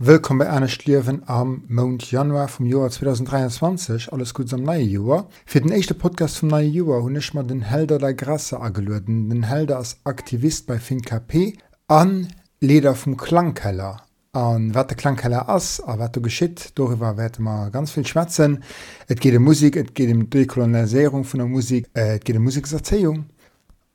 Willkommen 0.00 0.38
bei 0.38 0.48
Anne 0.48 0.68
Schlierwen 0.68 1.24
am 1.26 1.64
Monat 1.66 2.12
Januar 2.12 2.46
vom 2.46 2.66
Jahr 2.66 2.88
2023. 2.88 4.12
Alles 4.12 4.32
gut 4.32 4.54
am 4.54 4.62
neuen 4.62 4.88
Jahr. 4.88 5.26
Für 5.44 5.60
den 5.60 5.72
ersten 5.72 5.98
Podcast 5.98 6.38
vom 6.38 6.50
neuen 6.50 6.72
Jahr 6.72 7.02
habe 7.02 7.18
ich 7.18 7.34
mal 7.34 7.42
den 7.42 7.62
Helder 7.62 7.98
der 7.98 8.14
Grasse 8.14 8.60
angeladen. 8.60 9.28
Den 9.28 9.42
Helder 9.42 9.80
ist 9.80 9.98
Aktivist 10.04 10.68
bei 10.68 10.78
FinKP 10.78 11.58
an 11.88 12.28
Leder 12.60 12.94
vom 12.94 13.16
Klangkeller. 13.16 13.96
An 14.30 14.72
wat 14.72 14.90
der 14.90 14.96
Klangkeller 14.96 15.48
ass 15.48 15.80
a 15.80 15.98
wat 15.98 16.14
du 16.14 16.22
geschitt, 16.22 16.70
darüber 16.76 17.16
werden 17.16 17.44
wir 17.44 17.70
ganz 17.70 17.90
viel 17.90 18.06
schwätzen. 18.06 18.62
Es 19.08 19.16
geht 19.16 19.34
um 19.36 19.42
Musik, 19.42 19.74
es 19.74 19.94
geht 19.94 20.14
um 20.14 20.30
Dekolonisierung 20.30 21.24
von 21.24 21.38
der 21.38 21.48
Musik, 21.48 21.88
äh, 21.94 22.18
es 22.18 22.20
geht 22.20 22.36
um 22.36 22.44
Musikserzählung. 22.44 23.26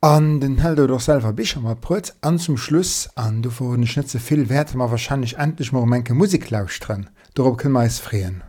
An 0.03 0.41
den 0.41 0.57
held 0.57 0.80
du 0.80 0.88
doch 0.88 0.99
selber 0.99 1.31
bist 1.31 1.55
mal 1.55 1.77
prot 1.77 2.13
an 2.20 2.38
zum 2.38 2.57
Schluss 2.57 3.09
an 3.16 3.41
du 3.41 3.49
vor 3.49 3.77
den 3.77 3.88
Schnitze 3.88 4.20
viel 4.20 4.49
Wert 4.49 4.76
mal 4.76 4.91
wahrscheinlich 4.91 5.38
endlich 5.38 5.71
mal 5.71 5.85
Menke 5.85 6.13
Musik 6.13 6.49
lausch 6.49 6.77
dran. 6.82 7.09
Darauf 7.35 7.55
können 7.55 7.73
wir 7.73 7.85
es 7.85 7.99
freien. 7.99 8.43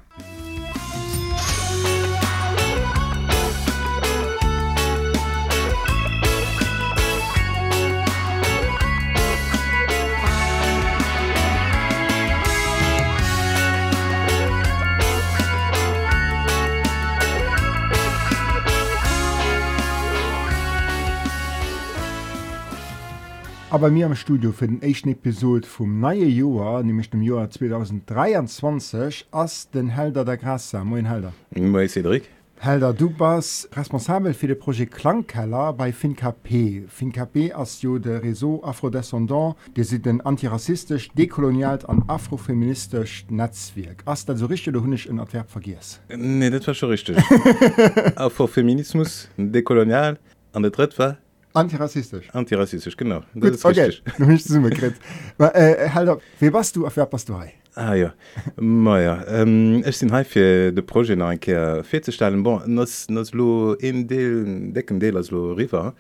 Aber 23.74 23.90
mir 23.90 24.06
am 24.06 24.14
Studio 24.14 24.52
für 24.52 24.68
den 24.68 24.80
ersten 24.82 25.08
Episode 25.08 25.66
vom 25.66 25.98
neuen 25.98 26.30
Jahr, 26.30 26.84
nämlich 26.84 27.10
dem 27.10 27.22
Jahr 27.22 27.50
2023, 27.50 29.26
ist 29.44 29.74
den 29.74 29.88
Helder 29.88 30.24
der 30.24 30.36
Grasse. 30.36 30.84
Moin 30.84 31.06
Helder. 31.06 31.32
Moin 31.56 31.88
Cedric. 31.88 32.22
Helder, 32.60 32.92
du 32.92 33.10
bist 33.10 33.76
responsabel 33.76 34.32
für 34.32 34.46
das 34.46 34.60
Projekt 34.60 34.94
Klangkeller 34.94 35.72
bei 35.72 35.92
FinKP. 35.92 36.84
FinKP 36.86 37.52
ist 37.60 37.82
ja 37.82 37.98
der 37.98 38.22
Réseau 38.22 38.62
Afrodescendant, 38.62 39.56
der 39.74 39.82
ist 39.82 40.06
ein 40.06 40.20
antirassistisch, 40.20 41.10
dekolonial 41.10 41.80
und 41.88 42.08
afrofeministisch 42.08 43.26
Netzwerk. 43.28 44.04
Ist 44.08 44.28
das 44.28 44.38
so 44.38 44.46
richtig 44.46 44.68
oder 44.68 44.84
habe 44.84 44.94
ich 44.94 45.10
ein 45.10 45.18
Adverb 45.18 45.50
vergessen? 45.50 45.98
Nee, 46.16 46.48
das 46.48 46.64
war 46.64 46.74
schon 46.74 46.90
richtig. 46.90 47.18
Afrofeminismus, 48.14 49.28
dekolonial, 49.36 50.16
und 50.52 50.62
der 50.62 50.70
dritte 50.70 50.96
war 50.98 51.18
antirassistisch. 51.54 52.28
Antirassistisch 52.32 52.96
genau. 52.96 53.22
Gut, 53.34 53.64
okay. 53.64 53.92
äh, 55.38 55.88
halt 55.88 56.20
wie 56.40 56.52
warst 56.52 56.76
du 56.76 56.86
auf 56.86 56.96
wer 56.96 57.06
passt 57.06 57.28
du 57.28 57.38
hei 57.38 57.54
Ah, 57.76 57.94
ja. 57.94 58.14
Maier 58.56 59.26
ähm, 59.28 59.82
Ech 59.84 59.96
sinn 59.98 60.12
haifir 60.12 60.70
de 60.70 60.82
Pro 60.82 61.02
nach 61.02 61.32
enker 61.32 61.82
firstellen 61.82 62.44
bon 62.44 62.62
nass 62.66 63.08
lo 63.32 63.74
en 63.74 64.06
Deel 64.06 64.72
decken 64.72 65.00
Deel 65.00 65.16
as 65.16 65.32
lo 65.32 65.52
River. 65.54 65.92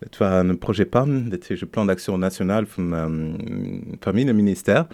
Et 0.00 0.18
war 0.18 0.40
en 0.40 0.58
Pro 0.58 0.72
PAM, 0.72 1.30
detsche 1.30 1.66
Plan 1.66 1.86
d'Aaktion 1.86 2.18
national 2.18 2.66
vum 2.66 2.92
ähm, 2.92 3.98
Familienminister. 4.00 4.88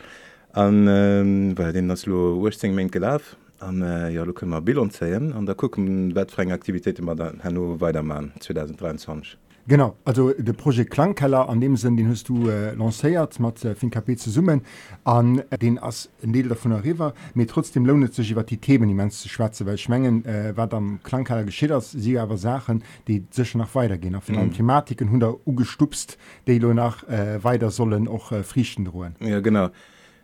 An 0.53 0.87
ähm, 0.89 1.57
well 1.57 1.73
den 1.73 1.91
ass 1.91 2.05
lo 2.05 2.45
Westing 2.45 2.75
mengg 2.75 2.93
gelaf. 2.93 3.37
An 3.61 3.81
äh, 3.81 4.11
ja 4.11 4.23
loëmmer 4.23 4.61
Bill 4.61 4.79
anzeien 4.79 5.33
an 5.33 5.47
der 5.47 5.55
kucken 5.55 6.15
wettfreng 6.15 6.53
Aktivitéit 6.53 7.01
mat 7.01 7.21
hanno 7.43 7.81
Weidermann 7.81 8.33
2023. 8.41 9.39
Genau 9.71 9.95
also 10.05 10.33
de 10.37 10.53
Projekt 10.53 10.91
Klangkeller 10.91 11.49
an 11.49 11.61
dem 11.61 11.77
sinn 11.77 11.97
den 11.97 12.09
hast 12.09 12.29
du 12.29 12.49
äh, 12.49 12.75
lacéiert 12.75 13.39
mat 13.39 13.65
äh, 13.65 13.77
FinKP 13.77 14.17
ze 14.17 14.29
summen 14.29 14.63
an 15.05 15.45
äh, 15.49 15.59
den 15.59 15.79
ass 15.79 16.11
en 16.25 16.33
Deel 16.33 16.49
davon 16.49 16.73
der 16.73 16.83
River 16.83 17.15
mé 17.37 17.47
trotzdem 17.47 17.87
lohne 17.87 18.09
sech 18.09 18.33
iwwer 18.33 18.43
die 18.43 18.57
Themen 18.57 18.89
die 18.89 18.97
men 18.97 19.13
ze 19.13 19.29
schwaze 19.29 19.67
Well 19.67 19.79
schmengen 19.79 20.25
äh, 20.25 20.57
wat 20.57 20.75
am 20.75 20.99
Klangkeller 21.05 21.45
geschidders 21.45 21.93
sie 21.93 22.19
awer 22.19 22.37
Sachen 22.37 22.83
die 23.07 23.23
sech 23.31 23.55
nach 23.55 23.73
weitergehen 23.77 24.17
auf 24.17 24.29
mhm. 24.29 24.53
Thematiken 24.53 25.09
hun 25.09 25.23
ugestupst 25.47 26.19
de 26.49 26.59
lo 26.59 26.75
nach 26.75 27.05
äh, 27.09 27.39
weiter 27.45 27.71
sollen 27.71 28.09
och 28.09 28.33
äh, 28.33 28.43
frichten 28.43 28.87
droen. 28.87 29.15
Ja 29.21 29.39
genau 29.39 29.69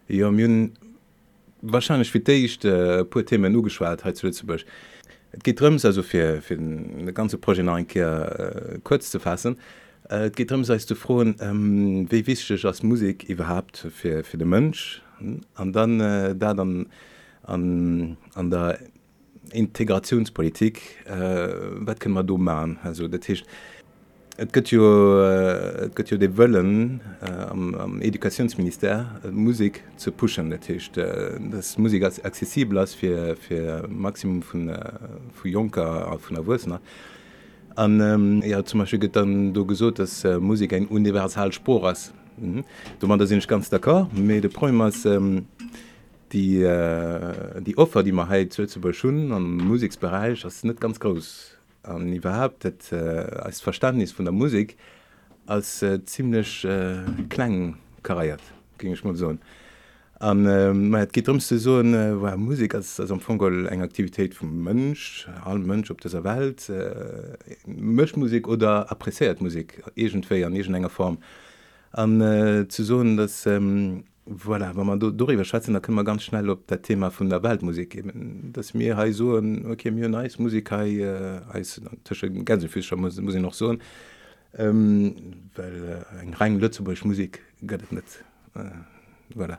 ja, 0.09 0.29
myn, 0.33 0.73
wahrscheinlich 1.63 2.11
fitéicht 2.11 2.65
äh, 2.65 3.05
pu 3.05 3.23
Themen 3.23 3.55
ugeschwart 3.55 4.03
zu 4.17 4.27
Lützeburg. 4.27 4.65
Et 5.37 5.45
geht 5.45 5.61
drums 5.61 5.85
also 5.85 6.03
fir 6.03 6.41
fir 6.41 6.57
de 6.57 7.13
ganze 7.13 7.37
Projekt 7.37 7.69
enkeer 7.69 8.75
äh, 8.75 8.79
kurz 8.83 9.11
zu 9.11 9.21
fassen. 9.21 9.57
Äh, 10.09 10.31
geht 10.31 10.51
drum 10.51 10.65
se 10.65 10.79
du 10.79 10.95
froen 10.95 11.37
ähm, 11.41 12.07
wie 12.11 12.27
wichtig 12.27 12.65
as 12.65 12.83
Musik 12.83 13.25
überhaupt 13.29 13.87
fir 13.91 14.25
fir 14.25 14.39
de 14.39 14.47
Mënsch 14.47 15.03
an 15.55 15.73
dann 15.73 16.01
äh, 16.01 16.35
da 16.35 16.55
dann 16.55 16.87
an, 17.43 18.17
an 18.35 18.51
der 18.51 18.79
Integrationspolitik 19.53 21.05
äh, 21.07 21.49
wat 21.87 22.01
kann 22.01 22.13
man 22.13 22.27
do 22.27 22.39
ma 22.39 22.69
also 22.85 23.09
dat 23.09 23.29
heißt, 23.29 23.45
Et 24.37 24.51
gëtt 24.53 24.69
jo 24.69 24.85
gëtt 25.97 26.11
jo 26.13 26.17
de 26.21 26.29
wëllen 26.29 26.73
äh, 27.25 27.45
am, 27.47 27.71
am 27.81 27.95
Edukaunsminister 28.05 29.07
äh, 29.25 29.31
Musik 29.33 29.81
ze 29.97 30.13
puschen 30.13 30.51
dercht. 30.51 30.99
Äh, 30.99 31.41
das 31.51 31.79
Musik 31.79 32.05
als 32.05 32.21
zesibel 32.21 32.77
ass 32.79 32.95
fir 32.95 33.35
fir 33.41 33.89
Maximum 33.89 34.43
vun 34.43 34.69
äh, 34.69 34.77
vu 35.33 35.49
Junker 35.49 36.13
a 36.13 36.19
vun 36.19 36.37
der 36.37 36.47
Wuner. 36.47 36.81
An 37.77 38.01
ähm, 38.01 38.43
ja 38.45 38.63
zum 38.63 38.81
Beispiel 38.81 38.99
gëtt 38.99 39.17
dann 39.17 39.55
do 39.55 39.65
gesot, 39.65 39.99
dats 39.99 40.23
äh, 40.25 40.39
Musik 40.39 40.73
eng 40.73 40.89
universal 40.89 41.51
Spor 41.53 41.89
ass. 41.89 42.13
Mhm. 42.37 42.65
Du 43.01 43.07
man 43.07 43.19
da 43.19 43.25
sinnch 43.25 43.49
ganz 43.49 43.71
d'accord, 43.71 44.13
méi 44.13 44.43
de 44.43 44.51
Pro 44.51 44.67
ass 44.83 45.07
ähm, 45.07 45.47
die, 46.33 46.61
äh, 46.61 47.63
die 47.63 47.79
Opfer, 47.79 48.03
die 48.03 48.13
man 48.13 48.29
heit 48.29 48.53
zu 48.53 48.67
ze 48.67 48.81
beschunnen 48.81 49.33
am 49.33 49.57
Musiksbereich 49.57 50.45
ass 50.45 50.63
net 50.63 50.79
ganz 50.79 51.01
groß 51.01 51.56
an 51.87 52.13
überhaupt 52.13 52.65
dat 52.65 52.93
äh, 52.93 52.97
als 52.97 53.61
Verständnis 53.61 54.13
von 54.13 54.25
der 54.25 54.33
Musik 54.33 54.77
als 55.47 55.83
äh, 55.83 56.05
ziemlich 56.05 56.65
äh, 56.65 56.99
klang 57.29 57.77
kariert 58.03 58.43
ging 58.79 58.93
ich 58.93 59.05
mal 59.05 59.15
so 59.15 59.37
an. 60.19 60.47
Äh, 60.47 61.07
geht 61.13 61.29
um 61.29 61.41
so 61.41 61.81
äh, 61.81 62.21
war 62.21 62.37
Musik 62.37 62.75
als, 62.75 63.01
als 63.01 63.11
am 63.11 63.21
Fogel 63.21 63.67
eng 63.67 63.83
Aktivität 63.83 64.35
vom 64.35 64.63
Mönsch 64.63 65.29
allen 65.45 65.67
Mönsch 65.67 65.91
op 65.91 66.01
dieser 66.01 66.25
Welt 66.25 66.69
äh, 66.69 67.37
Mchmusik 67.67 68.49
oder 68.49 68.91
appreciiert 68.91 69.41
Musik 69.41 69.83
egentfir 69.95 70.47
an 70.47 70.55
enger 70.55 70.91
Form. 70.91 71.19
An 71.93 72.21
äh, 72.21 72.69
zu 72.69 72.85
so 72.85 73.03
dass 73.17 73.47
ähm, 73.47 74.05
voilà 74.27 74.75
wenn 74.77 74.87
man 74.87 74.99
darüber 74.99 75.45
schätzen 75.45 75.75
da 75.75 75.81
können 75.81 75.97
wir 75.97 76.05
ganz 76.05 76.25
schnell 76.25 76.51
ob 76.51 76.67
der 76.67 76.83
Thema 76.83 77.11
von 77.11 77.31
der 77.31 77.43
Weltmusik 77.43 77.91
geben 77.91 78.51
das 78.53 78.75
mir 78.75 78.97
he 78.99 79.13
so 79.13 79.41
okay 79.71 79.91
mir 79.91 80.09
nice 80.09 80.39
Musik 80.39 80.71
he, 80.71 81.01
äh, 81.01 81.41
als 81.49 81.81
muss, 82.97 83.21
muss 83.21 83.35
ich 83.35 83.41
noch 83.41 83.55
so 83.55 83.77
ähm, 84.59 85.15
weil 85.55 86.05
äh, 86.13 86.23
eng 86.23 86.35
rein 86.35 86.59
Lützeburg 86.59 87.05
Musik 87.05 87.41
gött 87.63 87.93
net 87.93 88.25
äh, 88.57 89.39
voilà. 89.39 89.59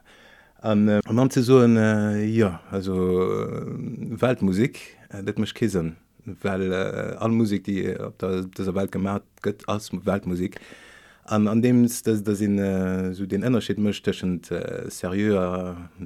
an 0.61 0.87
äh, 0.89 0.99
man 1.09 1.29
so 1.29 1.59
ein, 1.59 1.77
äh, 1.77 2.25
ja 2.25 2.61
also 2.69 2.93
äh, 2.93 4.21
Weltmusik 4.21 4.97
äh, 5.09 5.23
dat 5.23 5.39
mech 5.39 5.53
kisen, 5.53 5.95
weil 6.41 6.73
äh, 6.73 7.15
all 7.19 7.29
Musik 7.31 7.63
die 7.63 7.97
op 7.97 8.17
der, 8.19 8.43
dieser 8.43 8.75
Welt 8.75 8.91
gemacht 8.91 9.23
gött 9.41 9.63
als 9.69 9.91
Weltmusik. 9.93 10.55
äh, 10.55 10.86
an 11.27 11.47
an 11.47 11.61
dem 11.61 11.87
sinn 11.87 12.57
äh, 12.57 13.13
so 13.13 13.25
den 13.25 13.43
ënnerschiet 13.43 13.79
mëchtechen 13.79 14.39
äh, 14.49 14.89
serier 14.89 15.75
äh, 15.99 16.03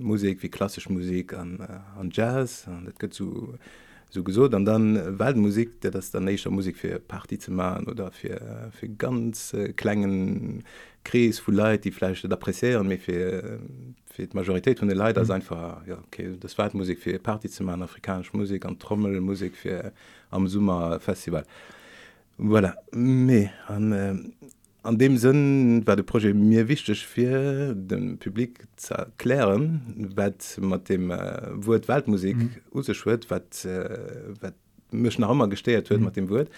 Musik 0.00 0.42
wie 0.42 0.50
klassisch 0.50 0.88
Musik 0.88 1.34
an 1.34 1.58
äh, 1.60 2.00
an 2.00 2.10
Jazz 2.12 2.68
an 2.68 2.84
dat 2.86 2.98
gëtt 2.98 3.14
zu 3.14 3.58
so 4.10 4.22
gesot 4.22 4.54
an 4.54 4.64
dann 4.64 5.18
Weltmusik 5.18 5.80
der 5.80 5.90
das 5.90 6.12
der 6.12 6.20
necher 6.20 6.50
Musik 6.50 6.76
fir 6.76 7.00
Party 7.00 7.38
ze 7.38 7.50
machen 7.50 7.88
oder 7.88 8.12
fir 8.12 8.70
fir 8.70 8.88
ganz 8.88 9.52
äh, 9.52 9.72
klengen 9.72 10.62
Kries 11.04 11.40
vu 11.40 11.50
Leiit 11.50 11.84
die 11.84 11.90
Fläche 11.90 12.28
d'appreieren 12.28 12.86
méi 12.86 12.98
fir 12.98 13.58
fir 14.14 14.26
d 14.28 14.38
Majoritéit 14.38 14.80
hun 14.80 14.88
de 14.88 14.96
Leider 14.96 15.24
mhm. 15.24 15.30
einfach 15.32 15.86
ja, 15.86 15.98
okay, 16.06 16.36
das 16.38 16.56
Weltmusik 16.56 17.00
fir 17.00 17.18
Party 17.18 17.48
ze 17.48 17.64
machen 17.64 17.82
afrikasch 17.82 18.32
Musik 18.32 18.64
an 18.64 18.78
Trommelmusik 18.78 19.56
fir 19.56 19.92
am 20.30 20.46
Summer 20.46 21.00
Festival 21.00 21.44
voilà. 22.38 22.74
Mais, 22.92 23.50
an, 23.66 23.92
äh, 23.92 24.14
an 24.82 24.98
dem 24.98 25.16
Sinn 25.16 25.86
war 25.86 25.96
de 25.96 26.04
Projekt 26.04 26.36
mir 26.36 26.68
wichtig 26.68 27.06
fir 27.06 27.74
dem 27.74 28.18
Publikum 28.18 28.66
zu 28.76 28.94
erklären, 28.94 30.10
wat 30.16 30.58
mat 30.60 30.88
dem 30.88 31.10
äh, 31.10 31.66
Wort 31.66 31.88
Waldmusik 31.88 32.36
mhm. 32.36 32.50
useschwt, 32.72 33.30
wat, 33.30 33.64
äh, 33.64 33.98
wat 34.40 34.54
mech 34.90 35.18
nach 35.18 35.30
immer 35.30 35.48
gesteiert 35.48 35.90
huet 35.90 35.98
mhm. 35.98 36.04
mat 36.04 36.16
dem 36.16 36.28
Wort. 36.28 36.50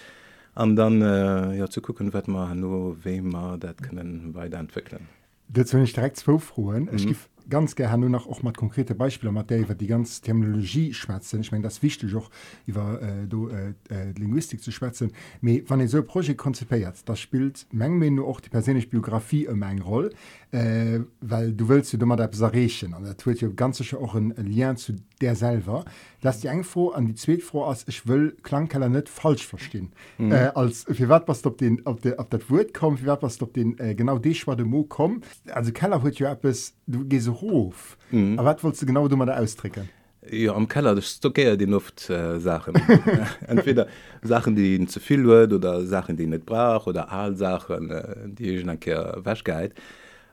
An 0.55 0.75
dann 0.75 1.01
äh, 1.01 1.57
ja, 1.57 1.69
zu 1.69 1.81
gucken, 1.81 2.13
wat 2.13 2.27
man 2.27 2.59
no 2.61 2.95
wem 3.03 3.29
man 3.29 3.59
dat 3.59 3.81
können 3.83 4.33
weiterentwickeln. 4.33 5.07
dat 5.47 5.73
nicht 5.73 5.95
direkt 5.95 6.17
zwo 6.17 6.39
frohen 6.39 6.85
Mhm. 6.91 7.15
Ganz 7.49 7.75
gerne 7.75 8.01
nur 8.01 8.09
noch 8.09 8.27
auch 8.27 8.43
mal 8.43 8.53
konkrete 8.53 8.95
Beispiele 8.95 9.31
der 9.43 9.59
über 9.59 9.75
die 9.75 9.87
ganze 9.87 10.21
Terminologie 10.21 10.93
schwätzen. 10.93 11.41
Ich 11.41 11.51
meine 11.51 11.63
das 11.63 11.81
wichtig 11.81 12.15
auch 12.15 12.29
über 12.65 13.01
äh, 13.01 13.27
do, 13.27 13.49
äh, 13.49 13.73
äh, 13.89 14.11
Linguistik 14.17 14.61
zu 14.61 14.71
schwätzen. 14.71 15.11
Wenn 15.41 15.79
ihr 15.79 15.87
so 15.87 16.03
Projekt 16.03 16.39
konzipiert 16.39 16.95
das 17.05 17.19
spielt 17.19 17.65
Mengen 17.71 18.15
nur 18.15 18.27
auch 18.27 18.39
die 18.39 18.49
persönliche 18.49 18.87
Biografie 18.87 19.47
um 19.47 19.61
eine 19.63 19.81
Rolle 19.81 20.11
äh, 20.55 21.01
weil 21.19 21.51
du 21.51 21.67
willst 21.67 21.91
du 21.91 21.97
das 21.97 22.41
und 22.41 23.03
das 23.03 23.25
wird 23.25 23.41
ja 23.41 23.49
ganz 23.49 23.77
sicher 23.77 23.99
auch 23.99 24.15
ein 24.15 24.33
Lien 24.37 24.77
zu 24.77 24.93
der 25.19 25.35
selber. 25.35 25.83
Lass 26.21 26.39
die 26.39 26.63
froh 26.63 26.89
an 26.89 27.07
die 27.07 27.15
zweite 27.15 27.41
froh 27.41 27.63
aus 27.63 27.83
ich 27.87 28.07
will 28.07 28.37
Klangkeller 28.41 28.87
nicht 28.87 29.09
falsch 29.09 29.45
verstehen. 29.45 29.91
Mhm. 30.17 30.31
äh, 30.31 30.51
als 30.55 30.85
wie 30.87 31.09
wat 31.09 31.27
was 31.27 31.45
ob 31.45 31.57
den 31.57 31.81
ob 31.85 32.01
der 32.01 32.19
ob 32.19 32.29
das 32.29 32.49
Wort 32.49 32.73
kommt 32.73 33.03
wie 33.03 33.07
was 33.07 33.41
ob 33.41 33.53
den 33.53 33.77
äh, 33.79 33.95
genau 33.95 34.17
die 34.17 34.33
schwa 34.33 34.55
Mo 34.55 34.83
kommt? 34.83 35.25
Also 35.51 35.73
Keller 35.73 36.01
ja 36.13 36.31
etwas 36.31 36.73
du 36.87 37.03
gehst 37.03 37.27
hof 37.27 37.97
mhm. 38.11 38.39
aber 38.39 38.49
wat 38.49 38.63
wolltest 38.63 38.83
du 38.83 38.85
genau 38.85 39.07
du 39.09 39.17
mal 39.17 39.25
da 39.25 39.37
ausdrücken 39.37 39.89
Ja, 40.31 40.53
am 40.53 40.67
Keller 40.67 41.01
stockiert 41.01 41.59
die 41.59 41.73
oft 41.73 42.09
äh, 42.09 42.39
Sachen. 42.39 42.75
Entweder 43.47 43.87
Sachen 44.21 44.55
die 44.55 44.85
zu 44.87 44.99
viel 44.99 45.25
wird 45.25 45.51
oder 45.51 45.85
Sachen 45.85 46.15
die 46.15 46.27
nicht 46.27 46.45
brauch 46.45 46.87
oder 46.87 47.11
all 47.11 47.35
Sachen 47.35 47.91
äh, 47.91 48.15
die 48.25 48.57
ich 48.57 48.65
wäschkeit 48.65 49.73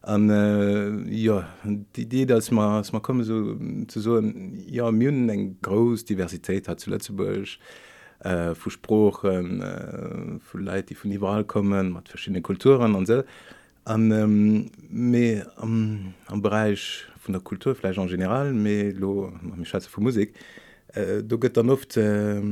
an 0.03 0.31
äh, 0.31 1.15
ja 1.15 1.49
die 1.65 2.03
idee 2.03 2.27
dass 2.27 2.51
man 2.51 2.77
als 2.77 2.93
man 2.93 3.03
komme 3.03 3.25
so 3.25 3.57
zu 3.87 4.01
so 4.01 4.21
ja 4.67 4.91
mynnen 4.91 5.29
eng 5.29 5.57
groß 5.63 6.05
diversität 6.05 6.67
hat 6.69 6.81
zu 6.81 6.91
Lützeburg 6.91 7.47
äh, 8.21 8.55
vu 8.55 8.71
Spprochen 8.71 9.63
äh, 9.63 10.41
vu 10.41 10.59
Leiit 10.59 10.91
die 10.91 10.97
vun 10.97 11.13
Iwahl 11.13 11.45
kommen 11.45 11.97
hat 11.97 12.09
verschiedene 12.09 12.43
Kulturen 12.43 12.97
an 12.97 13.07
se 13.07 13.25
an 13.85 14.11
ähm, 14.11 14.71
am, 15.57 16.15
am 16.27 16.43
Bereich 16.43 17.07
von 17.21 17.33
der 17.33 17.43
Kulturfleisch 17.43 17.99
an 17.99 18.09
general 18.09 18.53
mé 18.53 18.93
lo 18.93 19.33
Schatze 19.63 19.89
vu 19.89 20.01
Musik 20.01 20.35
äh, 20.95 21.23
du 21.23 21.37
gëtt 21.39 21.57
dann 21.57 21.71
oft 21.71 21.97
äh, 21.97 22.43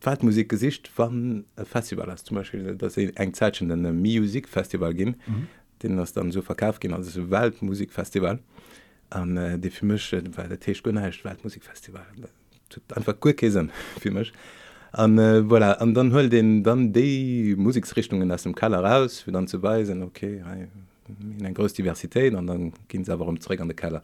Fahrtmusik 0.00 0.48
gesicht 0.48 0.92
wann 0.94 1.44
Festival 1.64 2.06
hast 2.08 2.26
zum 2.26 2.36
Beispiel 2.36 2.76
dat 2.76 2.96
eng 2.96 3.34
Zeitchen 3.34 3.68
den 3.68 4.00
Musikfestival 4.00 4.94
gin. 4.94 5.16
Mhm 5.26 5.48
den 5.82 5.96
das 5.96 6.12
dann 6.12 6.30
so 6.30 6.42
verkauf 6.42 6.80
gin 6.80 6.92
also 6.92 7.30
Weltmusikfestival. 7.30 8.38
An 9.10 9.36
äh, 9.36 9.58
de 9.58 9.70
firmche 9.70 10.22
weil 10.36 10.48
der 10.48 10.60
Teech 10.60 10.82
gënnecht 10.82 11.24
Weltmusikfestival. 11.24 12.06
Einfach 12.94 13.18
Kurkäsen 13.20 13.70
firmech 14.00 14.32
an 14.92 15.18
äh, 15.18 15.40
voilà. 15.40 15.78
an 15.78 15.94
dann 15.94 16.12
höll 16.12 16.28
den 16.28 16.62
dann 16.62 16.92
déi 16.92 17.54
Musiksrichtungen 17.56 18.30
aus 18.32 18.42
dem 18.42 18.54
Keller 18.54 18.82
raus 18.82 19.20
für 19.20 19.32
dann 19.32 19.46
zu 19.46 19.62
weisen 19.62 20.02
okay 20.02 20.42
hey, 20.44 20.68
in 21.08 21.44
en 21.44 21.54
groß 21.54 21.74
Diversitéit 21.74 22.34
an 22.34 22.46
dann 22.46 22.72
ginn 22.88 23.04
se 23.04 23.12
awer 23.12 23.28
umré 23.28 23.60
an 23.60 23.68
de 23.68 23.76
Keller. 23.76 24.02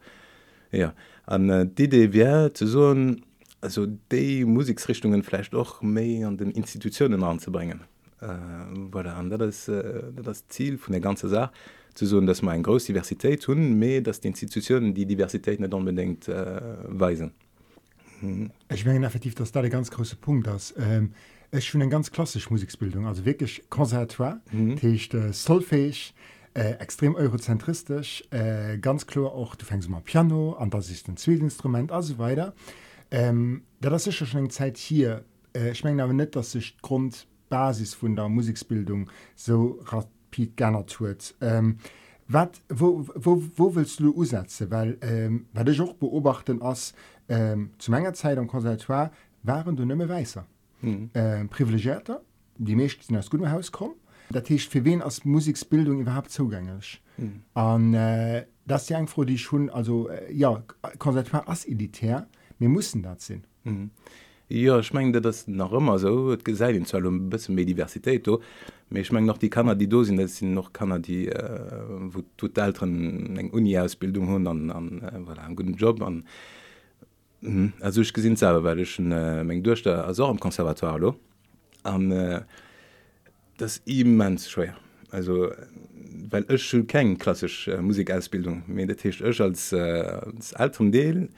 Ja 0.72 0.92
an 1.26 1.48
äh, 1.50 1.66
die 1.66 1.84
Idee 1.84 2.08
DDW 2.08 2.52
zu 2.52 2.66
soen 2.66 3.24
also 3.60 3.86
déi 4.10 4.44
Musiksrichtungen 4.44 5.22
flecht 5.22 5.54
och 5.54 5.82
méi 5.82 6.24
an 6.24 6.36
den 6.36 6.50
Institutionen 6.50 7.22
anzubringen. 7.22 7.80
Voilà. 8.20 9.14
an 9.14 9.30
das, 9.30 9.68
äh, 9.68 10.02
das 10.22 10.46
Ziel 10.48 10.78
vun 10.78 10.92
der 10.92 11.00
ganze 11.00 11.28
Sache 11.28 11.50
zu 11.94 12.06
so 12.06 12.20
dass 12.20 12.42
man 12.42 12.56
en 12.56 12.62
groß 12.62 12.86
Diversität 12.86 13.46
hun 13.46 13.78
mé 13.78 14.00
dass 14.00 14.20
die 14.20 14.28
institutionen 14.28 14.94
die 14.94 15.06
Diversität 15.06 15.60
net 15.60 15.74
unbedingt 15.74 16.28
äh, 16.28 16.60
weisen 16.88 17.32
Ich 18.72 18.84
mein 18.86 19.02
effektiv 19.04 19.34
dass 19.34 19.52
da 19.52 19.60
der 19.60 19.70
ganz 19.70 19.90
große 19.90 20.16
Punkt 20.16 20.46
ist. 20.46 20.74
Ähm, 20.78 21.12
ich 21.52 21.66
schon 21.66 21.82
eine 21.82 21.90
ganz 21.90 22.10
klassische 22.10 22.50
Musikbildung 22.50 23.06
also 23.06 23.24
wirklich 23.24 23.64
konservatoire 23.70 24.40
mhm. 24.50 24.76
äh, 24.82 25.32
solfähig 25.32 26.14
äh, 26.54 26.72
extrem 26.78 27.14
eurozentristisch 27.14 28.24
äh, 28.30 28.78
ganz 28.78 29.06
klar 29.06 29.32
auch 29.32 29.54
du 29.54 29.64
fängst 29.64 29.88
mal 29.88 30.00
Piano 30.00 30.54
an 30.54 30.70
das 30.70 30.90
ist 30.90 31.08
ein 31.08 31.16
Zwielinstrument 31.16 31.92
also 31.92 32.18
weiter 32.18 32.54
ähm, 33.10 33.62
da 33.80 33.90
das 33.90 34.06
ist 34.06 34.20
ja 34.20 34.26
schon 34.26 34.40
eine 34.40 34.48
Zeit 34.48 34.78
hier 34.78 35.24
äh, 35.54 35.70
ich 35.70 35.84
meine 35.84 36.02
aber 36.02 36.12
nicht 36.12 36.34
dass 36.34 36.52
sich 36.52 36.76
Grundbasis 37.54 37.94
von 37.94 38.16
der 38.16 38.28
Musikbildung 38.28 39.08
so 39.36 39.80
rapid 39.84 40.56
gerne 40.56 40.84
tut 40.86 41.34
ähm, 41.40 41.78
wat, 42.26 42.60
wo, 42.68 43.06
wo, 43.14 43.42
wo 43.56 43.74
willst 43.74 44.00
du 44.00 44.10
umsetzen 44.10 44.70
weil 44.70 44.98
ähm, 45.02 45.46
weil 45.52 45.68
ich 45.68 45.80
auch 45.80 45.94
beobachten 45.94 46.62
als 46.62 46.94
ähm, 47.28 47.70
zu 47.78 47.90
meiner 47.90 48.12
Zeit 48.12 48.38
am 48.38 48.48
Konservatoire 48.48 49.10
waren 49.42 49.76
du 49.76 49.84
nimme 49.84 50.08
weißer 50.08 50.46
mhm. 50.82 51.10
ähm, 51.14 51.48
privilegierter 51.48 52.22
die 52.58 52.76
meisten 52.76 53.16
aus 53.16 53.30
gutem 53.30 53.50
Haus 53.50 53.70
kommen 53.70 53.94
dat 54.30 54.48
heißt, 54.48 54.72
für 54.72 54.84
wen 54.84 55.02
als 55.02 55.24
Musiksbildung 55.24 56.00
überhaupt 56.00 56.30
zugänglich 56.30 57.02
mhm. 57.16 57.94
äh, 57.94 58.46
das 58.66 58.86
die 58.86 59.06
froh 59.06 59.24
die 59.24 59.38
schon 59.38 59.70
also 59.70 60.08
äh, 60.08 60.32
ja 60.32 60.62
Konservatoire 60.98 61.46
as 61.46 61.64
elitär 61.66 62.26
wir 62.58 62.68
mussten 62.68 63.02
das 63.02 63.26
sinn 63.26 63.44
mhm. 63.62 63.90
Ja 64.48 64.82
schmengde 64.82 65.20
das 65.20 65.48
nach 65.48 65.72
immer 65.72 65.98
so. 65.98 66.32
Et 66.32 66.44
gesäit 66.44 66.76
in 66.76 66.84
Zëllum 66.84 67.30
bësse 67.32 67.52
méi 67.52 67.64
Diversitéit 67.64 68.26
do. 68.26 68.40
méi 68.90 69.04
schmeng 69.04 69.24
noch 69.24 69.38
die 69.38 69.50
Kanner 69.50 69.74
die 69.74 69.88
dosinn 69.88 70.18
dat 70.18 70.28
sinn 70.30 70.54
noch 70.54 70.72
Kanner 70.72 70.98
die 70.98 71.28
äh, 71.28 71.80
wo 72.12 72.22
tot 72.36 72.58
älteren 72.58 73.36
eng 73.36 73.50
Uniausbildung 73.50 74.28
hunn 74.28 74.46
an 74.46 74.70
an 74.70 75.02
äh, 75.02 75.18
voilà, 75.24 75.46
en 75.46 75.56
guten 75.56 75.74
Job 75.74 76.02
an. 76.02 76.24
Mhm. 77.40 77.72
also 77.80 78.00
ich 78.00 78.12
gesinn 78.12 78.36
selber 78.36 78.64
wellchen 78.64 79.12
äh, 79.12 79.44
mengg 79.44 79.64
duerchte 79.64 80.04
as 80.04 80.20
am 80.20 80.38
Konservatoire 80.40 80.98
lo 80.98 81.16
an 81.82 82.12
äh, 82.12 82.42
das 83.56 83.80
immens 83.86 84.50
schwer. 84.50 84.76
Also 85.10 85.50
weil 86.30 86.44
ech 86.48 86.62
schul 86.62 86.84
keng 86.84 87.18
klassisch 87.18 87.68
äh, 87.68 87.80
Musikausbildung. 87.80 88.62
Mé 88.68 88.86
der 88.86 88.96
Tisch 88.96 89.20
ech 89.22 89.40
als 89.40 89.72
äh, 89.72 90.20
als 90.36 90.54
Alter 90.54 90.84
Deel 90.90 91.28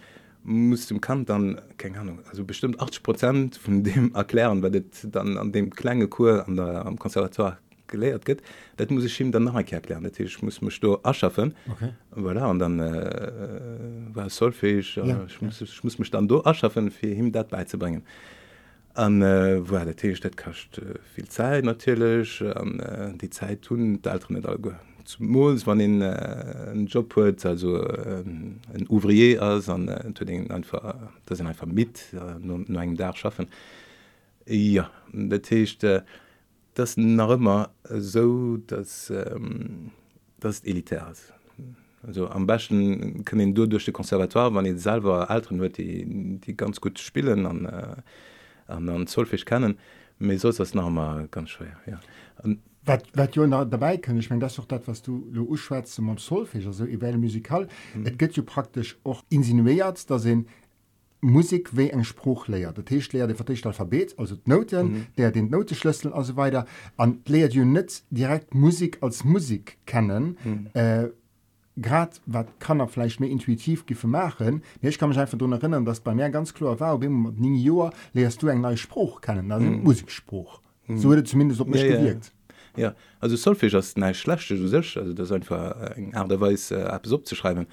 muss 0.47 0.87
dem 0.87 1.01
Kant 1.01 1.29
dann 1.29 1.61
keine 1.77 2.01
Ahnung 2.01 2.21
also 2.31 2.45
bestimmt 2.45 2.81
80 2.81 3.03
Prozent 3.03 3.57
von 3.57 3.83
dem 3.83 4.15
erklären 4.15 4.63
weil 4.63 4.71
das 4.71 5.07
dann 5.11 5.37
an 5.37 5.53
dem 5.53 5.71
kleine 5.71 6.09
Kur 6.09 6.47
an 6.47 6.57
der 6.57 6.87
am 6.87 6.99
Konservatoire 6.99 7.59
gelehrt 7.87 8.25
geht. 8.25 8.43
Das 8.77 8.89
muss 8.91 9.05
ich 9.05 9.21
ihm 9.21 9.33
dann 9.33 9.45
nachher 9.45 9.75
erklären. 9.75 10.03
Natürlich 10.03 10.41
muss 10.43 10.61
mich 10.61 10.79
da 10.81 10.97
erschaffen 11.03 11.55
okay. 11.71 11.91
voilà, 12.15 12.51
und 12.51 12.59
dann 12.59 12.81
äh, 12.81 14.15
war 14.15 14.31
solfähig 14.31 14.97
ja, 14.97 15.05
ja. 15.05 15.25
ich, 15.27 15.41
muss, 15.41 15.61
ich 15.61 15.85
muss 15.85 15.99
mich 15.99 16.11
dann 16.11 16.29
da 16.29 16.41
erschaffen 16.41 16.91
für 16.91 17.07
ihm 17.07 17.33
das 17.33 17.49
beizubringen. 17.49 18.03
An 18.95 19.21
äh, 19.21 19.69
war 19.71 19.85
der 19.85 19.97
Tee 19.97 20.15
kacht 20.15 20.79
äh, 20.79 20.99
viel 21.15 21.29
Zeit 21.29 21.65
natürlich 21.65 22.43
an 22.43 22.81
äh, 22.81 23.17
die 23.17 23.31
Zeit 23.31 23.63
tun 23.63 24.01
die 24.01 24.09
Alter 24.09 24.33
nicht 24.33 24.47
allgehören 24.47 24.81
Mos 25.19 25.67
wann 25.67 25.79
den 25.79 26.03
äh, 26.03 26.73
Job 26.85 27.15
huet 27.17 27.45
also 27.47 27.83
äh, 27.83 28.21
en 28.21 28.87
Ouvrier 28.89 29.43
as 29.43 29.69
an 29.69 29.89
äh, 29.89 30.53
einfach 30.53 30.95
dat 31.27 31.41
einfach 31.41 31.67
mit 31.67 32.13
äh, 32.13 32.39
no, 32.41 32.81
eng 32.81 32.97
da 32.97 33.15
schaffen. 33.15 33.47
Ja 34.47 34.91
Datcht 35.13 35.85
äh, 35.85 36.03
das 36.75 36.97
nach 36.97 37.31
immer 37.31 37.71
so 37.89 38.59
dass 38.67 39.11
ähm, 39.11 39.91
das 40.41 40.61
elitär 40.65 41.09
ist. 41.11 41.33
Also 42.07 42.29
am 42.29 42.47
besten 42.47 43.25
können 43.25 43.55
du 43.55 43.67
durch 43.67 43.85
die 43.85 43.93
Konservatoire, 43.93 44.55
wann 44.55 44.65
den 44.65 44.79
selber 44.79 45.29
Alten 45.29 45.59
wird 45.61 45.77
die, 45.79 46.39
die 46.39 46.57
ganz 46.57 46.81
gut 46.81 46.99
spielen 47.01 47.47
an, 47.47 47.65
äh, 47.65 47.97
an, 48.69 48.89
an 48.89 49.07
Zollfisch 49.09 49.45
kennen, 49.45 49.79
mir 50.19 50.39
so 50.39 50.53
das 50.53 50.75
noch 50.75 50.89
mal 50.89 51.27
ganz 51.31 51.51
schwer. 51.51 51.77
Ja. 51.87 52.01
Und, 52.43 52.61
wat, 52.87 53.05
wat 53.15 53.37
dabei 53.73 53.97
kann 53.99 54.17
ich 54.19 54.31
mein 54.31 54.41
das 54.41 54.59
auch 54.59 54.65
das 54.65 54.83
was 54.87 55.03
du 55.03 55.29
du 55.33 55.57
schwarz 55.57 56.01
solfisch 56.17 56.67
also 56.67 56.87
musikal 57.19 57.69
mhm. 57.95 58.07
es 58.07 58.17
geht 58.17 58.37
ja 58.37 58.43
praktisch 58.43 58.99
auch 59.05 59.23
insinuiert 59.29 60.09
da 60.11 60.19
sind 60.19 60.47
Musik 61.23 61.77
wie 61.77 61.91
eng 61.91 62.05
Spruch 62.05 62.47
leiert. 62.47 62.77
Der 62.77 62.85
Tisch 62.85 63.13
lehrt 63.13 63.31
der 63.31 63.37
verticht 63.37 63.67
Alphabet, 63.67 64.15
also 64.19 64.37
Noten, 64.45 64.87
mhm. 64.87 65.07
der 65.17 65.33
den 65.33 65.51
Notenschlüssel 65.51 66.13
und 66.13 66.25
so 66.25 66.37
weiter. 66.37 66.67
Und 66.97 67.29
lehrt 67.29 67.55
du 67.55 67.65
nicht 67.65 68.05
direkt 68.11 68.55
Musik 68.55 68.99
als 69.01 69.25
Musik 69.25 69.79
kennen. 69.87 70.37
Mhm. 70.45 70.69
Äh, 70.75 71.09
Gerade 71.79 72.13
was 72.25 72.47
kann 72.59 72.81
er 72.81 72.89
vielleicht 72.89 73.21
mehr 73.21 73.29
intuitiv 73.29 73.85
machen. 74.05 74.63
Ich 74.81 74.99
kann 74.99 75.11
mich 75.11 75.19
einfach 75.19 75.37
daran 75.37 75.53
erinnern, 75.53 75.85
dass 75.85 76.01
bei 76.01 76.15
mir 76.15 76.31
ganz 76.31 76.55
klar 76.55 76.81
war, 76.81 76.99
neun 76.99 77.55
Jahren 77.55 77.93
lehrst 78.15 78.43
du 78.43 78.49
einen 78.49 78.63
neuen 78.63 78.79
Spruch 78.79 79.21
kennen, 79.21 79.53
also 79.53 79.67
mhm. 79.67 79.83
Musikspruch. 79.83 80.63
Mhm. 80.87 80.97
So 80.97 81.11
wurde 81.11 81.25
zumindest 81.25 81.61
auf 81.61 81.67
mich 81.67 81.83
ja, 81.83 81.99
gewirkt. 81.99 82.27
Ja. 82.27 82.36
ja 82.77 82.95
also 83.21 83.37
solfisch 83.37 83.75
as 83.75 83.97
ne 83.97 84.15
schlechte 84.15 84.57
du 84.57 84.69
sech 84.69 84.97
also 84.97 85.13
das 85.13 85.33
einfach 85.33 85.97
eng 85.97 86.15
aderweis 86.15 86.71
äh, 86.71 86.83
ab 86.83 87.07
opzuschreiben 87.11 87.67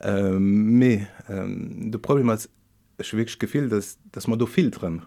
ähm, 0.00 0.78
me 0.78 1.06
ähm, 1.28 1.90
de 1.90 2.00
problem 2.00 2.28
als 2.30 2.48
schwg 3.00 3.38
gefehl 3.38 3.68
dass 3.68 3.98
dass 4.10 4.26
man 4.26 4.38
do 4.38 4.46
filtren 4.46 5.02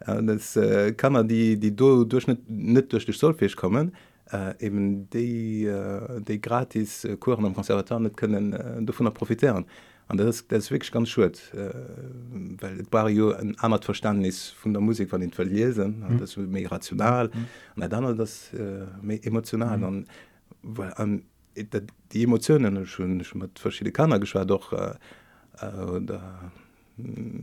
äh, 0.00 0.22
das 0.22 0.56
äh, 0.56 0.92
kann 0.92 1.12
man 1.12 1.28
die 1.28 1.58
die 1.58 1.74
do 1.74 2.04
durchschnitt 2.04 2.48
net 2.48 2.92
durch 2.92 3.06
dich 3.06 3.18
solfisch 3.18 3.56
kommen 3.56 3.92
äh, 4.32 4.54
eben 4.64 5.08
de 5.10 5.66
äh, 5.66 6.20
de 6.20 6.38
gratis 6.38 7.04
äh, 7.04 7.16
kuren 7.16 7.44
am 7.44 7.54
konservator 7.54 8.00
net 8.00 8.16
können 8.16 8.52
äh, 8.52 8.82
davon 8.82 9.12
profitieren. 9.12 9.64
äh, 9.64 9.95
an 10.08 10.16
das 10.16 10.46
das 10.48 10.70
wirklich 10.70 10.92
ganz 10.92 11.08
schön 11.08 11.32
äh, 11.54 11.70
weil 12.60 12.78
war 12.78 12.84
Barrio 12.90 13.32
ein 13.32 13.56
amat 13.58 13.84
Verständnis 13.84 14.48
von 14.50 14.72
der 14.72 14.82
Musik 14.82 15.10
von 15.10 15.20
den 15.20 15.32
verlesen 15.32 16.04
mhm. 16.08 16.18
das 16.18 16.36
mé 16.36 16.70
rational 16.70 17.30
mhm. 17.76 17.88
dann 17.88 18.16
das 18.16 18.52
äh, 18.54 19.16
emotional 19.22 19.78
mhm. 19.78 19.84
und 19.84 20.06
weil 20.62 20.92
an 20.94 21.22
die 22.12 22.24
Emotionen 22.24 22.86
schon 22.86 23.24
schon 23.24 23.40
mit 23.40 23.58
verschiedene 23.58 23.92
Kanner 23.92 24.18
geschwar 24.18 24.44
doch 24.44 24.72
äh, 24.72 24.94
äh, 25.60 26.00
da 26.02 26.50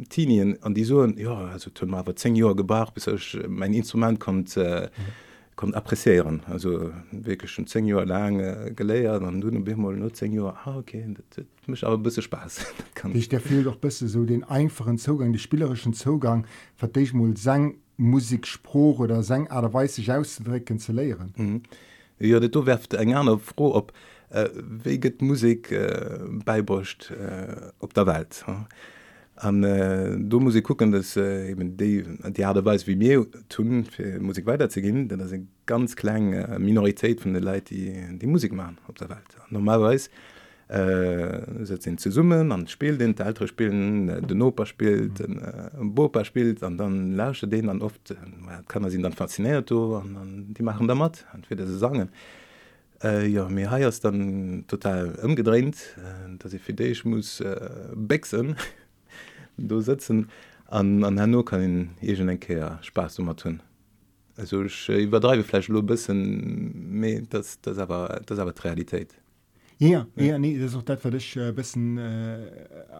Tinien 0.09 0.57
an 0.63 0.73
die 0.73 0.83
so 0.83 1.05
ja 1.05 1.35
also 1.47 1.69
10 1.69 2.35
Jahre 2.35 2.55
gebracht 2.55 2.93
bis 2.93 3.07
ich, 3.07 3.39
mein 3.47 3.73
Instrument 3.73 4.19
kommt 4.19 4.55
äh, 4.57 4.83
mhm 4.83 5.32
kommt 5.55 5.75
appreieren 5.75 6.41
also 6.47 6.91
wirklich 7.11 7.51
schon 7.51 7.67
10 7.67 7.85
Jahre 7.85 8.05
lang 8.05 8.39
äh, 8.39 8.71
geleiert 8.75 9.23
an 9.23 9.41
du 9.41 9.49
nur 9.49 10.13
10 10.13 10.33
Jahre. 10.33 10.55
Ah, 10.65 10.77
okay 10.77 11.05
das, 11.13 11.45
das 11.59 11.67
mich 11.67 11.83
aber 11.85 11.97
bisschen 11.97 12.23
spaß. 12.23 12.65
Ich 13.13 13.27
der 13.27 13.41
fehlt 13.41 13.65
doch 13.65 13.75
besser 13.75 14.07
so 14.07 14.23
den 14.23 14.45
einfachen 14.45 14.97
Zugang 14.97 15.33
die 15.33 15.39
spielerischen 15.39 15.93
Zugang 15.93 16.45
ver 16.75 16.87
dich 16.87 17.13
mal 17.13 17.35
sang 17.35 17.75
Musikspruch 17.97 18.99
oder 18.99 19.23
sang 19.23 19.49
aderweis 19.49 19.95
sich 19.95 20.11
auszudrücken 20.11 20.79
zu 20.79 20.93
lehren. 20.93 21.33
Mhm. 21.35 21.63
ja 22.19 22.39
du 22.39 22.65
werft 22.65 22.93
eng 22.93 23.09
gerne 23.09 23.37
froh 23.39 23.73
ob 23.75 23.93
äh, 24.29 24.49
weget 24.55 25.21
Musik 25.21 25.71
äh, 25.71 26.19
beibrucht 26.45 27.11
äh, 27.11 27.71
op 27.79 27.93
der 27.93 28.07
Welt 28.07 28.45
ja 28.47 28.67
an 29.35 29.63
äh, 29.63 30.15
du 30.17 30.39
muss 30.39 30.55
ich 30.55 30.63
gucken 30.63 30.91
dass 30.91 31.17
äh, 31.17 31.51
eben 31.51 31.75
die 31.75 32.03
die 32.35 32.45
Aderweis 32.45 32.85
wie 32.85 32.95
mir 32.95 33.25
tun 33.49 33.83
für 33.85 34.19
Musik 34.19 34.45
weiterzugehen 34.45 35.07
denn 35.07 35.19
das 35.19 35.29
sind 35.29 35.47
ganz 35.65 35.95
kleine 35.95 36.47
äh, 36.47 36.59
Minorität 36.59 37.21
von 37.21 37.33
der 37.33 37.41
Leute 37.41 37.73
die 37.73 38.17
die 38.19 38.27
Musik 38.27 38.53
machen 38.53 38.77
auf 38.87 38.95
der 38.95 39.09
Welt 39.09 39.25
normalerweise 39.49 40.09
äh, 40.67 41.65
sind 41.65 41.99
zu 41.99 42.11
summen 42.11 42.51
an 42.51 42.67
spielt 42.67 43.01
den 43.01 43.17
ältere 43.17 43.47
spielen 43.47 44.09
äh, 44.09 44.21
den 44.21 44.41
Oper 44.41 44.65
spielt 44.67 45.27
mhm. 45.27 45.39
äh, 45.39 45.83
Bopa 45.83 46.23
spielt 46.23 46.61
und 46.61 46.77
dann 46.77 47.13
lausche 47.13 47.47
den 47.47 47.67
dann 47.67 47.81
oft 47.81 48.11
äh, 48.11 48.15
kann 48.67 48.83
er 48.83 48.91
sie 48.91 49.01
dann 49.01 49.13
fasziniert 49.13 49.71
und 49.71 50.13
dann, 50.13 50.53
die 50.53 50.63
machen 50.63 50.87
damit 50.87 51.25
entweder 51.33 51.65
sie 51.65 51.77
sagen 51.77 52.09
äh, 53.03 53.27
ja 53.27 53.49
mir 53.49 53.71
heiers 53.71 53.99
dann 53.99 54.65
total 54.67 55.15
umgedreht 55.23 55.97
äh, 55.97 56.37
dass 56.37 56.53
ich 56.53 56.61
für 56.61 56.73
dich 56.73 57.03
muss 57.03 57.41
äh, 57.41 57.69
wechseln 57.93 58.55
do 59.57 59.81
sitzen 59.81 60.29
an 60.67 61.03
an 61.03 61.19
Hanno 61.19 61.43
kann 61.43 61.61
in 61.61 61.89
egent 62.01 62.29
enkeer 62.29 62.79
spaß 62.81 63.19
um 63.19 63.35
tun. 63.35 63.61
Also 64.35 64.63
ich 64.63 64.89
äh, 64.89 65.03
überdreibe 65.03 65.43
fleisch 65.43 65.67
lo 65.67 65.81
bisssen 65.81 67.27
das 67.29 67.61
das 67.61 67.77
aber 67.77 68.21
das 68.25 68.39
aber 68.39 68.53
realität. 68.63 69.13
Ja 69.77 70.07
ja, 70.15 70.23
ja. 70.23 70.39
nee 70.39 70.57
das 70.57 70.75
auch 70.75 70.83
dat 70.83 71.03
dich 71.03 71.37
äh, 71.37 71.51
bisssen 71.51 71.97
äh, 71.97 72.39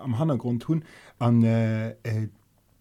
am 0.02 0.18
hangrund 0.20 0.62
tun. 0.64 0.84
An 1.20 1.44
äh, 1.44 1.92
äh, 2.04 2.28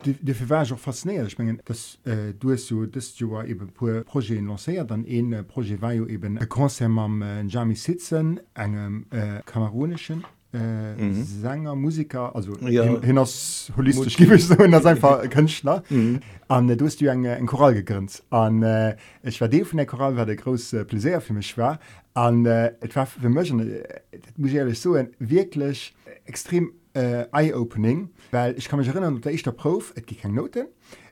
de 0.05 0.35
war 0.49 0.63
auch 0.63 0.79
fasziniert. 0.79 1.29
Ich 1.29 1.39
mein, 1.39 1.61
das 1.65 1.99
äh, 2.05 2.35
du 2.39 2.55
so 2.57 2.87
das 2.87 3.15
du 3.15 3.31
war 3.31 3.47
eben 3.47 3.69
projet 3.69 4.43
lanciert. 4.43 4.91
Dann 4.91 5.05
een 5.07 5.33
äh, 5.33 5.43
projet 5.43 5.81
war 5.81 5.93
eben 5.93 6.39
konzer 6.49 6.87
am 6.87 7.23
äh, 7.23 7.43
Jami 7.45 7.75
sitzen 7.77 8.41
engem 8.55 9.07
äh, 9.11 9.41
kamerunischen 9.47 10.25
äh, 10.53 10.95
mhm. 10.95 11.25
Sänger 11.25 11.75
Musiker 11.75 12.35
also 12.35 12.57
ja. 12.59 12.85
hin 13.01 13.19
holistisch 13.19 14.17
so, 14.47 14.55
das 14.55 14.87
einfach 14.87 15.29
Künstler. 15.31 15.83
Mhm. 15.89 16.21
und, 16.49 16.71
äh, 16.71 16.77
du 16.77 16.87
hast 16.87 17.01
du 17.01 17.11
ein, 17.11 17.25
ein 17.25 17.47
Choral 17.47 17.75
gegrinnt 17.75 18.23
an 18.31 18.63
äh, 18.63 18.97
ich 19.23 19.41
war 19.41 19.49
de 19.49 19.65
von 19.65 19.79
der 19.79 19.87
Choral 19.87 20.17
war 20.17 20.27
der 20.27 20.37
große 20.37 20.85
Plaisir 20.85 21.21
für 21.21 21.33
mich 21.33 21.57
war. 21.57 21.79
An 22.15 22.45
äh, 22.45 22.73
war 22.95 23.07
für 23.07 23.29
mich 23.29 23.53
äh, 23.53 24.01
muss 24.37 24.53
ehrlich 24.53 24.81
so 24.81 24.95
ein 24.95 25.11
wirklich 25.19 25.95
extrem 26.27 26.73
äh, 26.95 27.25
eye-opening 27.33 28.11
weil 28.31 28.55
ich 28.59 28.69
kann 28.69 28.79
mich 28.79 28.89
erinnern 28.89 29.21
der 29.23 29.33
ich 29.33 29.43
der 29.43 29.53
Prof 29.53 29.93
es 29.97 30.05
gibt 30.05 30.21
keine 30.21 30.35
Noten. 30.35 30.67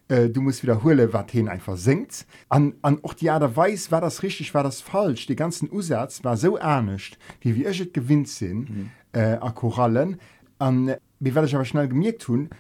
Äh, 0.09 0.29
du 0.29 0.43
musst 0.43 0.63
wiederhole 0.63 1.13
wat 1.15 1.31
hin 1.31 1.49
einfach 1.49 1.79
singt. 1.79 2.27
An 2.51 2.75
an 2.83 2.99
auch 3.03 3.15
die 3.15 3.27
der 3.27 3.57
weiß 3.57 3.91
war 3.91 4.03
das 4.03 4.23
richtig 4.23 4.53
war 4.53 4.65
das 4.65 4.83
falsch. 4.83 5.27
Die 5.27 5.37
ganzen 5.37 5.73
Usatz 5.73 6.23
war 6.25 6.37
so 6.37 6.59
ernstcht 6.59 7.19
wie 7.41 7.57
wir 7.57 7.71
gewinnt 7.87 8.29
sind. 8.29 8.69
Mhm 8.69 8.91
äh, 9.13 9.39
a 9.41 9.51
Korallen 9.51 10.19
an 10.59 10.95
wie 11.19 11.35
werde 11.35 11.49
ich 11.49 11.55
aber 11.55 11.65
schnell 11.65 11.89
gemerkt 11.89 12.23
tun. 12.23 12.51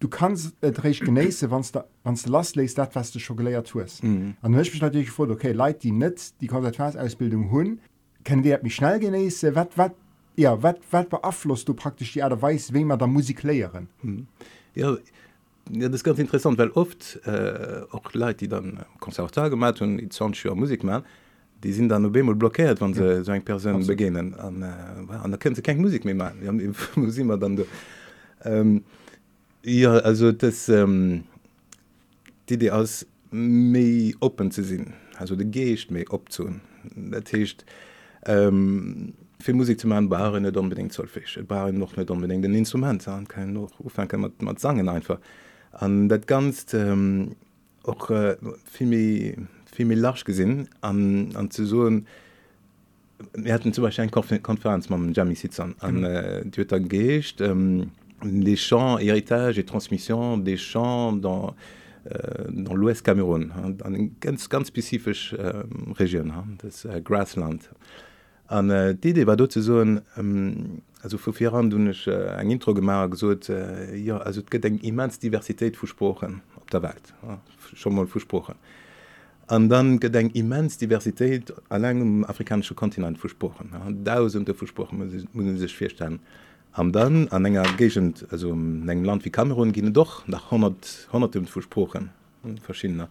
Du 0.00 0.08
kannst 0.08 0.54
et 0.62 0.84
recht 0.84 1.04
geneise 1.04 1.50
wann 1.50 1.64
du 1.72 2.30
last 2.30 2.54
lest 2.56 2.78
dat 2.78 2.94
was 2.94 3.10
du 3.10 3.18
schon 3.18 3.36
geleiert 3.36 3.66
tust 3.68 4.02
an 4.04 4.36
mhm. 4.42 4.54
mich 4.54 4.80
natürlich 4.80 5.10
vor 5.10 5.28
okay 5.28 5.52
Leute 5.52 5.80
die 5.80 5.92
net 5.92 6.40
die 6.40 6.46
Konservatorsausbildung 6.46 7.50
hun 7.50 7.80
kennen 8.22 8.44
die 8.44 8.56
mich 8.62 8.76
schnell 8.76 9.00
geneise 9.00 9.54
wat 9.56 9.76
wat 9.76 9.94
ja 10.36 10.62
wat 10.62 10.78
wat 10.92 11.08
beabflusst 11.08 11.68
du 11.68 11.74
praktisch 11.74 12.12
die 12.12 12.20
Erde 12.20 12.40
weiß 12.40 12.72
wem 12.72 12.88
man 12.88 12.98
da 12.98 13.08
Musik 13.08 13.42
lehren? 13.42 13.88
Mhm. 14.02 14.28
ja 14.74 14.96
Ja, 15.70 15.88
das 15.88 15.96
ist 15.96 16.04
ganz 16.04 16.18
interessant 16.20 16.58
weil 16.58 16.70
oft 16.70 17.18
äh, 17.26 17.82
auch 17.90 18.12
Leute 18.12 18.38
die 18.38 18.48
dann 18.48 18.84
Konservator 19.00 19.50
gemacht 19.50 19.82
und 19.82 19.98
Musik 20.54 20.84
machen 20.84 21.04
die 21.62 21.72
sind 21.72 21.88
dann 21.88 22.10
Bemol 22.12 22.36
blockiert 22.36 22.80
wann 22.80 22.94
se 22.94 23.04
ja. 23.04 23.24
so 23.24 23.32
eng 23.32 23.42
Per 23.42 23.58
begenen 23.86 24.34
an 24.34 24.62
äh, 24.62 25.28
der 25.28 25.38
können 25.38 25.54
ze 25.54 25.62
kein 25.62 25.80
Musik 25.80 26.04
mé 26.04 26.14
muss 26.96 27.18
immer 27.18 27.36
dann 27.36 27.56
de 27.56 27.66
ähm, 28.44 28.84
ja 29.64 29.92
also 29.92 30.32
das 30.32 30.68
ähm, 30.68 31.24
die 32.48 32.58
die 32.58 32.70
aus 32.70 33.06
méi 33.32 34.14
open 34.20 34.50
ze 34.50 34.62
sinn 34.62 34.92
also 35.18 35.36
de 35.36 35.46
geicht 35.46 35.90
méi 35.90 36.06
opzoun 36.08 36.60
dat 36.94 37.32
hecht 37.32 37.64
ähm, 38.26 39.14
fir 39.40 39.54
Musik 39.54 39.80
zu 39.80 39.88
man 39.88 40.10
waren 40.10 40.42
net 40.42 40.56
unbedingt 40.56 40.92
zoll 40.92 41.06
fich 41.06 41.38
waren 41.48 41.78
noch 41.78 41.96
net 41.96 42.10
unbedingt 42.10 42.44
den 42.44 42.54
Instrument 42.54 43.06
an 43.08 43.26
kann 43.26 43.52
noch 43.52 43.72
kann 44.08 44.20
mat 44.20 44.42
mat 44.42 44.58
sagen 44.60 44.88
einfach. 44.88 45.20
An 45.72 46.08
dat 46.08 46.26
ganz 46.26 46.66
ähm, 46.74 47.36
auch 47.84 48.10
äh, 48.10 48.36
filmi 48.64 49.36
viel 49.86 49.98
lach 49.98 50.24
gesinn 50.24 50.68
an 50.80 51.34
an 51.34 51.50
zu 51.50 51.66
so 51.66 51.90
wir 53.34 53.52
hatten 53.52 53.72
zum 53.72 53.82
Beispiel 53.84 54.04
ein 54.04 54.42
Konferenz 54.42 54.88
ma 54.88 54.98
Jamie 55.12 55.34
sitzen 55.34 55.74
an 55.80 56.50
Twitter 56.52 56.80
gecht 56.80 57.40
ähm, 57.40 57.90
les 58.22 58.56
champs 58.56 58.98
héritage 58.98 59.58
et 59.58 59.64
transmission 59.66 60.38
des 60.38 60.56
champs 60.56 61.12
dans 61.12 61.54
äh, 62.04 62.44
dans 62.50 62.74
l'ouest 62.74 63.04
Cameroun 63.04 63.52
an 63.84 64.10
ganz 64.20 64.48
ganz 64.48 64.68
spezifisch 64.68 65.32
äh, 65.32 65.64
region 65.98 66.32
das 66.58 66.84
äh, 66.84 67.00
grassland 67.00 67.68
an 68.46 68.70
äh, 68.70 68.94
die 68.94 69.10
idee 69.10 69.26
war 69.26 69.36
dort 69.36 69.52
so 69.52 69.80
ähm, 69.82 70.82
also 71.02 71.18
vor 71.18 71.32
vier 71.32 71.52
an 71.52 71.70
duch 71.70 72.06
äh, 72.06 72.40
eng 72.40 72.50
intro 72.50 72.74
gemacht 72.74 73.10
gesot 73.12 73.48
äh, 73.48 73.94
ja 73.96 74.18
also 74.18 74.42
gedenk 74.42 74.82
immens 74.82 75.18
diversität 75.18 75.76
versprochen 75.76 76.42
op 76.56 76.70
der 76.70 76.82
welt 76.82 77.14
ja, 77.22 77.40
schon 77.74 77.94
mal 77.94 78.06
versprochen 78.06 78.56
an 79.48 79.68
dann 79.68 79.98
gedenk 79.98 80.34
immens 80.34 80.78
Diversität 80.78 81.52
an 81.68 81.84
engem 81.84 82.24
afrikanische 82.24 82.74
Kontinent 82.74 83.18
versprochen 83.18 83.70
tausende 84.04 84.54
versprochen 84.54 85.56
sich 85.56 85.74
firstellen 85.74 86.20
am 86.72 86.92
dann 86.92 87.28
an 87.28 87.44
enger 87.44 87.64
Gegent 87.76 88.26
also 88.30 88.50
engem 88.50 89.04
Land 89.04 89.24
wie 89.24 89.30
Kamerun 89.30 89.72
gene 89.72 89.90
doch 89.90 90.26
nach 90.28 90.44
100 90.52 91.08
100 91.08 91.48
versprochen 91.48 92.10
verschiedener 92.62 93.08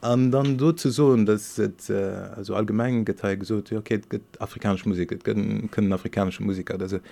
an 0.00 0.30
dann 0.30 0.56
do 0.56 0.72
zu 0.72 0.90
so 0.90 1.16
dass 1.16 1.58
et, 1.58 1.90
äh, 1.90 1.94
also 2.36 2.54
allgemein 2.54 3.04
geteilt 3.04 3.44
so 3.44 3.58
okay, 3.58 4.00
afrikanische 4.38 4.88
Musik 4.88 5.24
können, 5.24 5.70
können 5.70 5.92
afrikanische 5.92 6.42
Musiker 6.42 6.80
also 6.80 6.96
ist, 6.96 7.04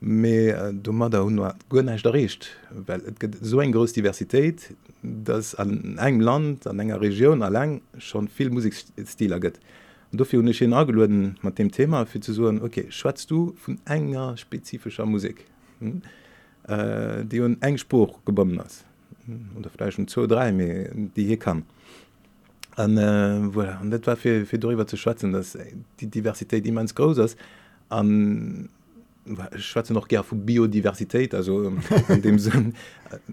Me 0.00 0.50
äh, 0.50 0.72
do 0.74 0.92
mat 0.92 1.12
der 1.12 1.24
hun 1.24 1.40
gonneich 1.68 2.02
derrecht, 2.02 2.50
Well 2.70 3.02
et 3.06 3.18
gët 3.18 3.38
so 3.40 3.60
eng 3.60 3.72
gros 3.72 3.94
Diversitéit, 3.94 4.74
dats 5.02 5.54
an 5.54 5.96
engem 5.98 6.20
Land 6.20 6.66
an 6.66 6.80
enger 6.80 7.00
Regionun 7.00 7.42
allng 7.42 7.80
schon 7.98 8.28
vill 8.28 8.50
Musikstiler 8.50 9.40
gëtt. 9.40 9.60
Dofir 10.12 10.38
hunne 10.38 10.52
chen 10.52 10.72
ageloden 10.72 11.36
mat 11.42 11.58
dem 11.58 11.70
Thema 11.70 12.04
fir 12.06 12.20
ze 12.20 12.32
soen 12.32 12.60
okay, 12.62 12.86
schwatzt 12.90 13.30
du 13.30 13.54
vun 13.64 13.78
enger 13.84 14.36
spezifischer 14.36 15.06
Musik 15.06 15.44
hm? 15.80 16.02
äh, 16.68 17.24
Di 17.24 17.40
hun 17.40 17.56
eng 17.62 17.78
Spruch 17.78 18.20
gebonnen 18.24 18.60
ass 18.60 18.84
derfleisch 19.26 19.96
hm? 19.96 20.08
zo 20.08 20.26
drei 20.26 20.52
mé 20.52 20.90
Di 21.14 21.24
hier 21.24 21.38
kann. 21.38 21.64
An 22.76 22.96
äh, 22.96 23.48
voilà. 23.54 23.80
dat 23.90 24.06
war 24.06 24.16
fir 24.16 24.46
fir 24.46 24.58
doiwwer 24.58 24.86
ze 24.86 24.96
schwatzen, 24.96 25.32
dats 25.32 25.58
die 26.00 26.06
Diversitéit 26.06 26.66
immens 26.66 26.94
gros 26.94 27.18
ass 27.18 27.36
an 27.88 28.68
schwatze 29.56 29.92
noch 29.92 30.08
ger 30.08 30.22
vu 30.22 30.36
Biodiversität 30.36 31.34
also 31.34 31.72
in 32.08 32.22
dem 32.22 32.38
Sinn 32.38 32.74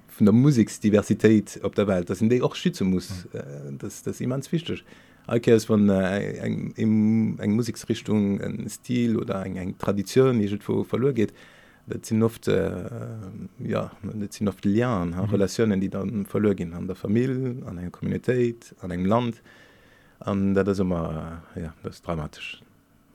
von 0.08 0.26
der 0.26 0.34
Musiksdiversität 0.34 1.60
op 1.64 1.76
der 1.76 1.88
Welt 1.88 2.10
das 2.10 2.20
sind 2.20 2.42
auch 2.42 2.56
schützen 2.56 2.90
muss 2.90 3.28
das 3.80 4.04
das 4.04 4.22
immers 4.22 4.48
fichtech 4.48 4.84
okay, 5.28 5.60
von 5.60 5.90
äh, 5.90 6.38
eng 6.38 7.38
eng 7.38 7.56
Musiksrichtung 7.56 8.40
en 8.40 8.70
Stil 8.70 9.18
oder 9.18 9.46
eng 9.46 9.58
eng 9.58 9.78
Tradition 9.78 10.40
die 10.40 10.60
wo 10.68 10.84
verloren 10.84 11.16
geht. 11.16 11.34
Dat 11.86 12.06
sind 12.06 12.24
oft 12.24 12.48
äh, 12.48 12.72
ja 13.60 13.92
sind 14.30 14.48
oft 14.48 14.64
Lernen 14.66 15.12
mhm. 15.12 15.30
relationen 15.32 15.82
die 15.82 15.90
dann 15.90 16.26
verloren 16.26 16.56
gehen 16.56 16.74
an 16.74 16.88
der 16.88 16.96
Familie 16.96 17.56
an 17.66 17.78
eng 17.78 17.92
Communityit 17.92 18.76
an 18.82 18.92
eng 18.92 19.06
Land. 19.06 19.42
An 20.20 20.54
dat 20.54 20.68
is 20.68 20.80
immer 20.80 21.42
äh, 21.56 21.62
ja 21.64 21.74
das 21.84 21.96
ist 21.96 22.08
dramatisch. 22.08 22.62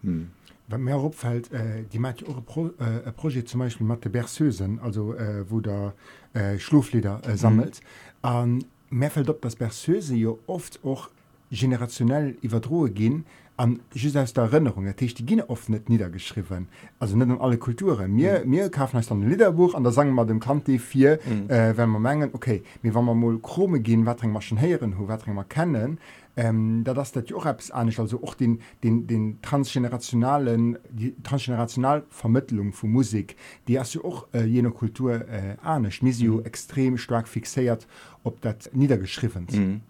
Hm. 0.03 0.31
Wenn 0.69 0.83
mir 0.83 0.99
opfällt 0.99 1.51
äh, 1.53 1.85
die 1.91 1.99
mat 1.99 2.23
eure 2.23 2.43
Pro, 2.43 2.67
äh, 2.79 3.11
Projekt 3.13 3.49
zum 3.49 3.61
Beispiel 3.61 3.87
mat 3.87 4.05
de 4.05 4.13
Berseusen, 4.13 4.79
also 4.81 5.15
äh, 5.15 5.51
wo 5.51 5.61
der 5.61 5.95
äh, 6.35 6.59
Schluflieder 6.59 7.21
äh, 7.27 7.37
sammelt. 7.37 7.81
Mhm. 8.23 8.31
Ähm, 8.31 8.65
mehr 8.91 9.11
fällt 9.11 9.31
op, 9.31 9.41
dass 9.43 9.57
Berseuse 9.57 10.15
ja 10.15 10.33
oft 10.47 10.81
auch 10.85 11.09
generationell 11.51 12.37
überdrohe 12.43 12.91
gehen 12.91 13.25
an 13.57 13.81
just 13.93 14.17
aus 14.17 14.33
der 14.33 14.45
Erinnerung 14.45 14.85
der 14.85 14.95
die 14.95 15.27
gehen 15.27 15.41
oft 15.41 15.69
nicht 15.69 15.89
niedergeschrieben 15.89 16.69
also 17.01 17.17
nicht 17.17 17.31
an 17.31 17.41
alle 17.41 17.59
Kulturen 17.59 18.13
mir 18.13 18.43
mhm. 18.45 18.51
mir 18.51 18.71
kaufen 18.71 19.01
dann 19.09 19.23
ein 19.23 19.29
Liederbuch 19.29 19.75
an 19.75 19.83
da 19.83 19.91
sagen 19.91 20.15
wir 20.15 20.25
dem 20.25 20.41
Kant 20.41 20.69
vier 20.69 21.19
mhm. 21.25 21.51
äh, 21.51 21.77
wenn 21.77 21.89
man 21.89 22.03
mengen 22.03 22.31
okay 22.33 22.63
wie 22.83 22.95
wann 22.95 23.05
man 23.05 23.19
mal 23.19 23.39
Chrome 23.39 23.81
gehen 23.81 24.07
wat 24.07 24.23
man 24.23 24.43
schon 24.43 24.61
heieren 24.61 24.95
wo 24.99 25.09
wat 25.09 25.27
man 25.27 25.49
kennen 25.49 25.99
ähm, 26.39 26.85
da 26.85 26.95
das 26.95 27.13
der 27.13 27.25
Joreps 27.25 27.71
anisch 27.71 27.99
also 27.99 28.23
auch 28.23 28.35
den 28.35 28.61
den 28.85 29.07
den 29.07 29.43
transgenerationalen 29.43 30.79
die 30.89 31.15
transgenerational 31.23 32.05
Vermittlung 32.11 32.73
von 32.73 32.91
Musik 32.91 33.37
die 33.67 33.79
hast 33.79 33.97
du 33.97 34.05
auch 34.05 34.29
äh, 34.33 34.45
jener 34.45 34.71
Kultur 34.71 35.15
äh, 35.29 35.57
anisch 35.63 36.01
misio 36.01 36.35
mhm. 36.35 36.47
extrem 36.47 36.97
stark 36.97 37.29
fixiert 37.29 37.87
ob 38.23 38.41
das 38.41 38.71
niedergeschrieben 38.73 39.47
mhm. 39.51 39.81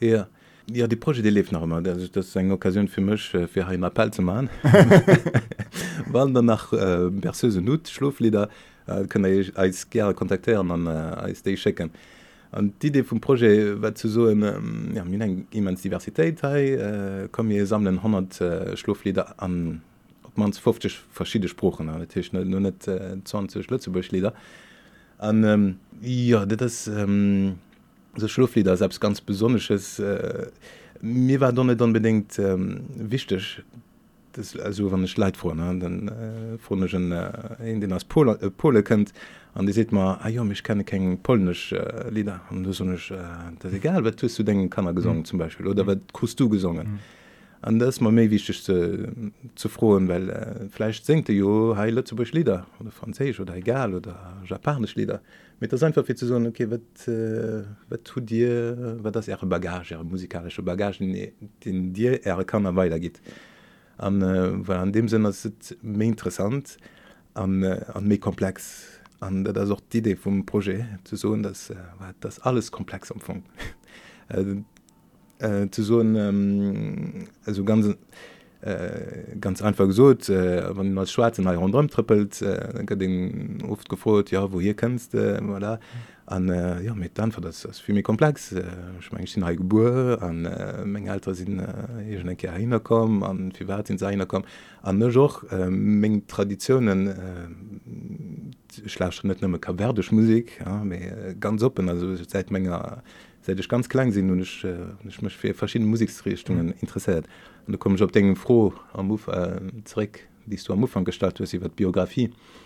ja 0.00 0.26
Ja 0.66 0.86
die 0.88 0.96
Projekt 0.96 1.30
lebt 1.30 1.52
noch 1.52 1.62
immer 1.62 1.80
das, 1.80 2.10
das 2.10 2.26
ist 2.26 2.36
eine 2.36 2.54
Occasion 2.54 2.88
für 2.88 3.00
mich 3.00 3.22
für 3.52 3.66
Heim 3.66 3.84
Appell 3.84 4.10
zu 4.10 4.22
machen 4.22 4.50
wann 6.10 6.34
dann 6.34 6.46
nach 6.46 6.72
äh, 6.72 7.08
berseuse 7.10 7.60
Not 7.60 7.88
Schluflieder 7.88 8.48
äh, 8.86 9.04
können 9.04 9.40
ich 9.40 9.56
als 9.56 9.88
gerne 9.88 10.14
kontaktieren 10.14 10.70
an 10.70 10.86
äh, 10.86 10.90
als 10.90 11.42
checken. 11.42 11.90
Äh, 11.90 12.13
an 12.54 12.72
die 12.80 12.86
idee 12.86 13.02
vum 13.02 13.20
projet 13.20 13.82
wat 13.82 13.98
zu 13.98 14.08
so 14.08 14.28
ähm, 14.28 14.92
ja, 14.94 15.02
eng 15.02 15.46
immens 15.50 15.82
diversitéit 15.82 16.42
äh, 16.44 17.28
kom 17.32 17.50
je 17.50 17.64
sammeln 17.64 17.98
100 17.98 18.40
äh, 18.40 18.76
schluflieder 18.76 19.34
an 19.38 19.82
op 20.22 20.38
mans 20.38 20.58
50 20.58 21.00
verschiedene 21.10 21.48
spruchen 21.48 21.88
an 21.88 22.08
Tisch 22.08 22.32
no 22.32 22.60
net 22.60 22.86
äh, 22.86 23.16
20 23.24 23.70
Lützeburglieder. 23.70 24.32
An 25.18 25.44
ähm, 25.44 25.76
ja 26.00 26.46
dat 26.46 26.60
das 26.60 26.86
ähm, 26.86 27.56
so 28.16 28.28
schluflieder 28.28 28.76
selbst 28.76 29.00
ganz 29.00 29.20
besonnesches 29.20 29.98
äh, 29.98 30.46
mir 31.00 31.40
war 31.40 31.52
donnet 31.52 31.82
unbedingt 31.82 32.38
ähm, 32.38 32.84
wichtig 32.96 33.62
das 34.34 34.56
also 34.56 34.90
wann 34.92 35.06
schleit 35.06 35.36
vor 35.36 35.54
ne 35.54 35.78
dann 35.78 36.08
äh, 36.08 36.58
vorneschen 36.58 37.12
äh, 37.12 37.70
in 37.70 37.80
den 37.80 37.92
als 37.92 38.04
Pole 38.04 38.38
äh, 38.40 38.50
Pole 38.50 38.82
kennt 38.82 39.12
an 39.54 39.66
die 39.66 39.72
seht 39.72 39.92
man 39.92 40.18
ah, 40.20 40.28
ja 40.28 40.44
ich 40.44 40.62
kenne 40.62 40.84
kein 40.84 41.18
polnisch 41.18 41.72
äh, 41.72 42.10
Lieder. 42.10 42.40
Und 42.50 42.70
so 42.72 42.84
nicht, 42.84 43.10
äh, 43.10 43.16
das 43.60 43.72
egal 43.72 44.04
wat 44.04 44.16
tust 44.16 44.38
du 44.38 44.42
denken 44.42 44.68
kann 44.68 44.86
er 44.86 44.92
gesungen 44.92 45.20
mhm. 45.20 45.24
zum 45.24 45.38
Beispiel? 45.38 45.66
Oder 45.66 45.86
wat 45.86 46.12
kust 46.12 46.38
du 46.40 46.48
gesungen? 46.48 46.86
Mhm. 46.86 46.98
An 47.62 47.78
das 47.78 47.98
man 48.00 48.14
méi 48.14 48.28
wichtig 48.30 48.62
zu, 48.62 49.08
zu 49.54 49.68
frohen 49.68 50.08
weil 50.08 50.28
äh, 50.28 50.68
vielleicht 50.70 51.06
singte 51.06 51.32
jo 51.32 51.76
heile 51.76 52.02
zu 52.04 52.16
Lieder. 52.16 52.66
Oder 52.80 52.90
franzisch 52.90 53.40
oder 53.40 53.54
egal 53.54 53.94
oder 53.94 54.42
japanisch 54.44 54.96
Lieder. 54.96 55.20
Mit 55.60 55.72
das 55.72 55.82
einfach 55.84 56.04
viel 56.04 56.16
zu 56.16 56.26
so 56.26 56.36
okay 56.36 56.68
wat, 56.70 57.08
äh, 57.08 57.62
wat 57.88 58.04
tu 58.04 58.20
dir 58.20 58.98
wat 59.02 59.14
das 59.14 59.28
ihre 59.28 59.46
bagage 59.46 59.94
ihre 59.94 60.04
musikalische 60.04 60.62
bagagen 60.62 61.32
den 61.64 61.92
dir 61.92 62.26
er 62.26 62.44
kann 62.44 62.64
er 62.64 62.74
weitergeht. 62.74 63.22
geht 63.22 63.32
an 63.98 64.22
äh, 64.22 64.66
weil 64.68 64.78
an 64.78 64.92
dem 64.92 65.08
sinn 65.08 65.26
as 65.26 65.50
mé 65.82 66.04
interessant 66.04 66.78
an 67.34 67.62
äh, 67.62 67.84
an 67.92 68.06
mé 68.06 68.18
komplex 68.18 69.00
an 69.20 69.44
der 69.44 69.70
auch 69.70 69.80
die 69.92 69.98
idee 69.98 70.16
vum 70.16 70.46
projet 70.46 70.86
zu 71.04 71.16
so 71.16 71.36
dass 71.36 71.70
äh, 71.70 71.76
das 72.20 72.40
alles 72.40 72.70
komplex 72.70 73.10
empfang 73.10 73.42
äh, 74.28 74.56
äh, 75.38 75.70
zu 75.70 75.82
so 75.82 76.00
ähm, 76.00 77.26
also 77.44 77.64
ganz 77.64 77.96
äh, 78.62 79.36
ganz 79.40 79.62
einfach 79.62 79.86
gesot 79.86 80.28
äh, 80.28 80.64
wann 80.76 80.96
als 80.98 81.12
schwarzen 81.12 81.46
rundräum 81.46 81.88
trippelt 81.88 82.40
äh, 82.42 82.84
den 82.96 83.62
oft 83.68 83.88
gefrot 83.88 84.30
ja 84.30 84.52
wo 84.52 84.60
hier 84.60 84.74
kennst 84.74 85.14
äh, 85.14 85.38
voilà. 85.38 85.76
Mhm 85.76 86.13
an 86.26 86.48
äh, 86.48 86.82
ja 86.82 86.94
mit 86.94 87.18
dann 87.18 87.32
das, 87.42 87.62
das 87.62 87.78
für 87.80 87.92
mir 87.92 88.02
komplex 88.02 88.52
äh, 88.52 88.64
ich 88.98 89.12
mein, 89.12 89.24
ich 89.24 89.34
Geburt 89.34 90.22
an 90.22 90.46
äh, 90.46 90.84
Menge 90.84 91.12
Alter 91.12 91.34
sind 91.34 91.58
äh, 91.60 92.50
hinkommen 92.56 93.22
an 93.22 93.52
viel 93.52 93.68
Wert 93.68 93.90
in 93.90 93.98
seiner 93.98 94.26
kommen 94.26 94.46
an 94.82 95.00
joch 95.10 95.44
äh, 95.50 95.68
Menge 95.68 96.26
Traditionen 96.26 97.08
äh, 97.08 98.88
schlaf 98.88 99.22
net 99.24 99.42
nëmme 99.42 99.58
kaverdesch 99.58 100.12
Musik 100.12 100.60
ja, 100.64 100.82
mit, 100.82 101.02
äh, 101.02 101.34
ganz 101.38 101.62
open 101.62 101.88
also 101.88 102.16
seit 102.16 102.50
Menge 102.50 103.02
seit 103.42 103.60
ich 103.60 103.68
ganz 103.68 103.88
klein 103.88 104.10
sind 104.10 104.30
und 104.30 104.40
ich, 104.40 104.64
äh, 104.64 104.76
ich 105.06 105.20
mich 105.20 105.36
für 105.36 105.52
verschiedene 105.52 105.90
Musikrichtungen 105.90 106.66
mhm. 106.66 106.74
interessiert 106.80 107.26
und 107.66 107.74
da 107.74 107.76
komme 107.76 107.96
ich 107.96 108.02
auf 108.02 108.12
degen 108.12 108.34
froh 108.34 108.72
am 108.94 109.08
Move, 109.08 109.30
äh, 109.30 109.84
zurück 109.84 110.20
die 110.46 110.56
du 110.56 110.72
am 110.72 110.80
Mofang 110.80 111.04
gestaltet 111.04 111.52
iwwer 111.54 111.70
Biografie. 111.70 112.28
Mhm 112.28 112.63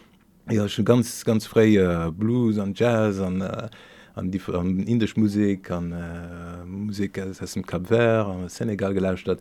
ja 0.51 0.69
schon 0.69 0.85
ganz 0.85 1.25
ganz 1.25 1.47
freie 1.47 2.07
äh, 2.07 2.11
blues 2.11 2.59
an 2.59 2.73
jazz 2.75 3.21
an 3.21 3.41
äh, 3.41 3.69
an 4.15 4.31
die 4.31 4.41
an 4.53 4.81
indisch 4.81 5.17
musik 5.17 5.71
an 5.71 5.93
äh, 5.93 6.65
musik 6.65 7.19
aus 7.19 7.53
dem 7.53 7.65
kapver 7.65 8.27
an 8.27 8.49
senegal 8.49 8.95
gelauscht 8.95 9.29
hat. 9.29 9.41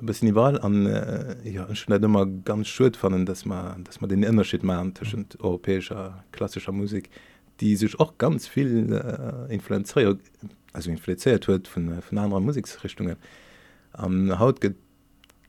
Bis 0.00 0.22
nival 0.22 0.60
an 0.60 0.86
äh, 0.86 1.36
ja 1.44 1.74
schon 1.74 2.02
immer 2.02 2.26
ganz 2.26 2.68
schön 2.68 2.94
fanden 2.94 3.26
dass 3.26 3.44
man 3.44 3.84
dass 3.84 4.00
man 4.00 4.08
den 4.10 4.24
unterschied 4.24 4.62
machen 4.62 4.94
zwischen 4.94 5.26
europäischer 5.38 6.24
klassischer 6.32 6.72
musik 6.72 7.10
die 7.60 7.74
sich 7.74 7.98
auch 7.98 8.16
ganz 8.18 8.46
viel 8.46 8.92
äh, 8.92 9.52
influenziert 9.52 10.20
also 10.72 10.90
influenziert 10.90 11.48
wird 11.48 11.66
von 11.68 12.00
von 12.02 12.18
anderen 12.18 12.44
musikrichtungen. 12.44 13.16
Am 13.92 14.38
haut 14.38 14.60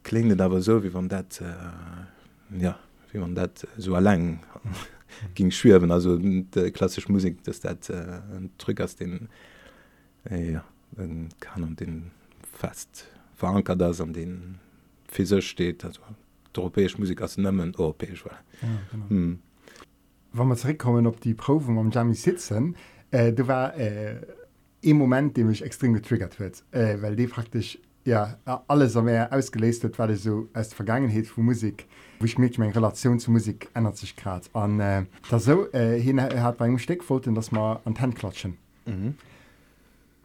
klingt 0.04 0.42
aber 0.42 0.62
so 0.62 0.84
wie 0.84 0.90
man 0.90 1.10
dat 1.10 1.42
äh, 1.42 2.64
ja 2.64 2.80
wie 3.12 3.20
man 3.20 3.36
dat 3.36 3.68
so 3.78 3.98
lang 3.98 4.40
ging 5.36 5.52
schwerwen 5.52 5.92
also 5.92 6.18
der 6.18 6.72
klassische 6.72 7.12
Musik 7.12 7.44
das 7.44 7.60
dat 7.60 7.90
äh, 7.90 8.20
Trick 8.58 8.82
aus 8.82 8.96
den 8.96 9.30
äh, 10.30 10.54
ja, 10.54 10.64
kann 11.40 11.64
und 11.64 11.80
den 11.80 12.12
fast 12.54 13.08
verankert 13.36 13.82
das 13.82 14.02
an 14.02 14.14
den 14.14 14.60
fi 15.08 15.42
steht 15.42 15.86
also 15.86 16.02
europäisch 16.58 16.98
Musik 16.98 17.22
als 17.22 17.38
nennen 17.38 17.74
europäisch 17.76 18.26
war 18.26 18.40
ja, 18.62 19.00
hm. 19.10 19.40
Wa 20.32 20.44
man 20.44 20.58
zurückkommen 20.58 21.08
op 21.08 21.20
die 21.22 21.34
Proben 21.34 21.78
am 21.78 21.92
Jamie 21.92 22.16
sitzen 22.16 22.76
äh, 23.12 23.34
du 23.34 23.48
war 23.48 23.76
äh, 23.78 24.22
im 24.82 24.98
Moment 24.98 25.38
dem 25.38 25.50
ich 25.50 25.64
extrem 25.64 25.94
getriggert 25.94 26.40
wird 26.40 26.64
äh, 26.72 27.02
weil 27.02 27.16
die 27.16 27.28
praktisch 27.28 27.80
ja 28.10 28.64
alles 28.68 28.96
am 28.96 29.06
mehr 29.06 29.32
ausgelistet 29.32 29.98
weil 30.00 30.16
so 30.16 30.48
als 30.54 30.74
Vergangenheit 30.74 31.28
von 31.28 31.46
Musik 31.46 31.88
wo 32.20 32.26
ich 32.26 32.38
mich 32.38 32.58
meine 32.58 32.76
Relation 32.76 33.20
zur 33.20 33.34
Musik 33.34 33.70
ändert 33.74 33.98
sich 33.98 34.16
gerade 34.16 34.46
an 34.54 34.80
äh, 34.80 35.06
da 35.30 35.40
so 35.40 35.72
äh, 35.72 36.00
hin 36.00 36.18
er 36.18 36.44
hat 36.44 36.58
beim 36.58 36.78
Steck 36.78 37.10
wollten 37.10 37.36
dass 37.36 37.52
man 37.52 37.78
an 37.86 38.00
Hand 38.00 38.16
klatschen. 38.16 38.58
Mhm. 38.86 39.16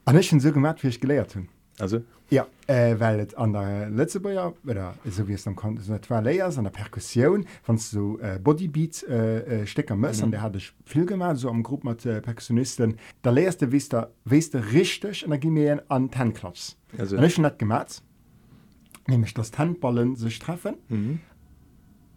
an 0.04 0.22
schon 0.22 0.40
so 0.40 0.52
gemerkt 0.52 0.82
wie 0.82 0.88
ich 0.88 1.00
gelehrt 1.00 1.34
hun 1.34 1.48
also? 1.78 2.02
Ja 2.30 2.46
äh, 2.66 2.98
weil 2.98 3.26
an 3.36 3.52
der 3.52 3.90
letzte 3.90 4.20
Jahr 4.30 4.54
oder 4.66 4.94
so 5.04 5.28
wie 5.28 5.32
es 5.34 5.44
dann 5.44 5.56
konnte 5.56 5.82
so 5.82 5.96
zwei 5.98 6.20
Layers 6.20 6.58
an 6.58 6.64
der 6.64 6.70
Perkussion 6.70 7.46
von 7.62 7.78
so 7.78 8.18
äh, 8.20 8.38
Bodybeat 8.42 9.02
äh, 9.04 9.62
äh, 9.62 9.66
stecker 9.66 9.96
muss 9.96 10.18
mhm. 10.18 10.24
und 10.24 10.30
der 10.32 10.42
hatte 10.42 10.58
ich 10.58 10.72
viel 10.84 11.06
gemacht 11.06 11.36
so 11.36 11.50
am 11.50 11.62
Gruppe 11.62 11.88
mit 11.88 12.06
äh, 12.06 12.20
Perkussionisten. 12.20 12.96
Der 13.22 13.32
leerste 13.32 13.72
wisst 13.72 13.92
der 13.92 14.10
wisst 14.24 14.54
richtig 14.54 15.24
Energie 15.24 15.50
mehr 15.50 15.82
an 15.88 16.10
Tanklatz 16.10 16.76
also? 16.98 17.20
Nicht 17.20 17.38
net 17.38 17.58
gemacht. 17.58 18.02
Nämlich 19.06 19.34
das 19.34 19.50
Tanballen 19.50 20.16
sich 20.16 20.38
treffen. 20.38 20.76
Mhm. 20.88 21.20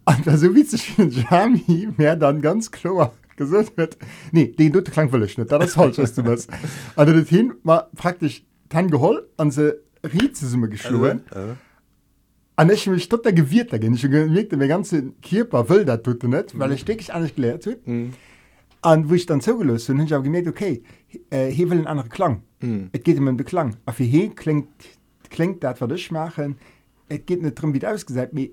und 0.06 0.38
so 0.38 0.54
wie 0.54 0.62
sich 0.62 0.96
Jami 0.96 1.88
mehr 1.96 2.16
dann 2.16 2.40
ganz 2.40 2.70
klar 2.70 3.12
gesagt 3.36 3.76
wird 3.76 3.98
nee 4.32 4.48
den 4.48 4.72
du 4.72 4.82
klang 4.82 5.10
völlig 5.10 5.36
nicht 5.36 5.52
das 5.52 5.66
ist 5.66 5.74
falsch 5.74 5.98
was 5.98 6.14
du 6.14 6.24
was 6.24 6.48
also 6.96 7.12
das 7.12 7.28
hin 7.28 7.54
war 7.62 7.90
praktisch 7.94 8.44
tan 8.68 8.90
geholl 8.90 9.26
an 9.36 9.50
se 9.50 9.80
Rizesumme 10.02 10.68
geschloen 10.68 11.22
an 12.56 12.70
ich 12.70 12.86
mich 12.86 13.08
tot 13.08 13.24
der 13.24 13.32
gewirrt 13.32 13.72
dagin 13.72 13.94
ich 13.94 14.02
gemerkt 14.02 14.52
mir 14.52 14.68
ganze 14.68 15.12
Kierper 15.22 15.68
will 15.68 15.84
dat 15.84 16.04
tut 16.04 16.22
net 16.24 16.58
weil 16.58 16.72
ich 16.72 16.80
steck 16.80 17.00
ich 17.00 17.12
an 17.12 17.22
nicht 17.22 17.36
gelehrt 17.36 17.66
hue 17.66 17.76
an 18.82 19.08
wo 19.08 19.14
ich 19.14 19.26
dann 19.26 19.40
zugelöst 19.40 19.88
hun 19.88 20.00
ich 20.00 20.12
habe 20.12 20.24
gemerkt 20.24 20.48
okay 20.48 20.82
äh, 21.30 21.48
hier 21.48 21.70
will 21.70 21.78
ein 21.78 21.86
anderer 21.86 22.08
klang. 22.08 22.42
Mm. 22.60 22.86
et 22.92 23.04
geht 23.04 23.16
immer 23.16 23.32
beklang. 23.32 23.76
A 23.86 23.92
wie 23.96 24.06
he 24.06 24.28
klingt 24.28 24.68
klingt 25.30 25.62
dat 25.62 25.80
wat 25.80 25.90
dich 25.90 26.10
machen 26.10 26.56
et 27.08 27.26
geht 27.26 27.42
net 27.42 27.60
drum 27.60 27.74
wie 27.74 27.86
ausgesagt 27.86 28.32
mir 28.32 28.50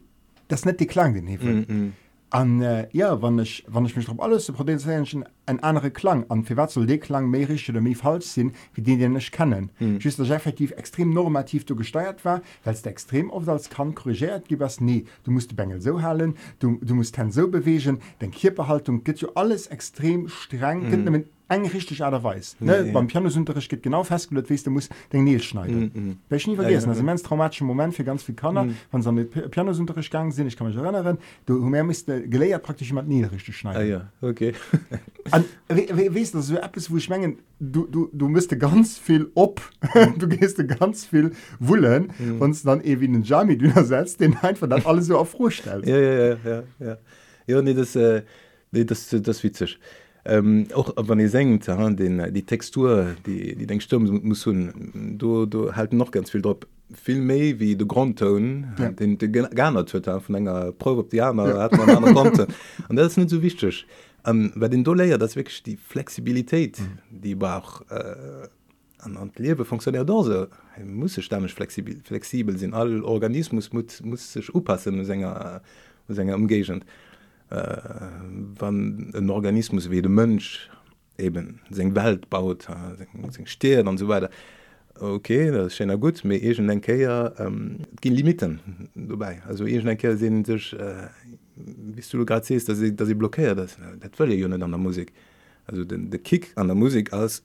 das 0.47 0.65
net 0.65 0.79
die 0.79 0.87
klang 0.87 1.13
den 1.13 1.27
he 1.27 1.37
mm 1.37 1.65
-mm 1.67 1.91
an 2.35 2.61
äh, 2.61 2.87
ja 2.91 3.21
wann 3.21 3.39
ich 3.39 3.63
wann 3.67 3.85
ich 3.85 3.95
mich 3.95 4.05
drauf 4.05 4.19
alles 4.19 4.51
potenziellen 4.51 5.23
ein 5.45 5.59
andere 5.61 5.89
klang 5.89 6.25
an 6.29 6.45
wat 6.49 6.75
de 6.75 6.97
klang 6.97 7.29
merisch 7.29 7.69
oder 7.69 7.79
mir 7.79 7.95
falsch 7.95 8.25
sind 8.25 8.53
wie 8.73 8.81
den 8.81 8.99
den 8.99 9.13
nicht 9.13 9.31
kennen 9.31 9.71
mhm. 9.79 9.99
ist 10.03 10.19
das 10.19 10.29
effektiv 10.29 10.71
extrem 10.71 11.11
normativ 11.11 11.65
du 11.65 11.75
gesteuert 11.75 12.25
war 12.25 12.41
weil 12.65 12.73
es 12.73 12.85
extrem 12.85 13.29
oft 13.29 13.47
als 13.47 13.69
kann 13.69 13.95
korrigiert 13.95 14.49
gibt 14.49 14.61
was 14.61 14.81
nie 14.81 15.05
du 15.23 15.31
musst 15.31 15.51
die 15.51 15.55
bengel 15.55 15.81
so 15.81 16.01
halen 16.01 16.35
du 16.59 16.77
du 16.81 16.93
musst 16.95 17.17
dann 17.17 17.31
so 17.31 17.47
bewegen 17.47 17.99
den 18.19 18.31
Kierbehaltung 18.31 19.05
geht 19.05 19.21
ja 19.21 19.29
alles 19.35 19.67
extrem 19.67 20.27
streng 20.27 20.89
mhm. 20.89 21.25
Eng 21.47 21.65
richtig 21.67 22.03
aderweis 22.03 22.55
Ja, 22.59 22.65
ne? 22.81 22.87
ja. 22.87 22.93
beim 22.93 23.07
Pianosunterricht 23.07 23.69
geht 23.69 23.83
genau 23.83 24.03
festgelegt 24.03 24.49
wie 24.49 24.55
du 24.55 24.71
musst 24.71 24.91
den 25.13 25.23
Neel 25.23 25.41
schneiden 25.41 25.91
Mhm, 25.93 26.01
mhm. 26.01 26.17
Werde 26.29 26.41
ich 26.41 26.47
nie 26.47 26.55
vergessen 26.55 26.85
ja, 26.87 26.91
also 26.93 27.05
ja. 27.05 27.11
ein 27.11 27.17
traumatischer 27.17 27.65
Moment 27.65 27.93
für 27.95 28.03
ganz 28.03 28.23
viele 28.23 28.35
Kanner 28.35 28.63
Mhm. 28.65 28.75
wenn 28.91 29.01
sie 29.01 29.11
mit 29.11 29.31
Pi- 29.31 29.47
Pianosunterricht 29.49 30.09
gegangen 30.11 30.31
sind 30.31 30.47
ich 30.47 30.57
kann 30.57 30.67
mich 30.67 30.75
erinnern 30.75 31.17
du 31.45 31.53
mehr 31.59 31.83
müsste 31.83 32.27
geleiert 32.27 32.63
praktisch 32.63 32.87
jemand 32.87 33.07
nie 33.07 33.23
richtig 33.23 33.55
schneiden 33.57 33.81
Ah, 33.81 33.85
ja, 33.85 34.11
okay. 34.21 34.53
Und 35.31 35.45
we- 35.69 35.87
we- 35.97 36.15
weißt 36.15 36.33
du, 36.33 36.37
das 36.37 36.45
ist 36.45 36.51
so 36.51 36.57
etwas, 36.57 36.91
wo 36.91 36.97
ich 36.97 37.09
meine, 37.09 37.35
du, 37.59 37.87
du, 37.87 38.09
du 38.13 38.27
müsste 38.27 38.57
ganz 38.57 38.97
viel 38.97 39.31
op, 39.33 39.59
du 40.19 40.27
gehst 40.27 40.57
ganz 40.79 41.05
viel 41.05 41.31
wollen 41.59 42.11
Mhm. 42.19 42.41
und 42.41 42.65
dann 42.67 42.81
eben 42.81 43.05
einen 43.15 43.23
Jami 43.23 43.57
dünner 43.57 43.83
setzt, 43.83 44.19
den 44.19 44.35
einfach 44.37 44.67
dann 44.69 44.83
alles 44.85 45.07
so 45.07 45.17
auf 45.17 45.37
Ruhe 45.39 45.49
stellt. 45.51 45.85
ja, 45.87 45.97
ja, 45.97 46.13
ja, 46.29 46.37
ja, 46.45 46.63
ja. 46.79 46.97
Ja, 47.47 47.61
nee, 47.61 47.73
das, 47.73 47.95
äh, 47.95 48.21
nee, 48.71 48.83
das, 48.85 49.09
das 49.09 49.37
ist 49.37 49.43
witzig. 49.43 49.79
Ähm, 50.27 50.67
auch 50.73 50.91
wenn 51.07 51.19
ihr 51.19 51.29
singt, 51.29 51.67
ja, 51.67 51.89
den, 51.91 52.19
äh, 52.19 52.31
die 52.31 52.43
Textur, 52.43 53.15
die, 53.25 53.55
die 53.55 53.67
den 53.67 53.79
Stimme 53.79 54.11
muss 54.23 54.45
hun, 54.45 55.15
du, 55.19 55.45
du 55.45 55.75
halt 55.75 55.93
noch 55.93 56.11
ganz 56.11 56.31
viel 56.31 56.41
drauf. 56.41 56.57
Viel 56.93 57.19
mehr 57.19 57.59
wie 57.59 57.75
der 57.75 57.87
Grundton, 57.87 58.67
Ja. 58.77 58.89
den 58.91 59.17
du 59.17 59.27
gerne 59.27 59.79
hat, 59.79 59.89
von 59.89 60.35
einer 60.35 60.71
Probe 60.71 61.01
auf 61.01 61.09
die 61.09 61.17
Jahre, 61.17 61.49
Ja. 61.49 61.63
hat 61.63 61.71
man 61.71 61.81
einen 61.81 61.97
anderen 61.97 62.15
Grundton. 62.15 62.47
Und 62.89 62.95
das 62.95 63.07
ist 63.07 63.17
nicht 63.17 63.29
so 63.29 63.41
wichtig. 63.41 63.87
Um, 64.27 64.51
weil 64.55 64.69
den 64.69 64.83
Doleier, 64.83 65.19
das 65.19 65.31
ist 65.31 65.35
wirklich 65.35 65.61
die 65.61 65.77
Flexibilität, 65.77 66.79
mhm. 66.79 67.21
die 67.21 67.33
aber 67.33 67.57
auch 67.57 67.81
äh, 67.91 68.47
an, 68.99 69.17
an 69.17 69.31
Leben 69.37 69.63
funktioniert 69.65 70.07
so. 70.07 70.47
muss 70.83 71.13
sich 71.13 71.29
damit 71.29 71.51
flexibel, 71.51 71.97
flexibel 72.03 72.57
sein. 72.57 72.73
All 72.73 73.03
Organismus 73.03 73.71
muss, 73.71 74.01
muss 74.01 74.33
sich 74.33 74.53
anpassen, 74.53 74.97
mit 74.97 75.05
seiner, 75.05 75.61
mit 76.07 76.17
seiner 76.17 76.35
Umgebung. 76.35 76.81
äh, 77.49 77.77
wann 78.59 79.11
ein 79.13 79.29
Organismus 79.29 79.89
wie 79.89 80.01
de 80.01 80.09
Mönsch 80.09 80.69
eben 81.17 81.61
seg 81.69 81.95
Welt 81.95 82.29
baut 82.29 82.67
steht 83.45 83.87
und 83.87 83.97
so 83.97 84.07
weiter. 84.07 84.29
Okay, 84.97 85.51
das 85.51 85.75
schennner 85.75 85.97
gut 85.97 86.23
mé 86.23 86.35
egent 86.39 86.69
enkeier 86.69 87.33
ähm, 87.37 87.79
gin 88.01 88.15
Limiten 88.15 88.59
vorbei. 89.07 89.41
Also 89.47 89.65
egent 89.65 89.89
enkeier 89.89 90.17
sinn 90.17 90.45
sech 90.45 90.73
äh, 90.73 91.09
bis 91.55 92.09
du 92.09 92.25
grad 92.25 92.45
sees, 92.45 92.65
dat 92.65 92.77
se 92.77 93.15
blockéiert 93.15 93.77
dat 93.99 94.19
wëlle 94.19 94.35
Jonet 94.35 94.63
an 94.63 94.71
der 94.71 94.79
Musik. 94.79 95.11
Also 95.67 95.83
den 95.83 96.09
de 96.09 96.19
Kick 96.19 96.53
an 96.55 96.67
der 96.67 96.75
Musik 96.75 97.11
als 97.13 97.43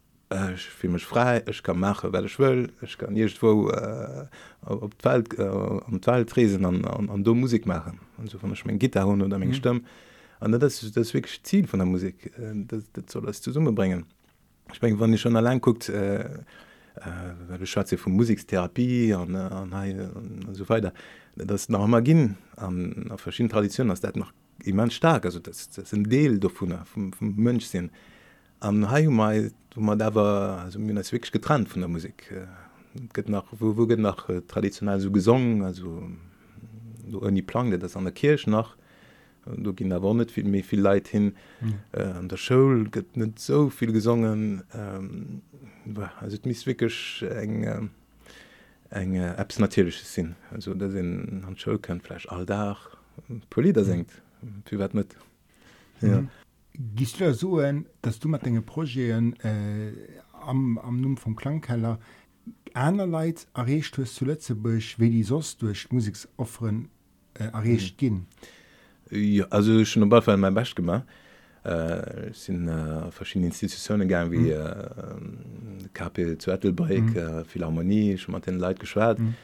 ich 0.54 0.62
fühle 0.62 0.94
mich 0.94 1.04
frei 1.04 1.42
ich 1.48 1.62
kann 1.62 1.78
mache 1.80 2.12
weil 2.12 2.26
ich 2.26 2.38
will 2.38 2.72
ich 2.82 2.96
kann 2.96 3.16
irgendwo 3.16 3.68
äh, 3.70 4.26
op 4.64 4.94
Welt 5.04 5.38
äh, 5.38 5.42
am 5.42 6.00
Welt 6.04 6.30
tresen 6.30 6.64
an, 6.64 6.84
an, 6.84 7.10
an 7.10 7.24
do 7.24 7.34
Musik 7.34 7.66
machen 7.66 7.98
und 8.16 8.30
so 8.30 8.38
von 8.38 8.52
ich 8.52 8.64
mein 8.64 8.78
Gitter 8.78 9.04
hun 9.06 9.22
oder 9.22 9.38
mein 9.38 9.48
mhm. 9.48 9.54
Stimme 9.54 9.80
an 10.38 10.52
das 10.52 10.82
ist 10.82 10.96
das 10.96 11.12
wirklich 11.14 11.42
Ziel 11.42 11.66
von 11.66 11.80
der 11.80 11.86
Musik 11.86 12.32
das, 12.68 12.84
das 12.92 13.04
soll 13.08 13.26
das 13.26 13.42
zu 13.42 13.50
Summe 13.50 13.72
bringen 13.72 14.04
ich 14.72 14.80
mein, 14.80 15.00
wann 15.00 15.12
ich 15.12 15.20
schon 15.20 15.34
allein 15.34 15.60
guckt 15.60 15.88
äh, 15.88 16.20
äh, 16.20 17.66
Schatze 17.66 17.98
von 17.98 18.12
Musiktherapie 18.12 19.12
an, 19.12 19.34
an, 19.34 19.72
an, 19.72 20.44
an 20.46 20.54
so 20.54 20.68
weiter 20.68 20.92
das 21.34 21.68
nach 21.68 21.86
Magin 21.88 22.36
an, 22.56 23.08
an 23.10 23.18
verschiedenen 23.18 23.50
Traditionen 23.50 23.90
das 23.90 24.00
dat 24.00 24.14
noch 24.14 24.32
immens 24.62 24.94
stark 24.94 25.24
also 25.24 25.40
das, 25.40 25.70
das 25.70 25.92
ein 25.92 26.04
Deel 26.04 26.38
davon 26.38 26.78
vom, 26.84 27.12
vom 27.12 27.34
Mönchsinn. 27.34 27.86
Äh, 27.86 28.09
am 28.60 28.90
Haimai 28.90 29.50
man 29.76 29.98
dawer 29.98 30.68
mir 30.76 30.96
als 30.96 31.12
wirklich 31.12 31.32
getrannt 31.32 31.68
von 31.68 31.80
der 31.80 31.88
Musik. 31.88 32.32
Gëtt 33.14 33.30
nach 33.30 33.44
wo 33.52 33.76
wo 33.76 33.86
gët 33.86 34.00
nach 34.00 34.28
äh, 34.28 34.40
traditionell 34.40 35.00
so 35.00 35.10
gesungen 35.10 35.62
also 35.62 36.02
du 37.08 37.20
an 37.20 37.34
die 37.34 37.42
planke 37.42 37.78
das 37.78 37.96
an 37.96 38.04
der 38.04 38.12
Kirch 38.12 38.46
nach. 38.46 38.76
Du 39.46 39.72
ginn 39.72 39.92
awer 39.92 40.14
net 40.14 40.30
viel 40.30 40.44
méi 40.44 40.62
viel 40.62 40.80
Leiit 40.80 41.08
hin. 41.08 41.36
Mhm. 41.60 41.74
äh, 41.92 42.02
an 42.02 42.28
der 42.28 42.36
Schoul 42.36 42.88
gëtt 42.90 43.16
net 43.16 43.38
so 43.38 43.70
viel 43.70 43.92
gesungen. 43.92 44.62
Ähm, 44.74 45.42
miswickg 46.44 46.82
eng 47.22 47.62
äh, 47.62 47.80
eng 48.90 49.14
äh, 49.14 49.34
apps 49.36 49.58
natürlichsche 49.58 50.04
sinn. 50.04 50.34
Also 50.50 50.74
da 50.74 50.88
sinn 50.88 51.44
an 51.46 51.56
Schoul 51.56 51.78
kann 51.78 52.00
fleisch 52.00 52.28
all 52.28 52.44
da 52.44 52.76
Poli 53.50 53.72
da 53.72 53.84
senkt 53.84 54.10
wie 54.68 54.78
wat 54.78 54.94
net 54.94 55.14
ja. 56.00 56.22
mhm. 56.22 56.28
Ja 56.74 57.34
so, 57.34 57.58
ein, 57.58 57.86
dass 58.02 58.18
du 58.20 58.28
mit 58.28 58.44
deinen 58.46 58.64
Projekten 58.64 59.34
äh, 59.40 59.92
am, 60.32 60.78
am 60.78 61.00
Numm 61.00 61.16
vom 61.16 61.36
Klangkeller 61.36 61.98
einerlei 62.74 63.34
erreicht 63.54 63.98
hast 63.98 64.14
zu 64.14 64.24
Lützeburg, 64.24 64.82
wie 64.98 65.10
die 65.10 65.22
sonst 65.22 65.60
durch 65.62 65.90
Musikofferen 65.90 66.88
äh, 67.34 67.44
erreicht 67.44 67.98
gehen? 67.98 68.26
Ja, 69.10 69.46
also 69.50 69.84
schon 69.84 70.02
jeden 70.10 70.22
Fall 70.22 70.36
mein 70.36 70.54
Best 70.54 70.76
gemacht. 70.76 71.04
Äh, 71.64 72.28
es 72.30 72.44
sind 72.44 72.68
äh, 72.68 73.10
verschiedene 73.10 73.48
Institutionen 73.48 74.08
gegangen, 74.08 74.30
wie 74.32 74.50
äh, 74.50 74.88
ähm, 75.12 75.38
KP 75.92 76.38
zu 76.38 76.50
Ettelbreak, 76.52 77.02
Mhm. 77.02 77.16
äh, 77.16 77.44
Philharmonie, 77.44 78.16
schon 78.16 78.34
mit 78.34 78.46
den 78.46 78.58
Leuten 78.58 78.78
geschwärzt. 78.78 79.20
Mhm. 79.20 79.34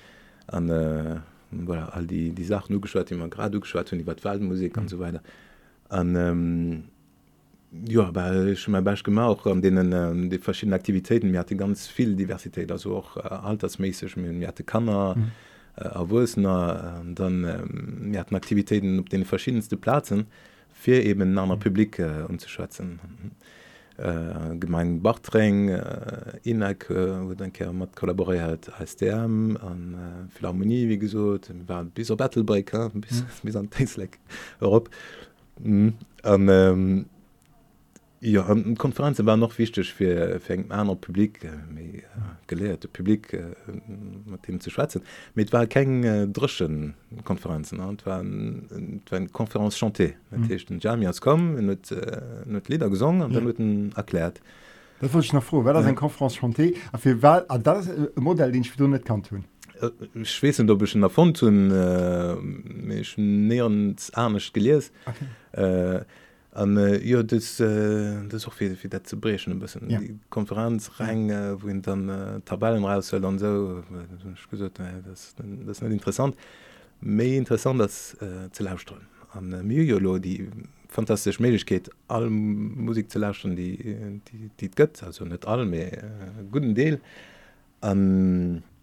Und 0.53 0.71
äh, 0.71 1.17
voilà, 1.53 1.89
all 1.91 2.07
die, 2.07 2.31
die 2.31 2.45
Sachen 2.45 2.73
nur 2.73 2.81
die 3.11 3.17
man 3.17 3.29
gerade 3.29 3.59
geschwärzt 3.61 3.93
und 3.93 3.99
die 3.99 4.07
Waldmusik 4.25 4.77
Mhm. 4.77 4.83
und 4.83 4.89
so 4.89 4.99
weiter. 5.01 5.21
Und 5.91 6.17
ähm, 6.17 6.85
Ja 7.73 8.11
schon 8.57 8.73
mal 8.73 8.83
Beispiel 8.83 9.13
gemacht 9.13 9.29
auch 9.29 9.47
an 9.47 9.61
denen 9.61 9.93
ähm, 9.93 10.31
die 10.31 10.39
verschiedenen 10.39 10.75
Aktivitäten 10.75 11.31
mir 11.31 11.41
hatte 11.41 11.57
ganz 11.57 11.87
viel 11.87 12.15
Diversität 12.15 12.71
also 12.71 12.97
auch 12.97 13.17
äh, 13.17 13.21
altersmäßig 13.21 14.17
mir 14.17 14.49
hatte 14.49 14.65
Kanner 14.65 15.17
mhm. 15.17 15.33
äh, 15.77 15.85
Erwuner 15.85 17.03
äh, 17.05 17.15
dann 17.15 17.45
äh, 17.45 17.59
wir 18.13 18.21
hatten 18.21 18.37
Aktivitäten 18.37 19.01
auf 19.01 19.07
den 19.07 19.25
verschiedensten 19.25 19.81
Platzen 19.81 20.27
für 20.73 21.01
eben 21.01 21.35
naher 21.35 21.57
mhm. 21.57 21.61
Publik 21.61 21.99
äh, 21.99 22.23
umzuschätzen. 22.29 23.01
Mhm 23.03 23.31
äh, 23.99 24.57
gemein 24.59 25.03
Bartreng 25.03 25.69
äh, 25.69 26.39
Inak 26.45 26.91
äh, 26.91 27.29
wo 27.29 27.35
denke 27.35 27.73
mat 27.73 27.97
kollaboriert 27.97 28.71
als 28.79 28.97
derm 28.97 29.57
an 29.57 29.95
äh, 29.95 30.35
Philharmonie 30.35 30.89
wie 30.89 30.99
gesot 30.99 31.51
war 31.67 31.85
bis 31.85 32.09
Battlebreaker 32.15 32.91
bis, 32.95 33.23
mm. 33.23 33.27
bis 33.43 33.57
an 33.57 33.71
Tesleck 33.71 34.19
Europa 34.61 34.91
mm. 35.61 35.89
an 36.23 36.49
ähm, 36.49 37.07
Ja, 38.21 38.49
ähm, 38.49 38.77
Konferenze 38.79 39.27
war 39.27 39.37
noch 39.37 39.59
wichtig 39.59 39.93
für, 39.93 40.41
für 40.41 40.65
aner 40.71 40.97
Publikum 40.97 41.51
äh, 41.77 42.03
gelehrte 42.47 42.89
Publikum 42.89 43.41
äh, 43.41 44.31
mit 44.31 44.49
dem 44.49 44.61
zu 44.61 44.71
schwatzen. 44.71 45.03
Mit 45.35 45.53
war 45.53 45.67
kein 45.67 46.03
äh, 46.03 46.27
drschen 46.27 46.95
Konferenzen 47.25 47.81
und 47.81 48.07
war 48.07 48.21
ein, 48.21 49.03
war 49.11 49.19
ein 49.19 49.33
Konferenz 49.33 49.77
chanté 49.77 50.15
mhm. 50.31 50.79
Jamias 50.81 51.21
kom 51.21 51.55
mit, 51.55 51.93
äh, 51.93 52.21
mit 52.47 52.69
Lieder 52.69 52.89
gesungen 52.89 53.23
und 53.23 53.33
ja. 53.33 53.41
dann 53.41 53.93
erklärt. 53.95 54.41
Das 55.01 55.13
wollte 55.13 55.27
ich 55.27 55.33
noch 55.35 55.45
froh, 55.45 55.63
weil 55.65 55.75
das 55.75 55.85
ja. 55.85 55.91
ein 55.91 55.95
Konferenz 55.95 56.37
chanté 56.37 56.75
das 57.63 57.91
Modell 58.15 58.51
den 58.51 58.63
ich 58.63 58.79
net 58.79 59.05
kann 59.05 59.23
tun. 59.23 59.45
Schwessen 60.23 60.67
dobeschen 60.67 61.03
davon 61.03 61.35
tun 61.35 61.71
äh, 61.71 62.35
neieren 63.17 63.97
anecht 64.15 64.55
gelees. 64.55 64.91
Okay. 65.05 66.01
Äh, 66.01 66.05
Um, 66.59 66.79
äh, 66.79 66.99
ja, 67.05 67.23
das, 67.23 67.61
äh, 67.61 68.27
das 68.29 68.47
auch 68.47 68.53
viel, 68.55 68.77
viel 68.77 68.91
zu 69.03 69.21
brechen 69.21 69.53
ein 69.53 69.59
bisschen. 69.59 69.91
Ja. 69.91 69.99
die 69.99 70.19
Konferenz 70.31 70.91
rein 70.99 71.29
äh, 71.29 71.61
wohin 71.63 71.83
dann 71.83 72.09
äh, 72.09 72.41
Tabellen 72.47 72.83
raus 72.83 73.09
soll 73.09 73.23
und 73.27 73.39
so 73.39 73.85
äh, 73.91 74.51
gesagt, 74.51 74.79
äh, 74.81 75.03
das, 75.05 75.35
das 75.37 75.83
nicht 75.83 75.93
interessant. 75.93 76.35
Mehr 77.03 77.37
interessant 77.37 77.79
das 77.79 78.15
äh, 78.23 78.51
zu 78.53 78.63
lausstrom 78.63 79.01
an 79.33 79.53
äh, 79.53 79.63
Myolo 79.63 80.19
die 80.19 80.49
fantastisch 80.89 81.41
medisch 81.41 81.67
geht 81.67 81.91
allem 82.09 82.85
Musik 82.87 83.11
zu 83.11 83.19
lauschen 83.19 83.55
die 83.55 84.21
die, 84.33 84.51
die 84.59 84.71
gött 84.71 85.03
also 85.03 85.27
nicht 85.27 85.47
alle 85.47 85.67
mehr 85.67 85.93
äh, 85.93 86.07
guten 86.51 86.75
Deal. 86.75 87.01
An 87.83 88.63
um, 88.63 88.76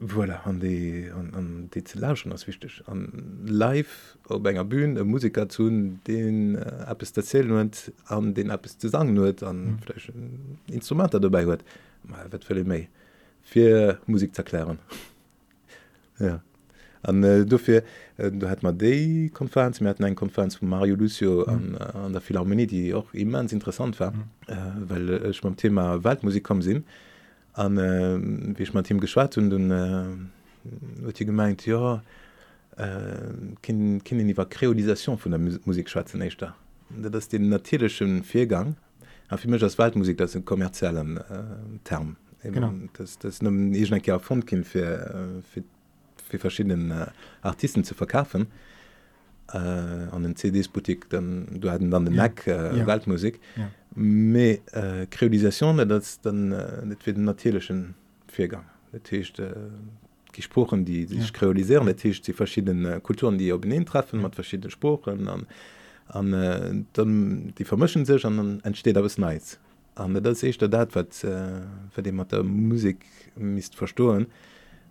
voilà, 0.00 0.40
an 0.44 0.60
die 0.60 1.10
an, 1.14 1.32
an 1.34 1.68
die 1.74 1.84
ze 1.86 1.98
lauschen 1.98 2.32
ass 2.32 2.46
wichtig 2.46 2.82
an 2.86 3.08
live 3.46 4.16
op 4.28 4.46
enger 4.46 4.64
Bbün 4.64 4.96
e 4.96 5.04
Musiker 5.04 5.48
zu 5.48 5.70
den 6.06 6.56
äh, 6.56 6.90
App 6.90 7.02
erzählen 7.02 7.50
huet 7.50 7.92
an 8.06 8.34
den 8.34 8.50
App 8.50 8.66
ze 8.66 8.88
sang 8.88 9.16
huet 9.16 9.42
anläch 9.42 10.10
mhm. 10.14 10.58
Instrumenter 10.66 11.20
dabei 11.20 11.44
huet 11.44 11.64
wat 12.30 12.50
méi 12.66 12.88
fir 13.42 13.98
Musik 14.06 14.34
zerklären 14.34 14.78
ja 16.18 16.40
an 17.02 17.22
äh, 17.22 17.44
dofir 17.44 17.82
äh, 18.16 18.30
du 18.30 18.48
hat 18.48 18.62
mat 18.62 18.80
déi 18.80 19.30
Konferenz 19.32 19.80
mir 19.80 19.90
hatten 19.90 20.04
eng 20.04 20.16
Konferenz 20.16 20.56
von 20.56 20.68
Mario 20.68 20.96
Lucio 20.96 21.44
mhm. 21.46 21.76
an, 21.76 21.76
an 21.76 22.12
der 22.12 22.20
Philharmonie, 22.20 22.66
die 22.66 22.94
och 22.94 23.14
immens 23.14 23.52
interessant 23.52 24.00
war, 24.00 24.12
mhm. 24.12 24.22
äh, 24.48 24.54
weil 24.88 25.10
ech 25.30 25.38
äh, 25.38 25.42
beim 25.42 25.56
Thema 25.56 26.02
Waldmusik 26.02 26.44
kom 26.44 26.62
sinn 26.62 26.84
an 27.54 27.78
äh, 27.78 28.18
wie 28.58 28.62
ich 28.62 28.74
mein 28.74 28.84
Team 28.84 29.00
geschwat 29.00 29.36
und 29.38 29.50
dann 29.50 29.70
äh, 29.70 31.04
hue 31.04 31.12
gemeint 31.12 31.66
ja 31.66 32.02
äh, 32.76 33.56
kind 33.62 34.10
iwwer 34.10 34.46
Kreolisation 34.46 35.18
vun 35.18 35.32
der 35.32 35.40
Musik 35.64 35.88
schwatzen 35.88 36.20
echt 36.20 36.44
dat 36.90 37.14
ist 37.14 37.32
den 37.32 37.48
natürlichschen 37.48 38.22
Viergang 38.22 38.76
fir 39.38 39.50
mech 39.50 39.62
als 39.62 39.78
Waldmusik 39.78 40.18
dat 40.18 40.34
den 40.34 40.44
kommerziellen 40.44 41.16
äh, 41.16 41.22
Term. 41.84 42.16
Fondkind 44.20 44.66
fir 44.66 45.42
fir 46.28 46.40
verschiedenen 46.40 46.90
äh, 46.90 47.06
Artisten 47.42 47.84
zu 47.84 47.94
verkaufen. 47.94 48.46
Äh, 49.52 49.58
an 49.58 50.22
den 50.22 50.36
CDs 50.36 50.68
Boutik 50.68 51.08
dann 51.10 51.60
du 51.60 51.70
hatten 51.70 51.90
dann 51.90 52.04
den 52.06 52.16
Mac 52.16 52.46
äh, 52.46 52.78
ja. 52.78 52.86
Waldmusik. 52.86 53.40
Ja 53.56 53.70
mé 53.96 54.60
äh, 54.72 55.06
Kreolisation 55.06 55.76
dat 55.76 56.04
dann 56.22 56.52
äh, 56.52 56.84
net 56.84 57.02
fir 57.02 57.14
den 57.14 57.24
natierschen 57.24 57.94
Viergang. 58.28 58.64
Datcht 58.92 59.38
äh, 59.38 59.52
Gesprochen, 60.32 60.84
die 60.84 61.06
sich 61.06 61.26
ja. 61.26 61.32
kreolisieren, 61.32 61.86
Datcht 61.86 62.26
die 62.26 62.32
verschiedenen 62.32 63.02
Kulturen, 63.02 63.38
die 63.38 63.52
op 63.52 63.62
beneen 63.62 63.86
treffen, 63.86 64.20
mat 64.20 64.34
verschiedene 64.34 64.70
Spprochen 64.70 65.28
an 65.28 65.46
an 66.06 66.32
äh, 66.34 66.84
dann 66.92 67.54
die 67.56 67.64
vermschen 67.64 68.04
sech 68.04 68.26
an 68.26 68.36
dann 68.36 68.60
entsteht 68.62 68.96
awes 68.96 69.16
neiz. 69.16 69.58
an 69.94 70.14
dat 70.14 70.36
seich 70.36 70.58
der 70.58 70.68
dat 70.68 70.94
wat 70.94 71.14
fir 71.14 71.68
äh, 71.96 72.02
dem 72.02 72.16
mat 72.16 72.32
der 72.32 72.42
Musik 72.42 73.06
mist 73.36 73.74
verstohlen, 73.76 74.26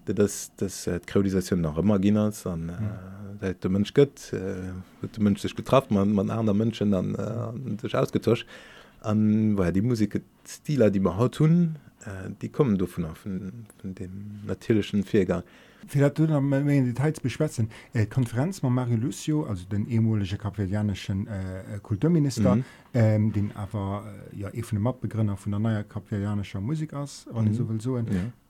dat 0.06 0.18
das, 0.18 0.52
das 0.58 0.88
äh, 0.88 1.00
Kreolisation 1.06 1.62
nach 1.62 1.78
immers 1.78 2.48
an 2.48 2.70
äh, 2.70 3.48
ja. 3.48 3.54
de 3.54 3.70
Mënsch 3.70 3.94
gëtt 3.94 4.34
äh, 4.34 4.74
de 5.02 5.24
Mënsch 5.24 5.42
sech 5.42 5.56
getraft 5.56 5.92
man 5.92 6.14
man 6.14 6.30
aner 6.30 6.54
Mënschen 6.54 6.94
an 6.94 7.16
äh, 7.16 7.82
sech 7.82 7.96
ausgetauscht. 7.96 8.48
Äh, 8.48 8.73
an 9.04 9.58
weil 9.58 9.74
die 9.74 9.82
Musik 9.82 10.22
Stiler 10.48 10.90
die 10.90 11.00
man 11.00 11.18
haut 11.18 11.36
tun 11.36 11.78
äh, 12.06 12.30
die 12.42 12.50
kommen 12.50 12.78
davon 12.78 13.06
auf 13.06 13.20
von, 13.20 13.66
von 13.80 13.96
dem 13.96 14.40
natürlichen 14.46 15.04
Viergang 15.04 15.44
Details 15.86 17.20
beschwätzen 17.20 17.70
äh, 17.94 18.06
Konferenz 18.06 18.62
man 18.62 18.74
Mario 18.74 18.98
Lucio 18.98 19.44
also 19.46 19.66
den 19.66 19.88
ehemalige 19.88 20.38
kapverdianischen 20.38 21.28
äh, 21.28 21.80
Kulturminister 21.82 22.56
mhm. 22.56 22.64
ähm, 22.94 23.34
den 23.34 23.52
aber 23.56 24.06
äh, 24.34 24.40
ja 24.40 24.50
even 24.54 24.82
Map 24.82 25.02
begrünner 25.02 25.38
von 25.38 25.52
der 25.52 25.60
neue 25.60 25.84
kapverdianischer 25.84 26.62
Musik 26.62 26.94
aus 26.94 27.28
mhm. 27.34 27.54
so 27.54 27.68
so 27.80 27.98
ja. 27.98 28.04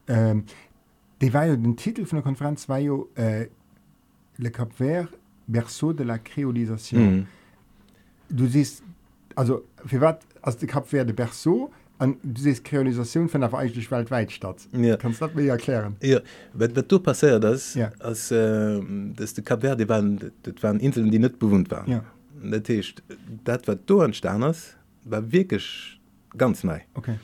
ähm, 0.07 0.43
die 1.21 1.33
war 1.33 1.45
ja 1.45 1.55
den 1.55 1.75
Titel 1.75 2.05
von 2.05 2.17
der 2.17 2.23
Konferenz 2.23 2.67
war 2.69 2.79
ja, 2.79 2.97
äh, 3.15 3.47
le 4.37 4.51
Cap 4.51 4.73
Vert 4.73 5.09
berceau 5.47 5.93
de 5.93 6.05
la 6.05 6.17
Kreolisation 6.17 7.15
mhm. 7.15 7.27
du 8.29 8.47
siehst 8.47 8.83
also 9.35 9.63
für 9.85 10.01
wat 10.01 10.25
als 10.43 10.57
die 10.57 10.67
Kap 10.67 10.91
werde 10.91 11.13
Berceau 11.13 11.71
an 11.97 12.17
diese 12.21 12.61
Kreolisation 12.61 13.29
von 13.29 13.41
der 13.41 13.53
eigentlich 13.53 13.89
weltweit 13.89 14.31
statt. 14.31 14.67
Ja. 14.73 14.97
kannst 14.97 15.21
du 15.21 15.27
mir 15.33 15.51
erklären? 15.51 15.95
Ja 16.01 16.19
wenn 16.53 16.73
du 16.73 16.99
passiert 16.99 17.43
das 17.43 17.73
ja. 17.73 17.91
als 17.99 18.29
äh, 18.31 18.79
das 19.15 19.33
die 19.33 19.41
Kap 19.41 19.61
Verde 19.61 19.87
waren 19.89 20.31
das 20.43 20.53
waren 20.61 20.79
Inseln 20.79 21.09
die 21.09 21.19
nicht 21.19 21.39
bewohnt 21.39 21.71
waren. 21.71 21.89
Ja. 21.89 22.03
Das 22.43 22.67
heißt, 22.67 23.01
das 23.43 23.67
war 23.67 23.75
du 23.75 24.01
ein 24.01 24.13
Sterners 24.13 24.75
war 25.05 25.31
wirklich 25.31 25.99
ganz 26.37 26.63
neu. 26.63 26.79
Okay. 26.93 27.15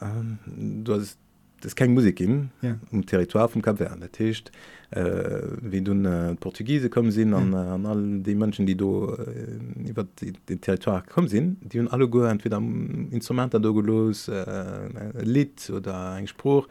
Ähm, 0.00 0.38
du 0.84 0.94
hast 0.94 1.18
das 1.60 1.74
kein 1.74 1.94
Musik 1.94 2.20
im 2.20 2.50
ja. 2.62 2.78
um 2.92 3.04
Territoire 3.04 3.48
vom 3.48 3.62
Kap 3.62 3.78
Verde 3.78 4.08
das 4.10 4.20
heißt, 4.20 4.52
äh, 4.94 5.42
wie 5.60 5.82
du 5.82 5.92
äh, 5.92 6.34
Portugiese 6.36 6.88
kommen 6.88 7.10
sinn 7.10 7.34
an, 7.34 7.48
mhm. 7.48 7.54
an 7.54 7.86
all 7.86 8.18
die 8.20 8.34
Mënschen, 8.34 8.64
die 8.64 8.76
do 8.76 9.16
äh, 9.16 9.90
iwwer 9.90 10.06
den 10.48 10.60
Territoire 10.60 11.02
kommen 11.02 11.28
sinn, 11.28 11.56
die 11.62 11.80
hun 11.80 11.88
alle 11.88 12.08
go 12.08 12.22
entweder 12.22 12.58
am 12.58 13.08
Instrumenter 13.10 13.58
do 13.58 13.74
gelos 13.74 14.28
äh, 14.28 15.22
Lit 15.22 15.70
oder 15.70 16.16
eng 16.16 16.28
Spruch. 16.28 16.68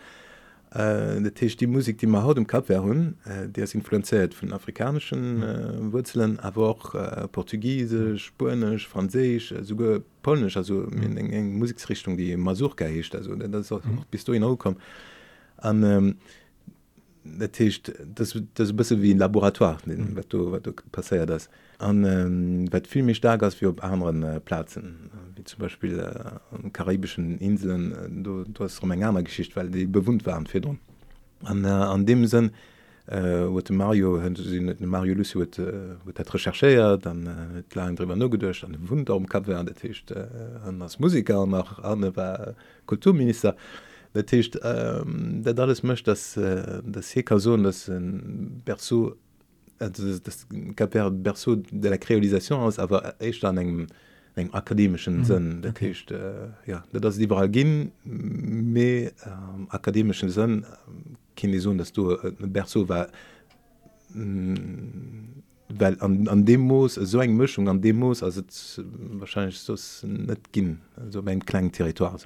Äh, 0.72 1.22
der 1.22 1.34
Tisch 1.34 1.58
die 1.58 1.68
Musik, 1.68 1.98
die 1.98 2.08
man 2.08 2.24
haut 2.24 2.38
im 2.38 2.48
Kap 2.48 2.70
hun, 2.70 3.16
äh, 3.26 3.50
der 3.50 3.66
ist 3.66 3.76
influenziert 3.76 4.34
von 4.34 4.54
afrikanischen 4.54 5.44
äh, 5.44 5.92
Wurzeln, 5.92 6.40
aber 6.40 6.70
auch 6.70 6.96
äh, 6.96 7.28
Portugiesisch, 7.28 8.28
Spanisch, 8.28 8.88
Französisch, 8.88 9.52
äh, 9.52 9.64
sogar 9.64 10.00
Polnisch, 10.24 10.56
also 10.56 10.84
in 10.84 11.18
eng 11.18 11.60
Musikrichtung, 11.60 12.16
die 12.16 12.38
Masurka 12.38 12.86
hecht, 12.86 13.14
also 13.16 13.36
das 13.36 13.72
auch, 13.72 13.84
mhm. 13.84 14.06
bis 14.10 14.24
du 14.24 14.34
hinauskommen. 14.34 14.80
Und, 15.62 15.84
ähm, 15.84 16.16
Datcht 17.24 17.94
das, 18.16 18.34
bisse 18.76 19.02
wie 19.02 19.14
ein 19.14 19.18
Laboratoire 19.18 19.78
mhm. 19.86 20.16
wat 20.16 20.32
du, 20.32 20.52
wat 20.52 20.66
du 20.66 20.74
passeiert 20.92 21.30
das 21.30 21.50
an 21.80 22.04
ähm, 22.04 22.72
wat 22.72 22.88
viel 22.88 23.04
mich 23.04 23.18
stark 23.18 23.44
als 23.44 23.60
wie 23.62 23.66
op 23.66 23.84
anderen 23.84 24.24
äh, 24.24 24.40
Plazen 24.40 25.10
wie 25.36 25.44
zum 25.44 25.60
Beispiel 25.60 26.00
äh, 26.00 26.56
an 26.56 26.74
karibischen 26.74 27.38
Inseln 27.40 27.92
äh, 27.94 28.10
du, 28.10 28.44
du 28.44 28.64
hast 28.64 28.84
eng 28.84 29.24
Geschicht 29.24 29.56
weil 29.56 29.70
die 29.70 29.86
bewunt 29.86 30.26
waren 30.26 30.46
fir 30.48 30.62
an, 31.44 31.64
äh, 31.64 31.68
an 31.68 32.06
dem 32.06 32.26
sinn 32.28 32.52
äh, 33.08 33.22
wat 33.22 33.70
Mario 33.70 34.22
Mario 34.80 35.16
Lucy 35.16 35.40
huet 35.40 35.62
dat 36.14 36.34
rechercheiert 36.34 37.06
dann 37.06 37.64
äh, 37.74 37.96
drüber 37.96 38.16
no 38.18 38.30
gedcht 38.30 38.66
an 38.66 38.78
Wund 38.90 39.10
am 39.10 39.28
Kap 39.28 39.48
an 39.48 39.66
der 39.66 39.76
Tischcht 39.76 40.12
äh, 40.12 40.28
an 40.66 40.82
als 40.82 41.00
Musiker 41.00 41.46
nach 41.46 41.80
an 41.80 42.16
war 42.16 42.56
Kulturminister. 42.86 43.52
Äh, 43.52 43.93
der 44.14 44.26
Tisch 44.26 44.52
ähm, 44.64 45.42
dat 45.44 45.60
alles 45.60 45.84
mcht 45.84 46.08
dass 46.08 46.38
äh, 46.38 46.82
das 46.86 47.16
heker 47.16 47.40
so 47.40 47.58
das 47.58 47.92
berzo 48.66 49.16
das 49.80 50.48
Kaper 50.76 51.12
berzo 51.12 51.56
de 51.56 51.90
la 51.90 51.98
Kreolisation 51.98 52.60
aus 52.60 52.80
awer 52.80 53.16
echt 53.20 53.44
an 53.44 53.58
engem 53.58 53.88
eng 54.36 54.54
akademischen 54.54 55.18
mhm. 55.20 55.24
Sinn 55.24 55.62
der 55.62 55.72
okay. 55.72 55.90
Tisch 55.90 56.06
äh, 56.12 56.50
ja 56.66 56.84
das 56.92 57.18
liberal 57.18 57.50
ginn 57.50 57.92
mé 58.06 59.12
ähm, 59.26 59.68
akademischen 59.70 60.30
Sinn 60.30 60.66
kind 61.36 61.60
so 61.62 61.74
dass 61.74 61.92
du 61.92 62.12
äh, 62.12 62.32
berzo 62.40 62.88
war 62.88 63.08
Well 65.76 65.98
an, 66.02 66.28
an 66.28 66.46
Demos 66.46 66.96
so 66.96 67.20
eng 67.20 67.36
Mchung 67.36 67.68
an 67.68 67.82
Demos 67.82 68.22
as 68.22 68.44
wahrscheinlich 69.20 69.60
sos 69.60 70.04
net 70.04 70.52
ginn, 70.52 70.80
so 71.10 71.22
mein 71.22 71.44
kleng 71.44 71.72
Territoire. 71.72 72.18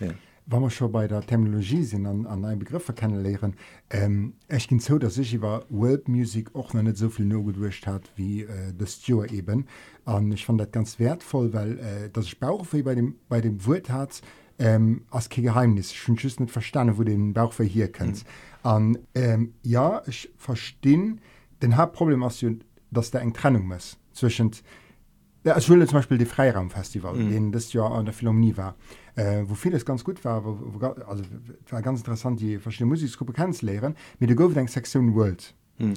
Ja. 0.00 0.08
Wenn 0.52 0.62
wir 0.62 0.70
schon 0.70 0.90
bei 0.90 1.06
der 1.06 1.20
Terminologie 1.20 1.84
sind 1.84 2.06
an, 2.06 2.26
an 2.26 2.44
einen 2.44 2.58
Begriff 2.58 2.92
kennenlernen, 2.96 3.54
ähm, 3.88 4.32
ich 4.48 4.66
ging 4.66 4.80
so, 4.80 4.98
dass 4.98 5.16
ich 5.16 5.32
über 5.32 5.64
World 5.68 6.08
Music 6.08 6.52
auch 6.56 6.74
noch 6.74 6.82
nicht 6.82 6.96
so 6.96 7.08
viel 7.08 7.24
nur 7.24 7.44
gedurcht 7.44 7.86
hat 7.86 8.10
wie 8.16 8.42
äh, 8.42 8.72
das 8.76 8.94
Stewart 8.94 9.30
eben. 9.30 9.66
Und 10.06 10.32
ich 10.32 10.44
fand 10.44 10.60
das 10.60 10.72
ganz 10.72 10.98
wertvoll, 10.98 11.52
weil 11.52 11.78
äh, 11.78 12.10
das 12.12 12.34
Bauchweh 12.34 12.82
bei 12.82 12.96
dem, 12.96 13.14
bei 13.28 13.40
dem 13.40 13.64
Wort 13.64 13.90
hat, 13.90 14.22
ähm, 14.58 15.04
als 15.10 15.28
kein 15.28 15.44
Geheimnis. 15.44 15.92
Ich 15.92 16.02
habe 16.02 16.14
nicht 16.14 16.50
verstanden, 16.50 16.98
wo 16.98 17.04
den 17.04 17.32
Bauchweh 17.32 17.68
hier 17.68 17.92
kennt. 17.92 18.24
Mhm. 18.64 18.70
Und 18.70 18.98
ähm, 19.14 19.54
ja, 19.62 20.02
ich 20.08 20.32
verstehe, 20.36 21.16
den 21.62 21.76
Hauptproblem 21.76 22.24
ist, 22.24 22.44
dass 22.90 23.12
da 23.12 23.20
eine 23.20 23.32
Trennung 23.32 23.70
ist 23.70 23.98
zwischen 24.12 24.50
ja, 25.42 25.56
ich 25.56 25.70
will 25.70 25.86
zum 25.86 25.98
Beispiel 25.98 26.18
die 26.18 26.26
Freiraumfestival, 26.26 27.14
mhm. 27.14 27.30
den 27.30 27.52
das 27.52 27.72
Jahr 27.72 27.92
an 27.92 28.04
der 28.04 28.12
Philharmonie 28.12 28.58
war 28.58 28.74
äh, 29.20 29.44
wo 29.48 29.54
vieles 29.54 29.84
ganz 29.84 30.02
gut 30.02 30.24
war, 30.24 30.44
wo, 30.44 30.58
wo, 30.60 30.86
also 30.86 31.22
war 31.68 31.82
ganz 31.82 32.00
interessant 32.00 32.40
die 32.40 32.58
verschiedene 32.58 32.88
Musikgruppe 32.88 33.32
kennenzulernen 33.32 33.94
mit 34.18 34.30
der 34.30 34.36
Go 34.36 34.50
Sektion 34.66 35.14
World. 35.14 35.54
Mhm. 35.78 35.94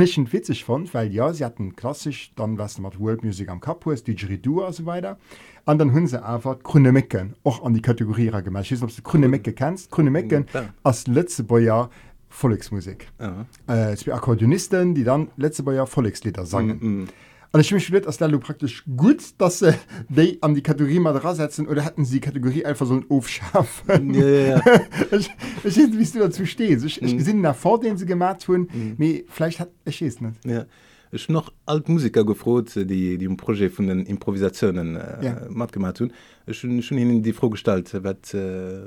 Ich 0.00 0.32
witzig 0.32 0.64
fand, 0.64 0.92
weil 0.94 1.12
ja, 1.12 1.32
sie 1.32 1.44
hatten 1.44 1.76
klassisch, 1.76 2.32
dann 2.34 2.58
was 2.58 2.78
mit 2.78 2.98
World 2.98 3.22
Music 3.22 3.48
am 3.48 3.60
Kap 3.60 3.86
ist, 3.86 4.06
Didgeridoo 4.06 4.66
und 4.66 4.74
so 4.74 4.84
weiter. 4.84 5.16
Und 5.64 5.78
dann 5.78 5.94
haben 5.94 6.06
sie 6.08 6.22
einfach 6.22 6.58
Grüne 6.62 6.90
Mecken 6.90 7.34
auch 7.44 7.64
an 7.64 7.72
die 7.72 7.82
Kategorie 7.82 8.26
gemacht. 8.26 8.64
Ich 8.64 8.72
weiß 8.72 8.82
nicht, 8.82 8.82
ob 8.82 8.96
du 8.96 9.02
Grüne 9.02 9.28
Mecke 9.28 9.52
kennst. 9.52 9.90
Grüne 9.92 10.10
Mecken 10.10 10.46
ja. 10.52 10.64
als 10.82 11.06
letzte 11.06 11.44
Jahr 11.60 11.90
Volksmusik. 12.28 13.08
Ja. 13.20 13.46
Äh, 13.68 14.10
Akkordeonisten, 14.10 14.94
die 14.94 15.04
dann 15.04 15.28
letzte 15.36 15.62
Jahr 15.72 15.86
Volkslieder 15.86 16.46
sangen. 16.46 16.78
Mhm. 16.80 17.08
Und 17.56 17.62
ich 17.62 17.72
mich 17.72 18.06
als 18.06 18.18
du 18.18 18.38
praktisch 18.38 18.84
gut, 18.98 19.22
dass 19.38 19.60
sie 19.60 19.74
die 20.10 20.42
an 20.42 20.54
die 20.54 20.62
Kategorie 20.62 20.98
mal 20.98 21.34
setzen 21.34 21.66
oder 21.66 21.82
hätten 21.82 22.04
sie 22.04 22.16
die 22.16 22.20
Kategorie 22.20 22.66
einfach 22.66 22.84
so 22.84 23.02
aufschaffen. 23.08 24.12
Ja, 24.12 24.26
ja, 24.26 24.46
ja. 24.58 24.62
ich, 25.12 25.30
ich 25.30 25.64
weiß 25.64 25.76
nicht, 25.78 25.98
wie 25.98 26.18
du 26.18 26.18
dazu 26.18 26.44
stehst. 26.44 26.84
Ich, 26.84 27.00
mhm. 27.00 27.08
ich 27.08 27.24
sehe 27.24 27.34
nach 27.34 27.56
vor, 27.56 27.80
den 27.80 27.96
sie 27.96 28.04
gemacht 28.04 28.46
haben, 28.46 28.68
mhm. 28.98 29.22
vielleicht 29.28 29.60
hat 29.60 29.70
ich 29.86 30.02
es 30.02 30.20
nicht. 30.20 30.44
Ja. 30.44 30.66
Ich 31.12 31.22
habe 31.22 31.32
noch 31.32 31.50
alte 31.64 31.90
Musiker 31.90 32.26
gefragt, 32.26 32.74
die, 32.74 33.16
die 33.16 33.24
im 33.24 33.38
Projekt 33.38 33.76
von 33.76 33.86
den 33.86 34.04
Improvisationen 34.04 34.96
äh, 34.96 35.24
ja. 35.24 35.34
gemacht 35.46 35.74
haben. 35.76 36.12
Ich 36.46 36.62
habe 36.62 36.82
schon 36.82 36.98
ihnen 36.98 37.22
die 37.22 37.32
Frage 37.32 37.52
gestellt, 37.52 37.90
was, 38.02 38.34
äh, 38.34 38.82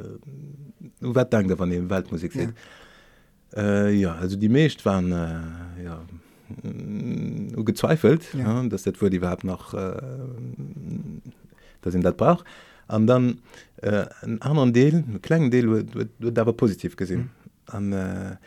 was 0.99 1.29
denkt 1.31 1.49
ihr 1.49 1.57
von 1.57 1.71
der 1.71 1.89
Weltmusik? 1.89 2.35
Ja. 2.35 2.49
Äh, 3.55 3.95
ja, 3.95 4.13
also 4.13 4.37
die 4.37 4.49
meisten 4.49 4.85
waren, 4.85 5.11
äh, 5.11 5.83
ja, 5.83 5.95
äh, 5.95 6.28
gezweifelt 7.65 8.33
ja. 8.33 8.63
dass 8.63 8.83
das 8.83 9.01
wurde 9.01 9.17
überhaupt 9.17 9.43
noch 9.43 9.73
äh, 9.73 10.01
da 11.81 11.91
sind 11.91 12.03
das 12.03 12.15
brauch 12.15 12.43
und 12.87 13.07
dann 13.07 13.39
äh, 13.77 14.05
einen 14.21 14.41
anderen 14.41 14.73
Deal 14.73 15.03
kleinen 15.21 15.51
Deal 15.51 15.85
da 16.19 16.45
war 16.45 16.53
positiv 16.53 16.95
gesehen 16.95 17.29
mhm. 17.67 17.75
an 17.75 17.93
äh, 17.93 18.37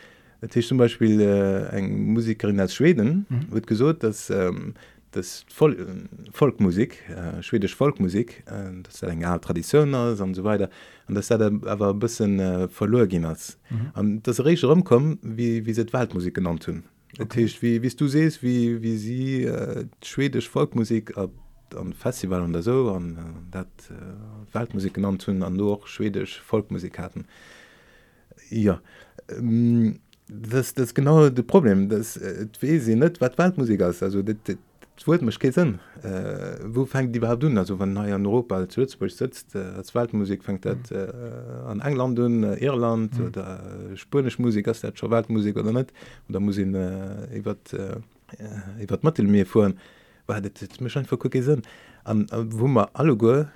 zum 0.67 0.77
Beispiel 0.77 1.21
äh, 1.21 1.75
ein 1.75 2.13
Musikerin 2.13 2.59
aus 2.59 2.73
Schweden 2.73 3.25
mhm. 3.29 3.51
wird 3.51 3.67
gesucht 3.67 4.03
dass 4.03 4.29
ähm, 4.29 4.73
das 5.11 5.45
Vol 5.49 5.77
Volkmusik 6.31 7.03
äh, 7.09 7.41
schwedisch 7.41 7.75
Volkmusik 7.75 8.43
äh, 8.47 8.81
das 8.83 8.95
ist 8.95 9.03
eine 9.03 9.39
Tradition 9.39 9.93
und 9.93 10.33
so 10.33 10.43
weiter 10.43 10.69
und 11.07 11.15
das 11.15 11.29
hat 11.29 11.41
aber 11.41 11.91
ein 11.91 11.99
bisschen 11.99 12.39
äh, 12.39 12.67
verloren 12.67 13.09
mhm. 13.11 13.91
und 13.95 14.27
das 14.27 14.43
Re 14.43 14.55
rumkommen 14.61 15.19
wie 15.21 15.65
wie 15.65 15.73
sie 15.73 15.91
Waldmusik 15.93 16.33
genannt 16.33 16.63
tun 16.63 16.83
Okay. 17.19 17.47
wie 17.61 17.81
wie 17.81 17.89
du 17.89 18.07
sest 18.07 18.41
wie 18.41 18.81
wie 18.81 18.97
sie 18.97 19.43
äh, 19.43 19.85
schwedisch 20.03 20.49
Volkmusik 20.49 21.15
ab 21.17 21.31
an 21.75 21.93
Festival 21.93 22.41
an 22.41 22.53
der 22.53 22.63
so 22.63 22.91
an 22.91 23.17
äh, 23.17 23.51
dat 23.51 23.67
äh, 23.89 24.53
Weltmusik 24.55 24.95
genannt 24.95 25.25
hun 25.27 25.43
an 25.43 25.55
noch 25.55 25.87
schwedisch 25.87 26.41
Volkmusik 26.41 26.97
hatten 26.97 27.25
ja 28.49 28.81
ähm, 29.29 29.99
das 30.27 30.73
das 30.73 30.93
genau 30.93 31.29
de 31.29 31.43
problem 31.43 31.89
das 31.89 32.17
äh, 32.17 32.95
net 32.95 33.21
wat 33.21 33.37
Weltmusik 33.37 33.81
ist 33.81 34.01
also 34.01 34.25
wollte 34.25 34.57
mech 35.21 35.39
gesinn 35.39 35.79
äh, 36.03 36.57
wo 36.65 36.85
fängt 36.85 37.13
die 37.13 37.19
überhaupt 37.19 37.43
dun 37.43 37.57
also 37.57 37.79
wann 37.79 37.93
naier 37.93 38.15
an 38.15 38.25
Europa 38.25 38.55
als 38.55 38.75
Lüzburg 38.77 39.11
sitzt 39.11 39.55
äh, 39.55 39.59
als 39.77 39.93
Weltmusik 39.95 40.43
fängt 40.43 40.65
dat 40.65 40.91
äh, 40.91 41.07
an 41.65 41.81
England 41.81 42.19
und 42.19 42.43
äh, 42.43 42.55
Irland 42.63 43.17
mhm. 43.17 43.25
oder 43.27 43.59
äh, 43.91 43.97
spanisch 43.97 44.39
Musik 44.39 44.67
as 44.67 44.81
der 44.81 44.93
Weltmusik 44.93 45.57
oder 45.57 45.71
net 45.71 45.93
da 46.29 46.39
muss 46.39 46.55
hin 46.55 46.75
äh, 46.75 47.37
iwwer 47.37 47.57
äh, 47.73 48.83
iwwer 48.83 48.99
Mattel 49.01 49.27
mir 49.27 49.45
fuhren 49.45 49.79
mech 50.27 50.97
einfach 50.97 51.19
ku 51.19 51.29
gesinn 51.29 51.63
an 52.03 52.27
wo 52.31 52.67
man 52.67 52.87
alle 52.93 53.15
go 53.15 53.31
äh, 53.31 53.47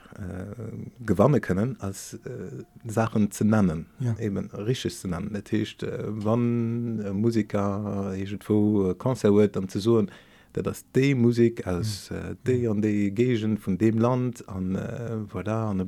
gewamme 1.05 1.39
können 1.39 1.77
als 1.79 2.13
äh, 2.13 2.63
Sachen 2.87 3.31
ze 3.31 3.45
nennen 3.45 3.87
ja. 3.99 4.15
eben 4.19 4.49
riches 4.51 5.01
zu 5.01 5.07
nennen. 5.07 5.33
Datcht 5.33 5.83
äh, 5.83 6.03
wann 6.07 6.99
äh, 6.99 7.13
Musiker 7.13 8.13
äh, 8.15 8.37
wo 8.47 8.91
äh, 8.91 8.95
Konzer 8.95 9.29
huet 9.29 9.57
am 9.57 9.67
ze 9.69 9.79
soen 9.79 10.09
dat 10.57 10.65
das 10.65 10.91
de 10.91 11.13
Musik 11.15 11.65
aus 11.67 12.11
äh, 12.11 12.35
D 12.45 12.67
an 12.67 12.81
de 12.81 13.11
Gegen 13.11 13.57
von 13.57 13.77
dem 13.77 13.99
Land 13.99 14.47
an 14.49 14.75
äh, 14.75 15.17
voilà, 15.31 15.69
an 15.69 15.87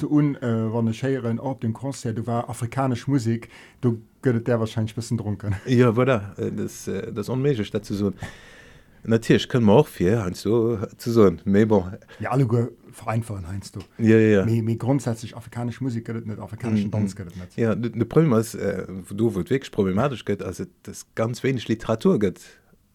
du 0.00 0.08
un 0.08 0.34
äh, 0.36 0.72
wann 0.72 0.92
Scheieren 0.94 1.38
op 1.38 1.60
dem 1.60 1.72
Konzer 1.72 2.12
du 2.12 2.26
war 2.26 2.48
afrikanisch 2.48 3.06
Musik 3.06 3.48
du 3.80 4.00
göttet 4.22 4.48
der 4.48 4.58
wahrscheinlich 4.60 4.94
bisschen 4.94 5.18
drunken. 5.18 5.54
Ja 5.66 5.90
voilà, 5.90 6.20
das 6.50 6.90
das 7.14 7.28
onmesch 7.28 7.70
dazu 7.70 7.94
so 7.94 8.12
Natürlich 9.04 9.48
können 9.48 9.66
wir 9.66 9.74
auch 9.74 9.86
viel 9.86 10.20
heinst 10.20 10.42
so, 10.42 10.78
zu 10.96 11.12
so 11.12 11.30
bon. 11.44 11.92
ja 12.18 12.30
alle 12.30 12.72
vereinfachen 12.90 13.46
heinst 13.46 13.76
du? 13.76 13.80
Ja, 13.98 14.16
ja. 14.16 14.44
Me, 14.44 14.60
me 14.62 14.76
grundsätzlich 14.76 15.36
afrikanisch 15.36 15.80
Musik 15.80 16.08
nicht 16.26 16.38
afrikanischen 16.38 16.90
Tanz 16.90 17.14
mm, 17.14 17.22
nicht. 17.22 17.56
ja 17.56 17.74
de 17.74 18.04
Problem 18.04 18.32
ist 18.32 18.54
äh, 18.54 18.86
du 19.10 19.34
wird 19.34 19.50
wirklich 19.50 19.70
problematisch 19.70 20.24
geht 20.24 20.42
also 20.42 20.64
das 20.82 21.06
ganz 21.14 21.42
wenig 21.42 21.68
Literatur 21.68 22.18
geht 22.18 22.40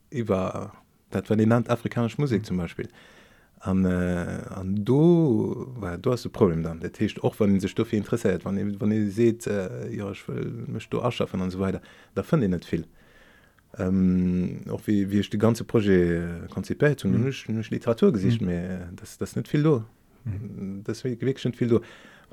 über 0.09 0.73
dat 1.13 1.29
war 1.29 1.37
die 1.37 1.45
Land 1.45 1.69
afrikasch 1.69 2.17
Musik 2.17 2.41
mhm. 2.41 2.45
zum 2.45 2.57
Beispiel 2.57 2.89
an 3.59 3.85
äh, 3.85 4.41
an 4.49 4.83
do 4.83 5.67
war 5.79 5.97
du 5.97 6.11
hast 6.11 6.31
problem 6.31 6.63
dann 6.63 6.79
der 6.79 6.91
Tisch 6.91 7.21
auch 7.23 7.35
wann 7.37 7.53
diese 7.53 7.69
Stoffe 7.69 7.95
interessiert 7.95 8.43
wann 8.45 8.79
wann 8.79 8.91
ihr 8.91 9.09
seht 9.09 9.47
äh, 9.47 9.89
ja 9.89 10.11
ich 10.11 10.27
will 10.27 10.65
mich 10.67 10.89
du 10.89 11.01
ausschaffen 11.01 11.41
und 11.41 11.51
so 11.51 11.59
weiter 11.59 11.81
da 12.15 12.23
fand 12.23 12.43
ihr 12.43 12.49
nicht 12.49 12.65
viel 12.65 12.85
ähm, 13.77 14.61
auch 14.69 14.81
wie 14.85 15.09
wie 15.11 15.19
ich 15.19 15.29
die 15.29 15.37
ganze 15.37 15.63
projet 15.63 16.49
konzipiert 16.49 17.05
und 17.05 17.17
mhm. 17.17 17.25
nicht, 17.25 17.49
nicht 17.49 17.71
literaturgesicht 17.71 18.41
mhm. 18.41 18.47
mehr 18.47 18.89
das 18.95 19.17
das 19.17 19.35
nicht 19.35 19.47
viel 19.47 19.63
do 19.63 19.83
mhm. 20.25 20.83
deswegen 20.85 21.21
wirklich 21.21 21.41
schon 21.41 21.53
viel 21.53 21.67
do 21.67 21.81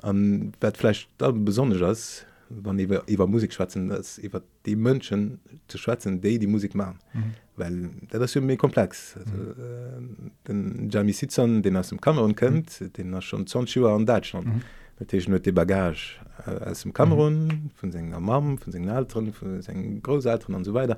an 0.01 0.51
wird 0.59 0.77
vielleicht 0.77 1.09
da 1.17 1.31
besonders 1.31 2.25
wann 2.63 2.79
iwwer 2.79 3.03
iwwer 3.07 3.27
Musik 3.27 3.53
schwatzen 3.53 3.91
iwwer 3.91 4.41
die 4.65 4.75
Mënschen 4.75 5.39
zu 5.67 5.77
schwatzen 5.77 6.21
déi 6.21 6.37
die 6.39 6.47
Musik 6.47 6.75
ma 6.75 6.93
mhm. 7.13 7.33
Well 7.57 7.89
dat 8.09 8.21
das 8.21 8.35
mé 8.35 8.57
komplex 8.57 9.17
also, 9.17 9.33
mhm. 9.33 10.27
äh, 10.27 10.47
den 10.47 10.89
Jamie 10.89 11.13
Sitzern 11.13 11.61
den 11.61 11.75
ass 11.75 11.89
dem 11.89 12.01
Kamerun 12.01 12.35
kënnt 12.35 12.81
mhm. 12.81 12.93
den 12.93 13.13
er 13.13 13.21
schon 13.21 13.47
Zonschuer 13.47 13.91
an 13.91 14.05
Deutschland 14.05 14.47
mhm. 14.47 14.61
net 14.99 15.45
de 15.45 15.51
bagage 15.51 16.19
äh, 16.45 16.69
aus 16.69 16.83
dem 16.83 16.93
Kamerun 16.93 17.47
mhm. 17.47 17.71
vun 17.75 17.91
senger 17.91 18.19
Mam 18.19 18.57
vun 18.57 18.71
segen 18.71 18.89
Altren 18.89 19.33
vu 19.33 19.61
segen 19.61 20.01
Großaltern 20.01 20.55
an 20.55 20.63
so 20.63 20.73
weiter 20.73 20.97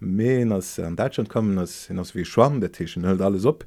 mé 0.00 0.50
ass 0.52 0.78
an 0.78 0.96
Deutschland 0.96 1.28
kommen 1.28 1.58
ass 1.58 1.86
hin 1.86 1.98
ass 1.98 2.14
wie 2.14 2.24
schwamm 2.24 2.60
der 2.60 2.72
Teschen 2.72 3.04
hëlt 3.04 3.22
alles 3.22 3.44
op 3.44 3.64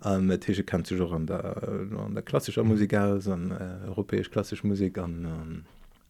an 0.00 0.28
der 0.28 0.40
Tesche 0.40 0.64
kann 0.64 0.84
zu 0.84 0.94
an 1.08 1.26
der 1.26 1.62
an 2.04 2.14
der 2.14 2.22
klassischer 2.22 2.64
Musik 2.64 2.94
aus 2.94 3.28
an 3.28 3.50
äh, 3.50 3.88
europäesch 3.88 4.30
klassisch 4.30 4.64
Musik 4.64 4.98
an, 4.98 5.24
an 5.26 5.64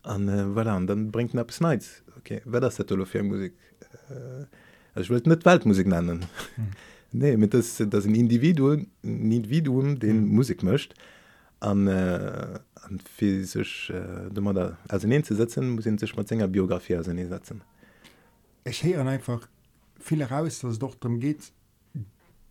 an 0.07 0.29
äh, 0.29 0.42
voilà, 0.42 0.85
dann 0.87 1.11
bringt 1.11 1.37
ab 1.37 1.53
Snides 1.53 2.03
okay 2.16 2.42
wer 2.45 2.61
das 2.61 2.77
fir 2.77 3.23
Musik? 3.23 3.55
Äh, 4.11 5.01
ich 5.01 5.11
will 5.11 5.23
net 5.27 5.45
Weltmusik 5.45 5.87
nennen. 5.87 6.27
Hm. 6.57 6.69
nee 7.12 7.37
mit 7.37 7.55
das 7.55 7.83
das 7.88 8.07
ein 8.07 8.14
Individuen 8.14 8.90
ein 9.05 9.31
Individuum 9.31 9.99
den 9.99 10.23
hm. 10.23 10.35
Musik 10.35 10.62
mcht 10.62 10.95
an 11.61 11.87
äh, 11.87 12.59
an 12.75 13.01
physisch 13.01 13.90
äh, 13.90 14.31
da 14.33 14.79
also 14.88 15.23
zu 15.23 15.35
setzen 15.35 15.71
muss 15.71 15.85
sich 15.85 16.16
mal 16.16 16.27
Sänger 16.27 16.49
Biografie 16.49 17.03
setzen 17.03 17.62
ich 18.64 18.83
he 18.83 18.97
einfach 18.97 19.49
viel 19.99 20.23
raus 20.23 20.61
dass 20.61 20.73
es 20.73 20.79
doch 20.79 20.95
darum 20.95 21.21
geht 21.21 21.53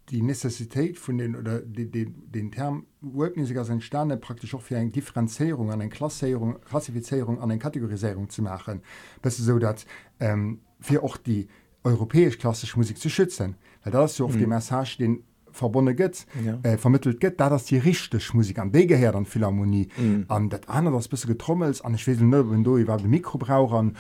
die 0.10 0.22
Necessität 0.22 0.98
von 0.98 1.18
den 1.18 1.36
oder 1.36 1.60
den, 1.60 1.92
den, 1.92 2.32
den 2.32 2.52
Term 2.52 2.86
Workmusiker 3.02 3.66
sind 3.66 3.84
Sterne 3.84 4.18
praktisch 4.18 4.54
auch 4.54 4.62
für 4.62 4.78
eine 4.78 4.90
Differenzierung, 4.90 5.72
eine 5.72 5.90
Klassierung, 5.90 6.62
Klassifizierung, 6.62 7.42
eine 7.42 7.58
Kategorisierung 7.58 8.30
zu 8.30 8.42
machen. 8.42 8.82
Das 9.22 9.40
ist 9.40 9.46
so, 9.46 9.58
dass 9.58 9.86
ähm, 10.20 10.60
für 10.80 11.04
auch 11.04 11.18
die 11.18 11.48
europäisch 11.84 12.38
klassische 12.38 12.78
Musik 12.78 12.98
zu 12.98 13.10
schützen. 13.10 13.56
Weil 13.84 13.94
das 13.94 14.12
ist 14.12 14.18
so 14.18 14.26
oft 14.26 14.36
mhm. 14.36 14.40
die 14.40 14.48
Message, 14.48 14.98
den 14.98 15.24
verbunden 15.56 15.96
gëtt 15.96 16.26
ja. 16.44 16.60
äh, 16.64 16.78
vermittelt 16.78 17.22
gëtt 17.22 17.40
da 17.40 17.50
das 17.50 17.66
die 17.66 17.78
richtig 17.78 18.34
Musik 18.34 18.60
an 18.60 18.72
dege 18.72 18.98
her 18.98 19.16
an 19.16 19.26
Philharmonie 19.26 19.88
an 20.28 20.46
mm. 20.46 20.50
dat 20.50 20.68
an 20.70 20.92
das 20.92 21.08
bist 21.08 21.28
getrommels 21.28 21.82
an 21.82 21.96
ich 21.96 22.06
wenn 22.08 22.64
du 22.64 22.88
war 22.88 22.98
de 22.98 23.08
Mikrobraucher 23.08 23.92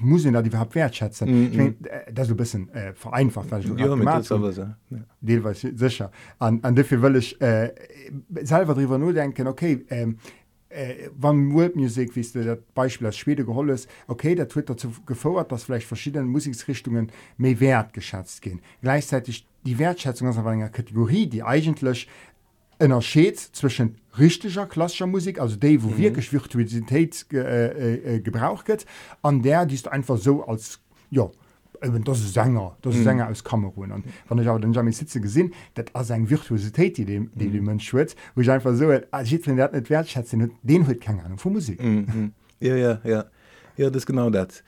muss 0.00 0.24
da 0.24 0.42
die 0.42 0.48
überhaupt 0.48 0.74
wertschätzen 0.74 1.28
mm 1.28 1.32
-hmm. 1.32 1.50
ich 1.50 1.56
mein, 1.56 1.84
äh, 1.84 2.12
das 2.12 2.28
so 2.28 2.34
bisschen 2.34 2.68
äh, 2.70 2.92
vereinfacht 2.94 3.50
weil 3.50 3.62
ja, 3.62 3.86
ja. 5.20 5.54
sicher 5.54 6.10
an, 6.38 6.60
an 6.62 6.74
dafür 6.74 7.02
will 7.02 7.16
ich 7.16 7.40
äh, 7.40 7.72
selber 8.42 8.74
darüber 8.74 8.98
nur 8.98 9.12
denken 9.12 9.46
okay 9.46 9.84
ähm, 9.90 10.18
äh, 10.68 11.08
wann 11.16 11.52
Worldmusik 11.52 12.16
wie 12.16 12.22
du 12.22 12.44
dat 12.44 12.74
Beispiel 12.74 13.06
als 13.06 13.16
Schwede 13.16 13.44
geholl 13.44 13.70
ist 13.70 13.88
okay 14.06 14.34
der 14.34 14.48
Twitter 14.48 14.74
dazu 14.74 14.92
gefordert 15.06 15.52
dass 15.52 15.64
vielleicht 15.64 15.86
verschiedene 15.86 16.26
Musikrichtungen 16.26 17.10
mehr 17.36 17.58
wert 17.60 17.92
geschätzt 17.92 18.42
gehen 18.42 18.60
gleichzeitig 18.82 19.46
die 19.64 19.78
Wertschätzung 19.78 20.28
aus 20.28 20.38
einer 20.38 20.68
Kategorie 20.68 21.26
die 21.26 21.42
eigentlich 21.42 22.08
unterschied 22.78 23.38
zwischen 23.38 23.96
richtiger 24.18 24.66
klassischer 24.66 25.06
Musik 25.06 25.40
also 25.40 25.56
die 25.56 25.82
wo 25.82 25.88
mhm. 25.88 25.98
wirklich 25.98 26.32
Virtuosität 26.32 27.28
ge, 27.28 27.42
äh, 27.42 28.16
äh, 28.16 28.20
gebraucht 28.20 28.68
wird 28.68 28.86
an 29.22 29.42
der 29.42 29.66
die 29.66 29.74
ist 29.74 29.88
einfach 29.88 30.18
so 30.18 30.44
als 30.46 30.80
ja 31.10 31.28
das 31.80 32.20
ist 32.20 32.34
Sänger 32.34 32.76
das 32.82 32.94
ist 32.94 33.00
mhm. 33.00 33.04
Sänger 33.04 33.28
aus 33.28 33.44
Kamerun 33.44 33.92
und 33.92 34.04
wenn 34.28 34.38
ich 34.38 34.48
auch 34.48 34.58
den 34.58 34.72
Jamie 34.72 34.92
sitze 34.92 35.20
gesehen 35.20 35.52
das 35.74 35.86
als 35.92 36.10
ein 36.10 36.28
Virtuosität 36.28 36.96
die 36.96 37.04
dem 37.04 37.30
die 37.34 37.48
mhm. 37.48 37.64
Mensch 37.64 37.92
wird 37.94 38.16
wo 38.34 38.40
ich 38.40 38.50
einfach 38.50 38.74
so 38.74 38.90
als 39.10 39.32
ich 39.32 39.46
nicht 39.46 39.90
wertschätzen 39.90 40.52
den 40.62 40.86
hört 40.86 41.00
keine 41.00 41.24
Ahnung 41.24 41.38
von 41.38 41.52
Musik 41.52 41.82
mhm. 41.82 42.32
ja 42.60 42.76
ja 42.76 43.00
ja 43.04 43.24
ja 43.76 43.90
das 43.90 44.06
genau 44.06 44.30
das 44.30 44.62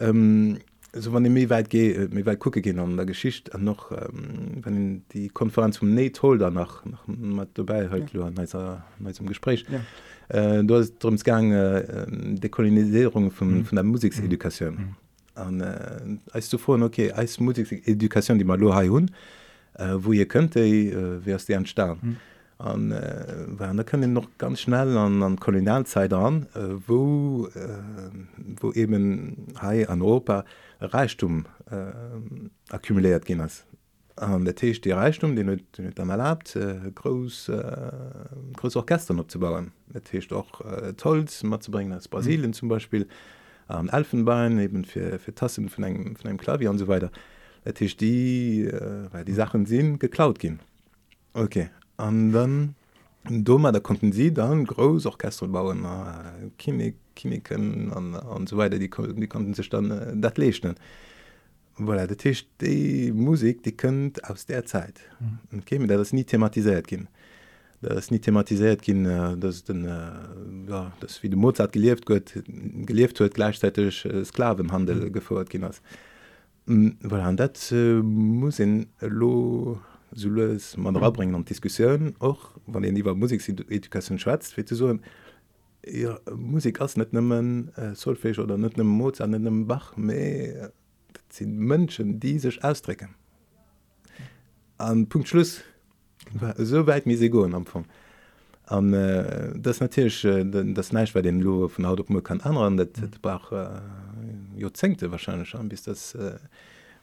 ähm, 0.00 0.58
so 1.00 1.12
wann 1.12 1.24
mé 1.32 1.48
weit 1.50 1.70
ge 1.70 2.08
mé 2.12 2.24
weit 2.26 2.38
gucke 2.38 2.62
gin 2.62 2.78
an 2.78 2.96
der 2.96 3.06
Geschicht 3.06 3.54
an 3.54 3.64
noch 3.64 3.90
ähm, 3.92 4.60
wenn 4.62 5.02
die 5.12 5.28
Konferenz 5.28 5.78
vom 5.78 5.94
Net 5.94 6.22
holder 6.22 6.50
nach 6.50 6.84
nach 6.84 7.46
dabei 7.54 7.88
ja. 7.88 9.12
zum 9.12 9.26
Gespräch 9.26 9.64
ja. 9.70 9.80
äh, 10.28 10.64
du 10.64 10.76
hast 10.76 10.98
drums 10.98 11.24
gang 11.24 11.52
äh, 11.52 11.80
ähm, 11.80 12.40
dekolonisierung 12.40 13.30
von, 13.30 13.58
mhm. 13.58 13.64
von 13.64 13.76
der 13.76 13.84
Musiksedukation 13.84 14.74
mhm. 14.74 14.94
an 15.34 15.60
äh, 15.60 16.18
als 16.32 16.48
du 16.48 16.58
vor 16.58 16.80
okay 16.82 17.12
als 17.12 17.40
Musikedukation 17.40 18.38
die 18.38 18.44
mal 18.44 18.60
hun 18.60 19.10
äh, 19.74 19.94
wo 19.96 20.12
ihr 20.12 20.26
könnte 20.26 20.60
äh, 20.60 21.24
wärst 21.24 21.48
dir 21.48 21.58
an 21.58 21.66
star 21.66 21.96
mhm 21.96 22.16
an 22.58 22.90
äh, 22.90 23.46
da 23.58 23.82
können 23.84 24.12
noch 24.12 24.28
ganz 24.36 24.60
schnell 24.60 24.96
an 24.96 25.22
an 25.22 25.38
kolonialzeit 25.38 26.12
an 26.12 26.46
äh, 26.54 26.74
wo 26.86 27.48
äh, 27.54 28.60
wo 28.60 28.72
eben 28.72 29.46
hai 29.60 29.88
an 29.88 30.02
europa 30.02 30.44
reichtum 30.80 31.46
äh, 31.70 32.72
akkumuliert 32.72 33.28
as 33.40 33.64
an 34.16 34.44
der 34.44 34.54
Tisch. 34.54 34.80
Die 34.80 34.90
reichtum 34.90 35.36
den 35.36 35.62
dann 35.94 36.10
erlaubt 36.10 36.56
äh, 36.56 36.90
groß 36.94 37.50
äh, 37.50 37.92
groß 38.56 38.76
orchestern 38.76 39.20
abzubauen 39.20 39.72
der 39.92 40.02
Tisch 40.02 40.28
doch 40.28 40.60
äh, 40.64 40.92
tolls 40.94 41.42
mal 41.42 41.60
zu 41.60 41.70
bringen 41.70 41.92
als 41.92 42.08
brasilien 42.08 42.50
mhm. 42.50 42.54
zum 42.54 42.68
beispiel. 42.68 43.06
An 43.68 43.90
elfenbein 43.90 44.58
eben 44.60 44.84
für 44.84 45.18
für 45.18 45.34
tassen 45.34 45.68
von 45.68 45.84
einem, 45.84 46.16
von 46.16 46.28
einem 46.28 46.38
klavier 46.38 46.70
und 46.70 46.78
so 46.78 46.88
weiter. 46.88 47.10
Der 47.64 47.74
Tisch 47.74 47.96
die 47.96 48.62
äh, 48.64 49.12
weil 49.12 49.24
die 49.24 49.34
sachen 49.34 49.66
sind 49.66 49.98
geklaut 49.98 50.38
gehen. 50.38 50.60
Okay 51.34 51.68
an 51.98 52.32
dann 52.32 52.74
dummer 53.28 53.72
da 53.72 53.80
konnten 53.80 54.12
sie 54.12 54.32
dann 54.32 54.64
groß 54.64 55.06
Orchester 55.06 55.48
bauen 55.48 55.84
äh, 55.84 56.50
Chemik 56.58 56.96
Chemiken 57.18 57.92
an, 57.92 58.14
und 58.14 58.48
so 58.48 58.56
weiter 58.56 58.78
die, 58.78 58.90
die 58.90 59.26
konnten 59.26 59.54
sich 59.54 59.68
dann 59.68 59.90
äh, 59.90 60.16
dat 60.16 60.38
lechten 60.38 60.74
voilà, 61.78 62.06
der 62.06 62.16
Tisch 62.16 62.46
die 62.60 63.12
Musik 63.12 63.62
die 63.62 63.76
könnt 63.76 64.24
aus 64.28 64.46
der 64.46 64.64
Zeit 64.64 65.00
mhm. 65.50 65.64
käme 65.64 65.86
da 65.86 65.96
das 65.96 66.12
nie 66.12 66.24
thematisiert 66.24 66.86
gehen 66.86 67.08
das 67.80 68.10
nie 68.10 68.18
thematisiert 68.18 68.82
gehen 68.82 69.06
äh, 69.06 69.36
das 69.36 69.64
den 69.64 69.84
äh, 69.84 70.70
ja, 70.70 70.92
das 71.00 71.22
wie 71.22 71.28
de 71.28 71.38
Mozart 71.38 71.72
gelieft 71.72 72.06
gött 72.06 72.42
gelieft 72.86 73.20
huet 73.20 73.34
gleichzeitig 73.34 74.04
äh, 74.04 74.24
Sklavenhandel 74.24 74.96
mhm. 74.96 75.12
gefordert 75.12 75.50
gin 75.50 75.64
ass 75.64 75.82
voilà, 76.66 77.34
dat 77.34 77.72
äh, 77.72 78.02
muss 78.02 78.58
in 78.58 78.86
lo 79.00 79.80
sulles 80.12 80.76
man 80.76 80.94
mhm. 80.94 81.00
rabringen 81.00 81.34
an 81.34 81.44
Diskussionen 81.44 82.14
och 82.20 82.50
wann 82.66 82.82
den 82.82 82.96
iwwer 82.96 83.14
Musikedukation 83.14 84.18
schwätzt 84.18 84.54
fir 84.54 84.64
so 84.66 84.98
ja, 85.92 86.18
Musik 86.34 86.80
ass 86.80 86.96
net 86.96 87.12
nëmmen 87.12 87.70
äh, 87.76 87.94
Solfech 87.94 88.38
oder 88.38 88.58
net 88.58 88.76
nem 88.76 88.86
Moz 88.86 89.20
an 89.20 89.32
dem 89.32 89.66
Bach 89.66 89.96
méi 89.96 90.70
sinn 91.32 91.58
Mënschen 91.58 92.18
die 92.20 92.38
sech 92.38 92.62
ausstrecken. 92.64 93.14
An 94.78 95.06
Punkt 95.08 95.28
Schluss 95.28 95.60
so 96.56 96.64
soweit 96.64 97.06
mis 97.06 97.20
se 97.20 97.30
goen 97.30 97.54
amfang. 97.54 97.86
An 98.66 98.92
äh, 98.92 99.52
das 99.56 99.80
natürlich 99.80 100.24
äh, 100.24 100.44
das 100.44 100.92
neisch 100.92 101.12
bei 101.12 101.22
den 101.22 101.40
Lowe 101.40 101.68
vun 101.68 101.86
Auto 101.86 102.04
kann 102.20 102.40
anderen, 102.40 102.76
dat 102.76 102.96
mhm. 103.00 103.10
Bach 103.22 103.52
äh, 103.52 103.80
Jozenngte 104.56 105.10
wahrscheinlich 105.10 105.54
an 105.54 105.68
bis 105.68 105.82
das 105.82 106.14
äh, 106.14 106.38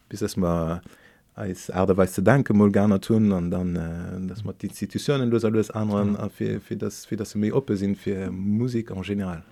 bis 0.09 0.19
das 0.19 0.37
mal 0.37 0.81
äh, 0.83 1.04
als 1.35 1.69
Erdeweis 1.69 2.13
zu 2.13 2.21
danke 2.21 2.53
mo 2.53 2.71
gerne 2.71 2.99
tun 2.99 3.31
an 3.33 3.51
dann 3.51 3.75
äh, 3.75 4.27
das 4.27 4.43
man 4.43 4.55
die 4.57 4.67
institutionen 4.67 5.29
los 5.29 5.43
alles 5.43 5.69
anderen 5.69 6.13
mhm. 6.13 6.29
für, 6.29 6.59
für 6.61 6.77
das 6.77 7.05
für 7.05 7.17
das 7.17 7.35
mé 7.35 7.51
oppe 7.51 7.75
sind 7.75 7.97
für 7.97 8.31
Musik 8.31 8.91
en 8.91 9.01
general 9.01 9.43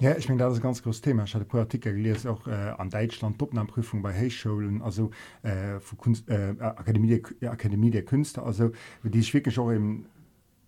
Ja, 0.00 0.16
ich 0.16 0.28
meine 0.28 0.38
das 0.38 0.52
ist 0.52 0.60
ein 0.60 0.62
ganz 0.62 0.82
großes 0.82 1.02
Thema 1.02 1.24
ich 1.24 1.34
hatte 1.34 1.44
paar 1.44 1.60
Artikel 1.60 1.92
gelesen 1.92 2.28
auch 2.28 2.46
äh, 2.46 2.52
an 2.52 2.88
Deutschland 2.88 3.38
Topnahmeprüfung 3.38 4.00
bei 4.00 4.14
Heyschulen 4.14 4.80
also 4.80 5.10
äh, 5.42 5.80
für 5.80 5.96
Kunst, 5.96 6.28
äh, 6.28 6.54
Akademie 6.60 7.20
der, 7.40 7.52
Akademie 7.52 7.90
der 7.90 8.04
Künste 8.04 8.42
also 8.42 8.72
die 9.02 9.18
ich 9.18 9.34
wirklich 9.34 9.58
auch 9.58 9.70
im 9.70 10.06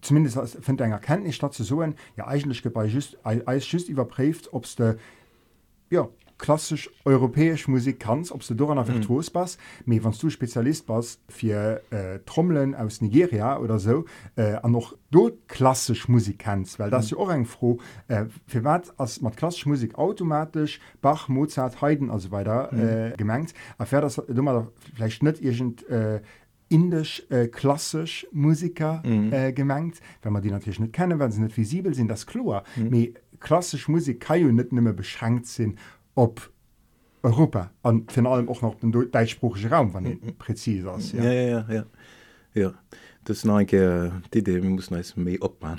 zumindest 0.03 0.59
finde 0.63 0.85
eine 0.85 0.95
Erkenntnis 0.95 1.37
statt 1.37 1.55
zu 1.55 1.65
so 1.65 1.83
ja 1.83 2.27
eigentlich 2.27 2.63
just 2.93 3.17
just 3.73 3.89
überprüft 3.89 4.53
ob 4.53 4.65
es 4.67 4.77
der 4.77 4.97
ja 5.89 6.09
klassisch 6.41 6.91
europäisch 7.05 7.69
Musik 7.69 8.01
kannst 8.01 8.33
ob 8.33 8.45
du 8.47 8.55
daran 8.55 8.89
virtuos 8.89 9.29
mhm. 9.29 9.33
pass 9.35 9.59
mir 9.85 10.03
wann 10.03 10.15
du 10.19 10.31
Spezialist 10.31 10.89
was 10.89 11.21
für 11.29 11.83
äh, 11.91 12.19
Trommeln 12.25 12.75
aus 12.75 13.03
Nigeria 13.03 13.59
oder 13.59 13.79
so 13.79 14.07
äh, 14.37 14.55
an 14.55 14.73
noch 14.73 14.97
dort 15.11 15.49
klassisch 15.49 16.09
Musik 16.09 16.39
kannst 16.39 16.79
weil 16.79 16.91
das 16.91 17.11
mhm. 17.11 17.17
ja 17.17 17.23
auch 17.23 17.29
ein 17.29 17.45
froh 17.45 17.79
äh, 18.09 18.25
für 18.47 18.65
was 18.65 18.99
als 18.99 19.21
man 19.21 19.37
klassisch 19.37 19.67
Musik 19.67 19.97
automatisch 19.97 20.81
Bach 21.03 21.29
Mozart 21.29 21.83
Haydn 21.83 22.11
also 22.11 22.31
weiter 22.31 22.71
mhm. 22.73 22.81
äh, 22.81 23.13
gemengt 23.17 23.53
erfährt 23.79 24.05
das 24.05 24.17
du 24.17 24.43
mal 24.43 24.69
vielleicht 24.95 25.23
nicht 25.23 25.43
irgend 25.43 25.87
äh, 25.89 26.23
indisch 26.71 27.27
äh, 27.29 27.49
klassisch 27.49 28.27
Musiker 28.33 29.03
mhm. 29.05 29.33
äh, 29.33 29.53
gemengt 29.53 30.01
wenn 30.23 30.33
man 30.33 30.41
die 30.41 30.51
natürlich 30.51 30.81
nicht 30.81 30.95
kennen 30.95 31.19
wenn 31.19 31.33
sie 31.33 31.43
nicht 31.43 31.57
visibel 31.57 31.95
sind 31.95 32.09
das 32.09 32.27
klar 32.27 32.65
mhm. 32.77 33.13
klassisch 33.41 33.89
Musik 33.89 34.21
kann 34.21 34.41
ja 34.41 34.47
nicht 34.51 34.73
mehr 34.73 34.95
beschränkt 34.95 35.47
sind 35.47 35.79
op 36.15 36.51
Europa 37.23 37.71
an 37.83 38.07
von 38.09 38.27
allem 38.27 38.49
auch 38.49 38.63
noch 38.63 38.77
den 38.77 38.93
deutschsprachige 38.93 39.71
Raum 39.71 39.93
wann 39.95 40.05
mhm. 40.05 40.37
präzis 40.39 40.85
ist, 40.85 41.13
ja. 41.13 41.25
Ja, 41.25 41.33
ja, 41.33 41.67
ja. 41.69 41.85
ja 42.55 42.75
das 43.25 43.47
einke 43.47 44.13
die 44.33 44.39
Idee 44.39 44.63
wir 44.63 44.71
müssen 44.71 44.95
mé 44.95 45.41
opmann 45.41 45.79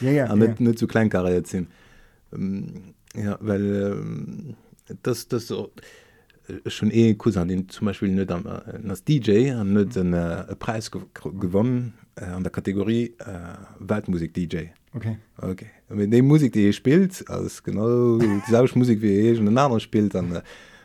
ja, 0.00 0.10
ja, 0.10 0.26
ja. 0.28 0.36
net 0.36 0.60
net 0.60 0.78
zu 0.78 0.86
klein 0.86 1.10
kar 1.10 1.26
sinn 1.44 1.68
ähm, 2.32 2.94
ja 3.14 3.38
weil 3.40 3.92
ähm, 3.92 4.56
das 5.02 5.28
das 5.28 5.48
so 5.48 5.72
schon 6.66 6.90
e 6.90 7.14
Ku 7.14 7.30
an 7.36 7.48
den 7.48 7.68
zum 7.68 7.86
Beispiel 7.86 8.10
net 8.10 8.30
am 8.30 8.46
als 8.46 9.04
DJ 9.04 9.50
an 9.52 9.72
net 9.72 9.94
den 9.94 10.12
äh, 10.14 10.54
Preis 10.56 10.90
gewonnen 10.90 11.94
äh, 12.16 12.24
an 12.24 12.42
der 12.42 12.52
Kategorie 12.52 13.14
äh, 13.18 13.56
Weltmusik 13.80 14.32
DJ 14.32 14.68
okay 14.94 15.18
okay 15.38 15.70
mit 15.88 16.12
dem 16.12 16.26
Musik 16.26 16.52
die 16.52 16.66
ihr 16.66 16.72
spielt 16.72 17.28
als 17.28 17.62
genau 17.62 18.18
dieselbe 18.18 18.78
Musik 18.78 19.00
wie 19.00 19.28
ihr 19.28 19.34
den 19.34 19.56
anderen 19.56 19.80
spielt 19.80 20.14
dann 20.14 20.36
äh, 20.36 20.42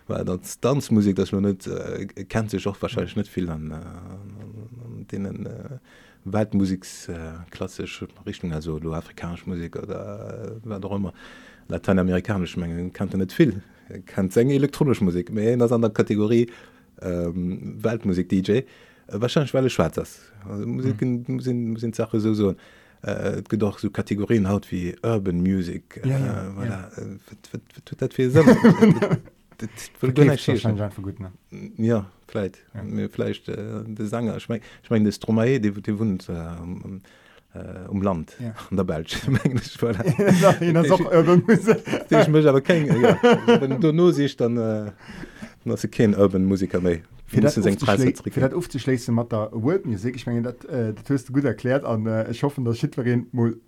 weil 0.07 0.25
das 0.25 0.59
Tanzmusik 0.59 1.15
das 1.15 1.31
man 1.31 1.43
nicht 1.43 1.67
äh, 1.67 2.05
kennt 2.05 2.51
sich 2.51 2.67
auch 2.67 2.81
wahrscheinlich 2.81 3.15
nicht 3.15 3.29
viel 3.29 3.49
an, 3.49 3.71
äh, 3.71 3.75
an 3.75 5.07
denen 5.11 5.45
äh, 5.45 5.79
weltmusiks 6.25 7.09
äh, 7.09 7.15
klassisch 7.51 8.05
Richtung 8.25 8.53
also 8.53 8.79
du 8.79 8.93
afrikanisch 8.93 9.45
Musik 9.45 9.75
oder 9.75 10.59
äh, 10.63 10.95
immer 10.95 11.13
lateinamerikanisch 11.67 12.57
Mengen 12.57 12.93
kannte 12.93 13.17
nicht 13.17 13.33
viel 13.33 13.61
kann 14.05 14.29
Sänger 14.29 14.53
elektronisch 14.53 15.01
Musik 15.01 15.31
mehr 15.31 15.57
das 15.57 15.71
an 15.71 15.81
der 15.81 15.91
Kategorie 15.91 16.49
ähm, 17.01 17.77
Weltmusik 17.83 18.29
DJ 18.29 18.51
äh, 18.51 18.63
wahrscheinlich 19.07 19.53
weil 19.53 19.69
Schweiz 19.69 19.95
das 19.95 20.21
mhm. 20.47 21.39
sind, 21.39 21.79
sind 21.79 21.95
Sache 21.95 22.19
so 22.19 22.33
so. 22.33 22.49
Und, 22.49 22.57
äh, 23.03 23.41
doch 23.57 23.79
so 23.79 23.89
Kategorien 23.89 24.49
haut 24.49 24.69
wie 24.71 24.95
Urban 25.03 25.41
Music 25.41 26.01
ja, 26.03 26.17
ja, 26.17 26.53
äh, 26.61 26.67
ja. 26.67 26.89
ja 31.77 32.05
vielleicht. 32.27 32.57
Ja. 32.73 33.07
vielleicht 33.09 33.49
äh, 33.49 33.83
de 33.85 34.05
Sanger 34.05 34.37
ich 34.37 34.47
mein, 34.49 34.61
ich 34.83 34.89
mein, 34.89 35.03
das 35.03 35.15
Stromae 35.15 35.59
de 35.59 35.71
de 35.71 35.99
wund 35.99 36.29
äh, 36.29 36.33
äh, 37.53 37.87
um 37.87 38.01
Land 38.01 38.35
ja. 38.39 38.53
an 38.69 38.77
der 38.77 38.83
Belsch 38.83 39.27
mech 39.27 39.83
awer 39.83 39.93
no 43.93 44.11
sich 44.11 44.37
dann 44.37 44.57
äh, 44.57 44.91
se 45.77 45.87
ken 45.87 46.15
urban 46.15 46.45
Musiker 46.45 46.79
méi 46.79 47.03
aufzuschließen 48.53 49.13
mat 49.13 49.31
der 49.31 49.49
World 49.51 49.85
Music 49.85 50.15
ich 50.15 50.25
mein, 50.25 50.43
dat 50.43 50.65
äh, 50.65 50.93
dat 50.93 51.33
gut 51.33 51.43
erklärt 51.43 51.85
an 51.85 52.05
äh, 52.05 52.29
ich 52.31 52.43
hoffe 52.43 52.61
der 52.61 52.73
Schiwerin 52.73 53.27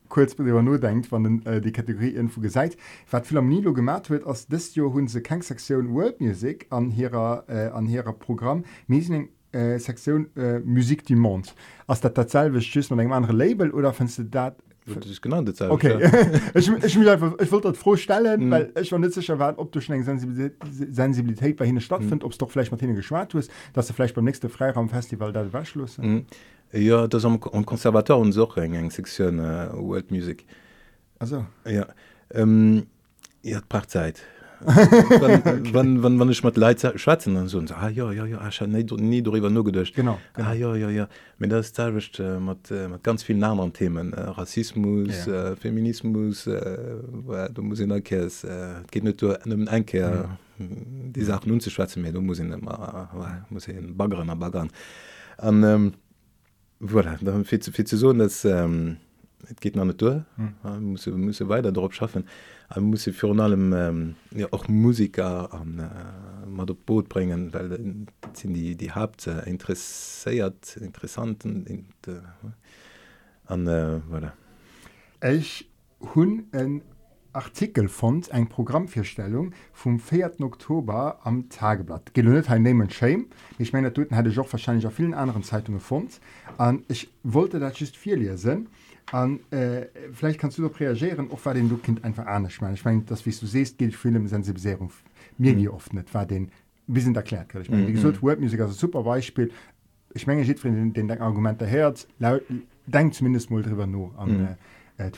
kurz 0.10 0.38
nur 0.38 0.80
denkt 0.80 1.12
wann 1.12 1.46
äh, 1.46 1.62
die 1.62 1.72
Kategorie 1.72 2.10
info 2.10 2.42
gesagt. 2.42 2.78
Wat 3.10 3.28
viel 3.28 3.38
am 3.38 3.48
Nilo 3.50 3.74
gemacht 3.74 4.10
wird 4.10 4.26
aus 4.26 4.48
das 4.48 4.76
Jo 4.76 4.94
hun 4.94 5.08
se 5.08 5.22
kein 5.22 5.42
Sektion 5.42 5.94
World 5.94 6.22
Music 6.22 6.68
an 6.70 6.92
ihrer 6.92 7.46
äh, 7.48 7.68
an 7.68 7.88
ihrer 7.88 8.14
Programm. 8.14 8.64
Miesing 8.88 9.30
äh, 9.52 9.80
Sektion 9.80 10.28
äh, 10.36 10.60
Musik 10.60 11.06
du 11.06 11.16
Mond 11.16 11.56
aus 11.88 12.02
der 12.02 12.14
Tatzahl 12.14 12.60
schüss 12.62 12.90
man 12.90 13.00
eng 13.00 13.12
andere 13.12 13.34
Label 13.34 13.72
oder 13.72 13.94
findst 13.94 14.18
du 14.20 14.24
dat 14.24 14.58
genannt 15.22 15.62
okay. 15.70 16.10
ich, 16.54 16.68
ich, 16.70 16.84
ich, 16.84 16.98
ich 16.98 17.52
wollte 17.52 17.70
das 17.70 17.78
vorstellen 17.78 18.50
mm. 18.50 18.52
weil 18.52 18.72
ich 18.80 18.92
war 18.92 19.00
nicht 19.00 19.14
sicher 19.14 19.40
war 19.40 19.58
ob 19.58 19.72
du 19.72 19.82
schon 19.82 20.02
Sensibilität, 20.04 20.54
Sensibilität 20.92 21.58
bei 21.58 21.66
ihnen 21.66 21.82
stattfindet 21.82 22.24
mm. 22.24 22.26
ob 22.26 22.32
es 22.32 22.38
doch 22.38 22.52
vielleicht 22.52 22.72
Martine 22.72 22.94
geschwar 22.94 23.28
ist 23.34 23.52
dass 23.74 23.88
du 23.88 23.94
vielleicht 23.94 24.16
beim 24.16 24.26
nächsten 24.26 24.50
Freiraumfestival 24.50 25.34
da 25.34 25.52
warschluss 25.52 25.98
mm. 25.98 26.20
ja 26.74 27.08
das 27.08 27.26
am, 27.26 27.40
am 27.52 27.66
Konservator 27.66 28.18
und 28.18 28.32
so 28.32 28.50
eng 28.56 28.90
Sektion 28.92 29.40
uh, 29.40 29.72
World 29.74 30.12
Music 30.12 30.46
also 31.20 31.46
ja 31.66 31.88
ähm, 32.32 32.88
ihr 33.42 33.62
paar 33.68 33.88
Zeit 33.88 34.22
wann, 34.66 36.04
wann, 36.04 36.20
wann 36.20 36.30
ich 36.30 36.44
mat 36.44 36.58
Leiit 36.58 36.82
schwatzen 37.00 37.38
an 37.38 37.48
so 37.48 37.62
ah, 37.74 37.90
ja, 37.90 38.12
ja, 38.12 38.26
ja, 38.26 38.40
ah, 38.40 38.68
nie, 38.68 38.84
nie 38.84 39.22
darüber 39.22 39.50
nur 39.50 39.64
gedcht 39.64 39.96
genau, 39.96 40.20
genau. 40.34 40.48
Ah, 40.48 40.54
ja, 40.54 40.76
ja, 40.76 40.90
ja. 40.90 41.08
mit 41.38 41.52
das 41.52 41.72
teilcht 41.72 42.20
äh, 42.20 42.40
mat 42.40 42.72
äh, 42.72 42.90
ganz 43.04 43.24
viel 43.24 43.38
Namen 43.38 43.62
an 43.62 43.74
Themen 43.74 44.14
äh, 44.14 44.22
Rassismus 44.22 45.26
ja. 45.28 45.52
äh, 45.52 45.56
Feminismus 45.56 46.48
äh, 46.48 46.98
du 47.54 47.62
muss 47.62 47.80
erkes 47.80 48.44
äh, 48.44 48.82
geht 48.92 49.04
net 49.04 49.22
enke 49.22 50.00
ja. 50.00 50.38
die 50.58 51.24
Sachen 51.24 51.50
nun 51.50 51.60
zu 51.60 51.70
schwatzen 51.70 52.02
mir 52.02 52.12
du 52.12 52.22
muss 52.22 52.40
immer 52.40 53.10
äh, 53.14 53.54
muss 53.54 53.68
baggeren 53.94 54.30
a 54.30 54.36
baggern 54.36 54.70
an 55.38 55.64
ähm, 55.64 55.94
voilà, 56.82 57.44
viel 57.44 57.60
zu 57.60 57.72
viel 57.72 57.86
zu 57.86 57.98
so 57.98 58.14
dass 58.14 58.46
ähm, 58.46 58.98
et 59.50 59.62
geht 59.62 59.76
nach 59.76 59.86
natur 59.86 60.26
hm. 60.38 60.92
muss 60.92 61.06
muss 61.08 61.40
weiter 61.48 61.72
drauf 61.72 61.94
schaffen. 61.94 62.24
Äh, 62.24 62.55
muss 62.80 63.04
für 63.04 63.30
allem 63.30 63.74
ähm, 63.74 64.16
ja, 64.32 64.48
auch 64.52 64.68
Musiker 64.68 65.54
an 65.54 65.80
äh, 65.80 66.48
mat 66.48 66.72
op 66.72 66.84
Boot 66.86 67.10
bringen, 67.10 67.54
weil 67.54 67.72
äh, 67.72 67.80
sind 68.34 68.54
die 68.54 68.76
die 68.76 68.92
Haupt 68.92 69.28
äh, 69.28 69.48
interessanten 69.50 71.66
in, 71.66 71.86
äh, 72.08 72.22
an 73.46 73.68
äh, 73.68 74.02
voilà. 74.12 74.32
Ech 75.20 75.70
hunn 76.14 76.48
en 76.52 76.82
Artikel 77.36 77.90
fand 77.90 78.30
eng 78.30 78.48
Programmfirstellung 78.48 79.52
vom 79.74 80.00
4. 80.00 80.40
Oktober 80.40 81.20
am 81.24 81.50
Tageblatt 81.50 82.14
gelönet 82.14 82.50
nehmen 82.50 82.90
Shame 82.90 83.28
ich 83.60 83.74
meine 83.74 83.92
Toten 83.92 84.16
hatte 84.16 84.30
ich 84.30 84.40
auch 84.40 84.52
wahrscheinlich 84.52 84.88
auf 84.88 84.94
vielen 84.94 85.14
anderen 85.14 85.44
Zeitungen 85.44 85.80
gefunden 85.80 86.14
an 86.58 86.84
ich 86.88 87.10
wollte 87.24 87.60
das 87.60 87.78
just 87.80 87.98
vier 87.98 88.16
lesen 88.16 88.70
an 89.12 89.40
äh, 89.52 89.88
vielleicht 90.14 90.40
kannst 90.40 90.58
du 90.58 90.68
doch 90.68 90.80
reagieren 90.80 91.30
auch 91.32 91.44
war 91.46 91.54
den 91.54 91.70
du 91.70 91.78
Kind 91.78 92.04
einfach 92.04 92.26
an 92.26 92.46
ich 92.46 92.60
meine 92.62 92.74
ich 92.74 92.86
meine 92.86 93.02
das 93.02 93.26
wie 93.26 93.32
du 93.32 93.46
siehst 93.46 93.78
gilt 93.78 93.96
für 93.96 94.08
eine 94.08 94.28
Sensibilisierung 94.28 94.92
mir 95.38 95.54
mhm. 95.54 95.64
geöffnet 95.64 96.14
war 96.14 96.26
den 96.26 96.52
wir 96.88 97.02
sind 97.02 97.16
erklärt 97.16 97.54
ich 97.56 97.70
meine, 97.70 97.84
mhm. 97.84 97.94
gesagt, 97.94 98.24
Webmusik 98.24 98.60
also 98.60 98.74
super 98.74 99.04
Beispiel 99.04 99.52
ich 100.14 100.28
meine 100.28 100.42
ich 100.42 100.62
den, 100.62 100.94
den 100.94 101.12
Argument 101.12 101.60
der 101.62 101.68
Herz 101.68 102.08
denkt 102.88 103.16
zumindest 103.16 103.52
mal 103.52 103.62
drüber 103.62 103.86
nur 103.86 104.18
an 104.18 104.38
mhm. 104.38 104.46
äh, 104.46 104.56
äh, 104.98 105.12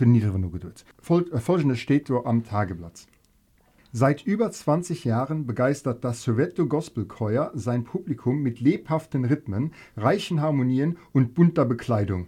Fol 0.99 1.31
äh, 1.31 1.39
Folgendes 1.39 1.79
steht 1.79 2.07
so 2.07 2.25
am 2.25 2.43
Tageblatt. 2.43 3.07
Seit 3.93 4.25
über 4.25 4.51
20 4.51 5.05
Jahren 5.05 5.45
begeistert 5.45 6.03
das 6.03 6.21
Soweto 6.21 6.65
Gospelchor 6.65 7.51
sein 7.53 7.83
Publikum 7.83 8.41
mit 8.41 8.59
lebhaften 8.59 9.25
Rhythmen, 9.25 9.71
reichen 9.95 10.41
Harmonien 10.41 10.97
und 11.13 11.33
bunter 11.33 11.65
Bekleidung. 11.65 12.27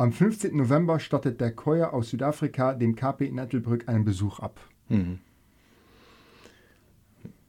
Am 0.00 0.12
15. 0.12 0.56
November 0.56 0.98
stattet 0.98 1.42
der 1.42 1.54
Chor 1.54 1.92
aus 1.92 2.08
Südafrika 2.08 2.72
dem 2.72 2.96
KP 2.96 3.26
in 3.26 3.36
Ettelbrück 3.36 3.86
einen 3.86 4.06
Besuch 4.06 4.38
ab. 4.40 4.58
Mhm. 4.88 5.18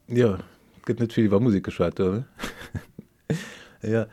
Ja, 0.10 0.38
gibt 0.86 1.00
nicht 1.00 1.14
viel 1.14 1.24
über 1.24 1.40
Musik 1.40 1.64
geschaut, 1.64 1.98
oder? 2.02 2.26
ja. 3.82 4.06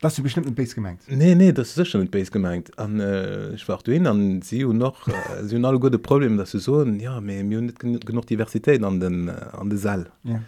Das 0.00 0.14
du 0.14 0.22
bestimmt 0.22 0.54
Base 0.54 0.74
gemeint 0.74 1.00
nee 1.08 1.34
nee 1.34 1.52
das 1.52 1.76
ist 1.76 1.88
schon 1.88 2.08
Base 2.08 2.30
gemeint 2.30 2.78
an 2.78 3.00
äh, 3.00 3.54
ich 3.54 3.66
war 3.66 3.80
hin 3.86 4.06
an 4.06 4.42
sie 4.42 4.62
und 4.62 4.76
noch 4.76 5.08
äh, 5.08 5.64
alle 5.64 5.80
gute 5.80 5.98
problem 5.98 6.36
dass 6.36 6.50
du 6.50 6.58
so 6.58 6.84
ja 6.84 7.18
nicht 7.20 7.80
genug 7.80 8.26
Diversität 8.26 8.84
an 8.84 9.00
den 9.00 9.28
äh, 9.28 9.32
an 9.32 9.70
der 9.70 9.78
Saal 9.78 10.12
ja, 10.22 10.42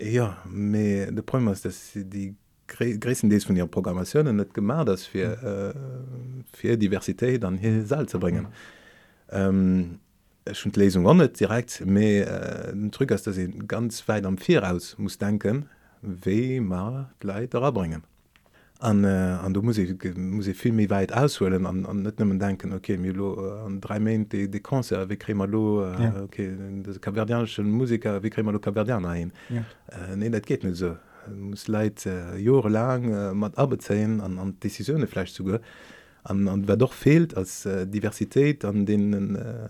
ja 0.00 0.38
me 0.46 1.12
de 1.12 1.22
problem 1.22 1.52
ist 1.52 1.66
dass 1.66 1.90
die 1.94 2.34
größtenteils 2.66 3.44
von 3.44 3.56
ihrer 3.56 3.66
Programmationen 3.66 4.36
nicht 4.36 4.54
gemacht 4.54 4.88
dass 4.88 5.12
wir 5.12 5.42
äh, 5.42 5.74
für 6.52 6.76
Diversität 6.76 7.42
dann 7.42 7.58
hier 7.58 7.84
Saal 7.84 8.06
zu 8.08 8.18
bringen. 8.18 8.46
Ähm, 9.30 9.98
schon 10.52 10.72
Lesung 10.72 11.06
auch 11.06 11.14
nicht 11.14 11.40
direkt 11.40 11.84
mehr 11.86 12.72
äh, 12.72 12.90
Druck 12.90 13.10
ist 13.10 13.26
dass 13.26 13.36
sie 13.36 13.48
ganz 13.66 14.06
weit 14.08 14.26
am 14.26 14.38
vier 14.38 14.62
aus 14.70 14.96
muss 14.98 15.18
denken 15.18 15.68
we 16.02 16.60
mal 16.60 17.10
leider 17.22 17.72
bringen. 17.72 18.02
An 18.80 19.04
äh, 19.04 19.52
du 19.52 19.62
muss 19.62 19.78
ich 19.78 19.94
muss 20.16 20.46
ich 20.46 20.56
viel 20.58 20.72
mehr 20.72 20.90
weit 20.90 21.12
ausholen 21.12 21.64
an, 21.64 21.86
an 21.86 22.02
nicht 22.02 22.18
nimmen 22.18 22.38
denken 22.38 22.72
okay 22.72 22.98
mir 22.98 23.14
lo 23.14 23.64
an 23.64 23.80
drei 23.80 23.98
Main 24.00 24.28
de, 24.28 24.48
de 24.48 24.60
Konzer 24.60 25.08
wie 25.08 25.16
kre 25.16 25.34
mal 25.34 25.48
lo 25.48 25.84
äh, 25.84 26.02
ja. 26.02 26.22
okay 26.22 26.52
das 26.82 27.00
kaverdianschen 27.00 27.70
Musiker 27.70 28.22
wie 28.22 28.30
kre 28.30 28.42
mal 28.42 28.52
lo 28.52 28.58
kaverdianer 28.58 29.12
hin 29.12 29.32
ja. 29.48 29.64
äh, 29.88 30.16
nee 30.16 30.28
dat 30.28 30.44
geht 30.46 30.64
nicht 30.64 30.76
so 30.76 30.96
muss 31.32 31.68
Leiit 31.68 32.06
äh, 32.06 32.36
Jore 32.36 32.68
lang 32.68 33.12
äh, 33.12 33.34
mat 33.34 33.58
abezeien 33.58 34.20
an 34.20 34.38
an 34.38 34.58
Deciioune 34.60 35.06
fleich 35.06 35.32
zuuge. 35.32 35.60
An, 36.22 36.48
an 36.48 36.66
wer 36.66 36.76
doch 36.76 36.92
fehlt 36.92 37.36
als 37.36 37.66
äh, 37.66 37.86
Diversitéit 37.86 38.64
an 38.64 38.86
denen 38.86 39.36
äh, 39.36 39.68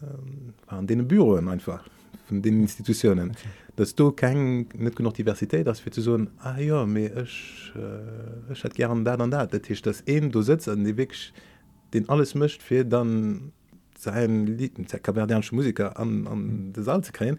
an 0.67 0.87
denen 0.87 1.09
Büroen 1.09 1.49
einfach 1.49 1.85
von 2.27 2.43
den 2.43 2.61
Institutionen. 2.61 3.31
Okay. 3.31 3.49
Dass 3.77 3.95
du 3.95 4.13
kein 4.13 4.69
net 4.77 4.95
genug 4.97 5.15
Diversität 5.15 5.67
das 5.67 5.83
zu 5.83 6.01
so 6.01 6.19
ah, 6.39 6.59
ja, 6.59 6.87
ech 6.87 7.73
äh, 7.75 8.55
hat 8.55 8.75
gern 8.75 9.05
dat 9.05 9.21
an 9.21 9.31
dat 9.31 9.53
dat 9.53 9.69
ich 9.71 9.83
das 9.83 10.03
eben 10.07 10.31
du 10.31 10.43
sitzt 10.43 10.69
an 10.69 10.85
die 10.85 10.97
Weg 10.97 11.15
den 11.93 12.09
alles 12.09 12.35
mischt 12.35 12.63
fir 12.63 12.85
dann 12.85 13.53
sein 13.99 14.47
Lieden 14.47 14.87
kaverdiansche 14.87 15.55
Musiker 15.55 15.99
an, 15.99 16.27
an 16.27 16.39
mhm. 16.39 16.73
de 16.73 16.83
Saal 16.83 17.03
zu 17.03 17.13
kreen, 17.13 17.39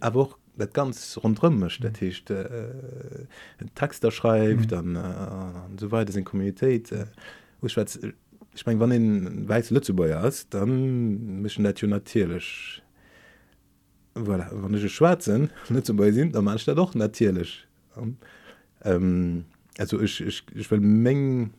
a 0.00 0.14
auch 0.14 0.36
dat 0.60 0.74
ganz 0.74 1.18
rundrümmecht 1.22 1.82
dat 1.82 1.98
hicht 1.98 2.30
äh, 2.30 2.68
Texter 3.74 4.10
schreibt 4.10 4.60
mhm. 4.60 4.68
dann 4.68 4.96
äh, 4.96 5.80
so 5.80 5.90
weiter 5.90 6.16
in 6.16 6.24
Communityit 6.24 6.92
äh, 6.92 7.06
ich 7.62 8.66
mein, 8.66 8.80
wann 8.80 8.90
den 8.90 9.48
we 9.48 9.62
Lützebäuer 9.70 10.22
ass 10.22 10.48
dann 10.48 11.40
mischen 11.42 11.62
net 11.62 11.82
natierlech 11.82 12.82
voilà. 14.14 14.48
wann 14.52 14.88
schwarzen 14.88 15.50
Lützebäu 15.68 16.12
sind 16.12 16.34
dann 16.34 16.44
manst 16.44 16.68
doch 16.68 16.94
natierlech 16.94 17.66
ähm, 18.84 19.44
also 19.78 20.00
ich, 20.00 20.20
ich, 20.20 20.44
ich 20.54 20.70
will 20.70 20.80
meng 20.80 21.50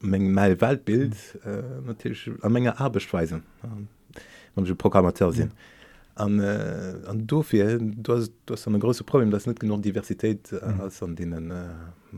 meng 0.00 0.32
me 0.32 0.60
Weltbild 0.60 1.16
mhm. 1.44 1.90
äh, 1.90 2.36
a 2.42 2.48
menge 2.48 2.78
Arbeitsweisen 2.78 3.42
äh, 3.62 4.74
Programmateur 4.74 5.32
sinn. 5.32 5.48
Mhm 5.48 5.79
an, 6.20 6.40
äh, 6.40 6.94
an 7.06 7.26
dofir 7.26 7.78
du 7.78 8.12
hast, 8.14 8.32
du 8.46 8.54
hast 8.54 8.66
ein 8.66 8.78
große 8.78 9.04
Problem 9.04 9.30
das 9.30 9.46
net 9.46 9.58
genug 9.58 9.82
Diversität 9.82 10.52
äh, 10.52 10.66
mhm. 10.66 10.90
an 11.00 11.16
denen 11.16 11.50
äh, 11.50 11.54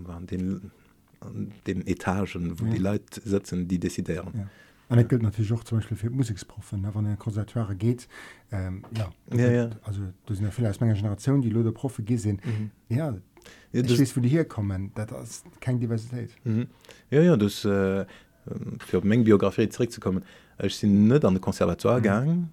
an 0.08 0.26
den 0.26 0.70
an 1.20 1.52
den 1.66 1.86
Etagen 1.86 2.58
wo 2.58 2.64
ja. 2.66 2.72
die 2.72 2.78
Leute 2.78 3.20
sitzen 3.24 3.68
die 3.68 3.78
desideieren. 3.78 4.32
Ja. 4.34 4.48
Und 4.88 5.08
gilt 5.08 5.22
natürlich 5.22 5.50
auch 5.52 5.64
zum 5.64 5.78
Beispiel 5.78 5.96
für 5.96 6.10
Musiksprofen, 6.10 6.86
wann 6.92 7.04
der 7.06 7.16
Konservatoire 7.16 7.74
geht. 7.74 8.08
Ähm, 8.50 8.82
ja, 8.94 9.10
ja, 9.34 9.50
ja. 9.50 9.70
Also, 9.84 10.02
du 10.26 10.34
sind 10.34 10.44
ja 10.44 10.50
viele 10.50 10.68
als 10.68 10.80
meiner 10.80 10.92
Generation, 10.92 11.40
die 11.40 11.48
Leute 11.48 11.72
Profe 11.72 12.02
gesehen. 12.02 12.42
Mhm. 12.44 12.70
Ja, 12.94 13.16
ja 13.72 13.82
das 13.82 13.98
weiß, 13.98 14.14
wo 14.14 14.20
die 14.20 14.28
hier 14.28 14.44
kommen, 14.44 14.90
Das 14.94 15.10
ist 15.22 15.60
keine 15.62 15.78
Diversität. 15.78 16.32
Mhm. 16.44 16.66
Ja, 17.08 17.22
ja, 17.22 17.36
das 17.38 17.64
äh, 17.64 18.04
für 18.80 19.00
Menge 19.02 19.24
Biografie 19.24 19.66
zurückzukommen. 19.70 20.24
Ich 20.62 20.76
sind 20.76 21.08
nicht 21.08 21.24
an 21.24 21.34
den 21.34 21.40
Konservatoire 21.40 21.98
mhm. 21.98 22.02
gegangen, 22.02 22.52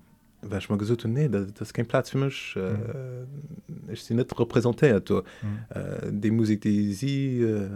ich 0.57 0.69
mal 0.69 0.77
gesucht 0.77 1.05
nee 1.05 1.27
das, 1.27 1.53
das 1.53 1.73
kein 1.73 1.85
Platz 1.85 2.09
für 2.09 2.17
mich 2.17 2.55
äh, 2.55 2.71
mhm. 2.71 3.89
ich 3.89 4.03
sie 4.03 4.13
nicht 4.13 4.39
repräsentiert 4.39 5.09
mhm. 5.09 5.23
äh, 5.69 6.11
die 6.11 6.31
Musik 6.31 6.61
die 6.61 6.93
sie 6.93 7.41
äh, 7.41 7.67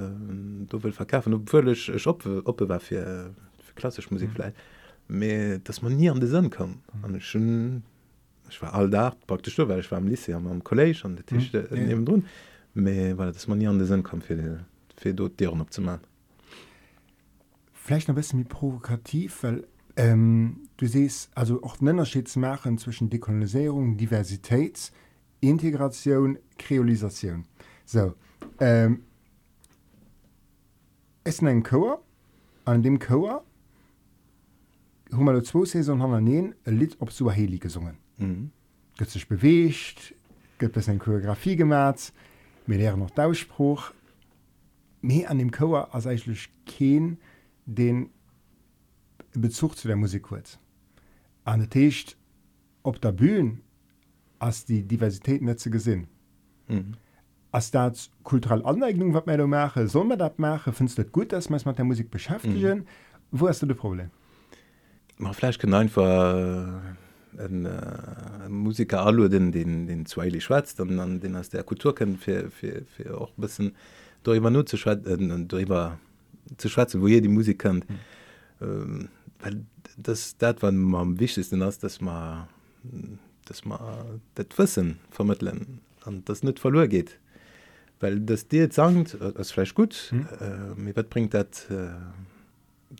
du 0.69 0.83
will 0.83 0.91
verkaufen 0.91 1.33
obwohl 1.33 1.69
ich, 1.69 1.89
ich 1.89 2.07
op 2.07 2.25
op 2.25 2.69
war 2.69 2.79
für, 2.79 3.31
für 3.59 3.73
klassisch 3.75 4.09
Musik 4.11 4.29
mhm. 4.29 4.33
vielleicht 4.33 4.55
mehr 5.07 5.59
dass 5.59 5.81
man 5.81 5.95
nie 5.95 6.09
an 6.09 6.19
den 6.19 6.29
Sinn 6.29 6.49
kommt 6.49 6.79
mhm. 6.93 7.19
schon 7.19 7.83
ich 8.49 8.61
war 8.61 8.73
all 8.73 8.89
da 8.89 9.13
praktisch 9.27 9.57
weil 9.59 9.79
ich 9.79 9.91
war 9.91 9.97
am 9.97 10.07
Lycée 10.07 10.33
am, 10.33 10.47
am 10.47 10.63
College 10.63 11.01
an 11.03 11.15
der 11.15 11.25
Tisch 11.25 11.51
mhm. 11.51 11.65
äh, 11.71 11.85
neben 11.85 12.05
drin 12.05 12.25
mehr 12.73 13.17
weil 13.17 13.31
das 13.31 13.47
man 13.47 13.57
nie 13.57 13.67
an 13.67 13.77
den 13.77 13.87
Sinn 13.87 14.03
kommt 14.03 14.23
für 14.23 14.35
die, 14.35 14.55
für 14.95 15.13
dort 15.13 15.39
deren 15.39 15.61
abzumachen 15.61 16.01
vielleicht 17.73 18.07
ein 18.07 18.15
bisschen 18.15 18.39
wie 18.39 18.45
provokativ 18.45 19.43
weil 19.43 19.65
Ähm, 19.95 20.67
du 20.77 20.87
siehst 20.87 21.29
also 21.35 21.61
auch 21.63 21.79
Nennerschied 21.79 22.27
zu 22.27 22.39
machen 22.39 22.77
zwischen 22.77 23.09
Dekolonisierung, 23.09 23.97
Diversität, 23.97 24.91
Integration, 25.39 26.39
Kreolisation. 26.57 27.45
So, 27.85 28.13
ähm, 28.59 29.03
es 31.23 31.35
ist 31.35 31.43
ein 31.43 31.63
Chor, 31.63 32.03
an 32.65 32.81
dem 32.81 32.99
Chor 32.99 33.43
haben 35.11 35.25
wir 35.25 35.43
zwei 35.43 35.65
Saison 35.65 36.01
haben 36.01 36.13
ein 36.13 36.55
Lied 36.65 36.99
auf 36.99 37.11
Suaheli 37.11 37.59
gesungen. 37.59 37.97
Mhm. 38.17 38.51
Gibt 38.97 39.11
sich 39.11 39.27
bewegt, 39.27 40.15
gibt 40.57 40.75
es 40.77 40.89
eine 40.89 40.99
Choreografie 40.99 41.55
gemacht, 41.55 42.13
wir 42.65 42.77
lernen 42.77 42.99
noch 42.99 43.11
den 43.11 43.25
Ausspruch. 43.25 43.91
Mehr 45.01 45.29
an 45.29 45.37
dem 45.37 45.51
Chor 45.51 45.93
als 45.93 46.07
eigentlich 46.07 46.49
kein, 46.65 47.17
den 47.65 48.09
Bezug 49.35 49.77
zu 49.77 49.87
der 49.87 49.97
Musik 49.97 50.23
kurz. 50.23 50.59
An 51.43 51.59
der 51.59 51.69
Tisch 51.69 52.15
op 52.83 53.01
der 53.01 53.11
Bühne 53.11 53.59
als 54.39 54.65
die 54.65 54.83
Diversität 54.83 55.41
net 55.41 55.59
zu 55.59 55.69
gesinn. 55.69 56.07
Mhm. 56.67 56.93
Als 57.51 57.71
dat 57.71 58.09
kulturelle 58.23 58.65
Aneignung 58.65 59.13
wat 59.13 59.25
man 59.27 59.49
mache, 59.49 59.87
soll 59.87 60.05
man 60.05 60.17
dat 60.17 60.39
mache, 60.39 60.73
findst 60.73 60.97
du 60.97 61.05
gut, 61.05 61.31
dass 61.31 61.49
man 61.49 61.61
mit 61.65 61.77
der 61.77 61.85
Musik 61.85 62.09
beschäftigen? 62.11 62.79
Mhm. 62.79 62.85
Wo 63.31 63.47
hast 63.47 63.61
du 63.61 63.65
das 63.65 63.77
Problem? 63.77 64.09
Manfle 65.17 65.53
kann 65.53 65.73
einfach 65.73 66.35
äh, 66.35 67.43
ein 67.43 67.65
äh, 67.65 68.49
Musiker 68.49 69.05
all 69.05 69.29
den 69.29 69.51
den 69.51 69.87
den 69.87 70.05
zweili 70.05 70.41
schwarz 70.41 70.75
dann 70.75 70.99
an 70.99 71.19
den 71.19 71.35
aus 71.35 71.49
der 71.49 71.63
Kultur 71.63 71.95
kennen 71.95 72.17
für, 72.17 72.49
für, 72.49 72.83
für 72.85 73.19
auch 73.19 73.29
ein 73.37 73.41
bisschen 73.41 73.75
darüber 74.23 74.49
nur 74.49 74.65
zu 74.65 74.77
schwatzen 74.77 75.31
äh, 75.31 75.45
darüber 75.47 75.99
zu 76.57 76.69
schwatzen 76.69 77.01
wo 77.01 77.07
ihr 77.07 77.21
die 77.21 77.29
Musik 77.29 77.59
kennt 77.59 77.89
mhm. 77.89 77.95
ähm, 78.61 79.09
das 79.97 80.37
dat 80.37 80.61
wann 80.61 80.95
am 80.95 81.19
wichtigsten 81.19 81.61
ass 81.61 81.79
dass 81.79 82.01
man 82.01 82.47
dass 83.45 83.65
man 83.65 84.21
dat 84.35 84.57
wissen 84.57 84.99
vermitteln 85.11 85.79
an 86.05 86.23
das 86.25 86.43
nicht 86.43 86.59
verloren 86.59 86.89
geht 86.89 87.19
weil 87.99 88.19
das 88.19 88.47
dir 88.47 88.71
sagt 88.71 89.17
das 89.35 89.51
vielleicht 89.51 89.75
gut 89.75 89.93
hm. 90.09 90.27
äh, 90.39 90.81
mir 90.81 90.95
wat 90.95 91.09
bringt 91.09 91.33
dat 91.33 91.67
äh, 91.69 91.93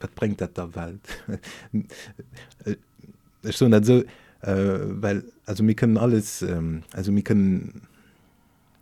wat 0.02 0.16
bringt 0.16 0.42
dat 0.42 0.58
der 0.58 0.76
Welt 0.76 1.06
ich 3.44 3.58
so 3.58 3.68
net 3.68 3.86
so 3.86 4.04
äh, 4.42 4.80
weil 5.02 5.24
also 5.46 5.64
mir 5.64 5.76
können 5.76 5.98
alles 5.98 6.42
ähm, 6.42 6.84
also 6.94 7.12
mir 7.12 7.24
können 7.24 7.88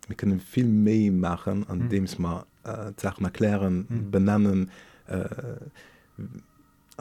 wir 0.08 0.16
können 0.16 0.40
viel 0.40 0.66
méi 0.66 1.10
machen 1.10 1.66
an 1.68 1.78
mhm. 1.78 1.88
dems 1.88 2.18
man 2.18 2.44
äh, 2.64 2.92
Sachen 2.96 3.24
erklären 3.24 3.86
mhm. 3.88 4.10
benennen 4.10 4.70
äh, 5.06 5.24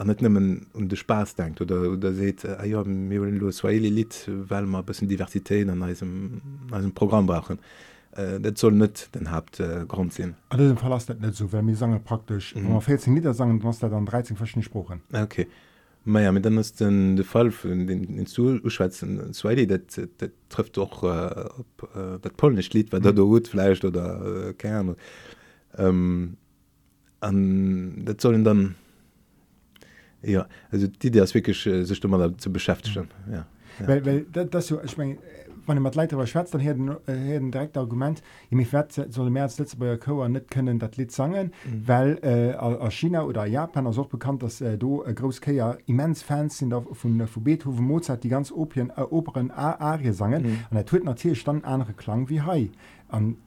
net 0.05 0.21
nëmmen 0.21 0.67
um 0.73 0.87
de 0.87 0.97
Spaß 0.97 1.35
denkt 1.35 1.61
oder 1.61 1.91
oder 1.91 2.13
seet 2.13 2.43
äh, 2.43 2.65
ja, 2.67 2.81
lo 2.81 3.51
Swahili 3.51 3.89
Lit 3.89 4.29
well 4.49 4.65
ma 4.65 4.81
bessen 4.81 5.07
Diversitéit 5.07 5.69
an 5.69 5.81
dem 6.81 6.91
Programm 6.93 7.27
brachen. 7.27 7.59
Äh, 8.13 8.39
dat 8.39 8.57
soll 8.57 8.73
net 8.73 9.09
den 9.15 9.31
habt 9.31 9.59
äh, 9.59 9.85
Grund 9.87 10.13
sinn. 10.13 10.35
dem 10.57 10.77
verlass 10.77 11.07
net 11.07 11.35
so 11.35 11.47
mir 11.61 11.75
sang 11.75 12.03
praktisch 12.03 12.55
mm. 12.55 12.79
14 12.79 13.15
Lider 13.15 13.33
sagen 13.33 13.63
was 13.63 13.79
dann 13.79 14.05
13 14.05 14.37
verschiedene 14.37 14.63
Spprochen. 14.63 15.01
Okay. 15.13 15.47
Maja 16.03 16.31
mit 16.31 16.45
dann 16.45 16.57
ist 16.57 16.79
den 16.79 17.15
de 17.15 17.23
Fall 17.23 17.51
den, 17.63 17.87
den 17.87 18.25
Zuschwzen 18.25 19.33
Swahili 19.33 19.67
dat, 19.67 19.99
dat 20.17 20.31
trifft 20.49 20.77
doch 20.77 21.03
äh, 21.03 21.49
op 21.59 21.89
äh, 21.95 22.19
dat 22.21 22.37
polnisch 22.37 22.71
Lied, 22.73 22.91
weil 22.91 22.99
mm. 23.01 23.03
dat 23.03 23.17
der 23.17 23.25
gut 23.25 23.47
fleischcht 23.47 23.85
oder 23.85 24.49
äh, 24.49 24.53
kern. 24.53 24.95
Ähm, 25.77 26.37
dat 27.21 28.19
sollen 28.19 28.43
dann 28.43 28.75
ja 30.23 30.47
also 30.71 30.87
die 30.87 31.07
idee 31.07 31.19
ist 31.19 31.33
wirklich 31.33 31.65
äh, 31.65 31.83
sich 31.83 32.03
immer 32.03 32.37
zu 32.37 32.51
beschäftigen 32.51 33.07
mhm. 33.25 33.33
ja, 33.33 33.45
ja. 33.79 33.87
Weil, 33.87 34.05
weil 34.05 34.25
das 34.25 34.67
so 34.67 34.81
ich 34.83 34.97
mein, 34.97 35.17
wann 35.65 35.81
mat 35.81 35.95
Leiter 35.95 36.17
war 36.17 36.27
Schweiz 36.27 36.51
dann 36.51 36.61
her 36.61 36.75
äh, 37.07 37.39
direkt 37.39 37.77
Argument 37.77 38.21
mich 38.49 38.69
soll 39.09 39.29
mehr 39.29 39.43
als 39.43 39.57
letzte 39.59 39.77
bei 39.77 39.97
Co 39.97 40.27
net 40.27 40.49
können 40.49 40.79
dat 40.79 40.97
Lied 40.97 41.11
sangen 41.11 41.51
mhm. 41.65 41.87
weil 41.87 42.19
äh, 42.21 42.55
aus 42.55 42.93
China 42.93 43.23
oder 43.23 43.45
Japan 43.45 43.87
auch 43.87 44.07
bekannt 44.07 44.43
dass 44.43 44.61
äh, 44.61 44.77
do 44.77 45.03
äh, 45.03 45.13
Großkeier 45.13 45.77
immens 45.85 46.23
Fans 46.23 46.57
sind 46.57 46.73
von 46.93 47.27
von 47.27 47.43
Beethoven 47.43 47.85
Mozart 47.85 48.23
die 48.23 48.29
ganz 48.29 48.51
Opien 48.51 48.91
äh, 48.95 49.01
Operen 49.01 49.51
Arie 49.51 50.11
sangen 50.11 50.43
mhm. 50.43 50.57
und 50.69 50.77
er 50.77 50.85
tut 50.85 51.03
natürlich 51.03 51.43
dann 51.43 51.63
andere 51.63 51.93
Klang 51.93 52.29
wie 52.29 52.41
Hai 52.41 52.69
an 53.09 53.37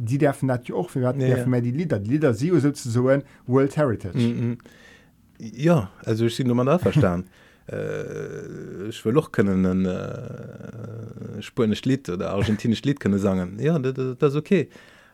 die 0.00 0.18
dürfen 0.18 0.46
natürlich 0.46 0.80
auch 0.80 0.90
für 0.90 1.00
ja, 1.00 1.12
ja. 1.12 1.60
die 1.60 1.70
Lieder 1.72 1.98
die 1.98 2.10
Lieder 2.10 2.34
sie 2.34 2.52
so 2.74 3.04
World 3.46 3.76
Heritage 3.76 4.18
mhm. 4.18 4.58
Ja 5.38 5.90
also 6.04 6.26
ich 6.26 6.36
sind 6.36 6.48
man 6.48 6.78
verstanden. 6.78 7.28
äh, 7.70 8.88
ich 8.88 9.04
will 9.04 9.12
noch 9.12 9.30
können 9.32 9.84
äh, 9.84 11.42
spanisch 11.42 11.84
Lied 11.84 12.08
oder 12.08 12.30
argentinisch 12.30 12.82
Lied 12.82 13.00
können 13.00 13.18
sagen 13.18 13.58
ja 13.60 13.78
das, 13.78 14.16
das 14.18 14.34
okay 14.34 14.68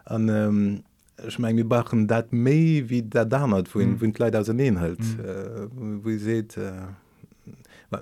und, 0.08 0.28
ähm, 0.28 0.84
ich 1.26 1.38
mein, 1.38 1.56
wir 1.56 1.64
machen 1.64 2.06
dat 2.06 2.32
méi 2.32 2.84
wie 2.88 3.02
der 3.02 3.24
damals 3.24 3.74
wo 3.74 3.78
mm. 3.78 4.00
wo 4.00 4.12
leider 4.18 4.40
aus 4.40 4.48
neen 4.48 4.80
halt 4.80 5.00
mm. 5.00 5.20
äh, 5.20 5.68
wo 6.02 6.18
se 6.18 6.38
äh, 6.56 7.98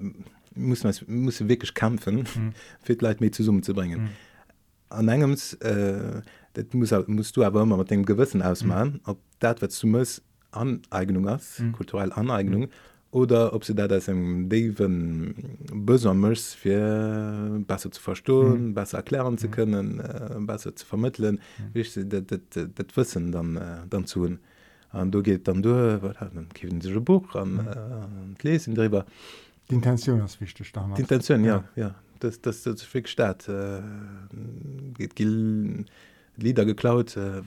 muss 0.54 0.84
man 0.84 0.94
muss 1.06 1.48
wirklich 1.48 1.74
kämpfen 1.74 2.16
mm. 2.34 2.52
fit 2.82 3.02
leid 3.02 3.20
mir 3.20 3.30
zu 3.30 3.42
summen 3.42 3.62
zu 3.62 3.74
bringen 3.74 4.04
mm. 4.04 4.08
an 4.88 5.08
engems 5.08 5.54
äh, 5.54 6.22
dat 6.54 6.74
muss 6.74 6.92
musst 7.06 7.36
du 7.36 7.44
aber 7.44 7.62
immer 7.62 7.76
mit 7.76 7.90
dem 7.90 8.04
gewissen 8.04 8.42
ausmachen 8.42 9.00
mm. 9.04 9.10
ob 9.10 9.18
dat 9.40 9.60
wat 9.60 9.82
du 9.82 9.86
muss 9.86 10.22
aneignung 10.52 11.28
hast 11.28 11.60
mm. 11.60 11.72
kulturell 11.72 12.12
aneignung 12.12 12.68
oder 13.12 13.52
ob 13.52 13.64
sie 13.64 13.74
da 13.74 13.86
das 13.86 14.08
im 14.08 14.48
Daven 14.48 15.34
besonders 15.70 16.54
für 16.54 17.60
besser 17.66 17.90
zu 17.90 18.00
verstohlen 18.00 18.68
mhm. 18.68 18.74
besser 18.74 18.98
erklären 18.98 19.36
zu 19.38 19.46
mhm. 19.46 19.50
können 19.50 20.00
äh, 20.00 20.36
besser 20.40 20.74
zu 20.74 20.86
vermitteln 20.86 21.38
mhm. 21.74 21.82
das 22.74 22.96
wissen 22.96 23.30
dann 23.30 23.56
äh, 23.56 23.86
dann 23.88 24.06
zu 24.06 24.38
und 24.92 25.14
du 25.14 25.22
geht 25.22 25.46
dann 25.46 25.62
durch 25.62 26.00
diese 26.62 27.00
Buch 27.00 27.34
an 27.34 27.52
mhm. 27.52 27.68
äh, 28.40 28.42
lesen 28.42 28.74
darüber 28.74 29.04
die 29.70 29.74
Intention 29.74 30.24
ist 30.24 30.40
wichtig 30.40 30.72
damals. 30.72 30.96
die 30.96 31.02
Intention 31.02 31.44
ja 31.44 31.64
ja, 31.76 31.84
ja. 31.84 31.94
das 32.18 32.40
das, 32.40 32.62
das 32.62 32.82
statt 33.04 33.46
äh, 33.48 33.82
geht 34.94 35.14
Lieder 36.36 36.64
geklaut 36.64 37.16
äh, 37.16 37.42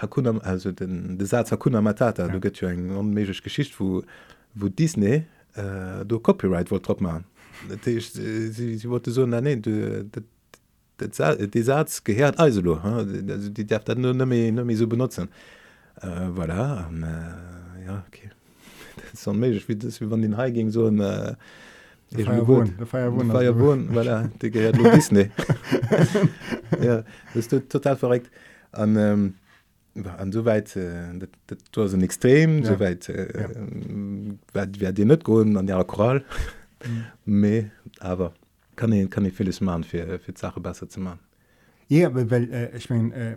Hakuna 0.00 0.38
also 0.38 0.72
den 0.72 1.18
de 1.18 1.26
Satz 1.26 1.52
Hakuna 1.52 1.80
Matata 1.80 2.26
ja. 2.26 2.32
du 2.32 2.40
gëtt 2.40 2.62
eng 2.66 2.90
onmeigg 2.96 3.42
Geschicht 3.42 3.78
wo 3.78 4.02
wo 4.54 4.68
Disney 4.68 5.24
äh, 5.54 6.04
do 6.04 6.18
Copyright 6.18 6.70
wo 6.70 6.78
trop 6.78 7.00
man 7.00 7.24
sie 7.68 8.88
wollte 8.88 9.10
so 9.10 9.26
nee, 9.26 9.56
die 9.56 11.62
Satz 11.62 12.04
gehört 12.04 12.38
also 12.38 12.62
die 12.62 13.66
darf 13.66 13.84
dat 13.84 13.98
nur 13.98 14.14
mi 14.26 14.76
so 14.76 14.86
benutzen. 14.86 15.28
Äh, 16.02 16.30
voilà 16.34 16.88
und, 16.88 17.02
äh, 17.02 17.86
ja 17.86 18.04
okay. 18.08 18.30
Das 19.12 19.26
wie 19.26 20.10
wann 20.10 20.22
den 20.22 20.36
Hai 20.36 20.50
ging 20.50 20.70
so 20.70 20.86
ein, 20.86 21.00
äh, 21.00 21.34
Disney. 24.90 25.30
Ja, 26.82 27.04
das 27.34 27.48
total 27.48 27.96
verregt 27.96 28.30
an 28.72 28.96
ähm, 28.96 29.34
an 29.94 30.32
soweit 30.32 30.74
äh, 30.76 31.18
dat, 31.18 32.02
extrem. 32.02 32.58
Ja. 32.58 32.64
soweit 32.64 33.08
äh, 33.08 33.48
ja. 34.54 34.66
wer 34.78 34.92
dir 34.92 35.04
net 35.04 35.24
go 35.24 35.40
an 35.40 35.66
der 35.66 35.84
choral. 35.84 36.24
Mhm. 37.26 37.70
aber 38.00 38.32
kann 38.76 38.92
ich, 38.92 39.10
kann 39.10 39.24
ich 39.24 39.34
vieles 39.34 39.60
machen 39.60 39.84
für, 39.84 40.18
für 40.18 40.32
Sache 40.34 40.60
besser 40.60 40.88
zu 40.88 41.00
machen. 41.00 41.20
Ja, 41.88 42.14
weil 42.14 42.52
äh, 42.52 42.76
ich 42.76 42.88
mein, 42.88 43.10
äh, 43.12 43.36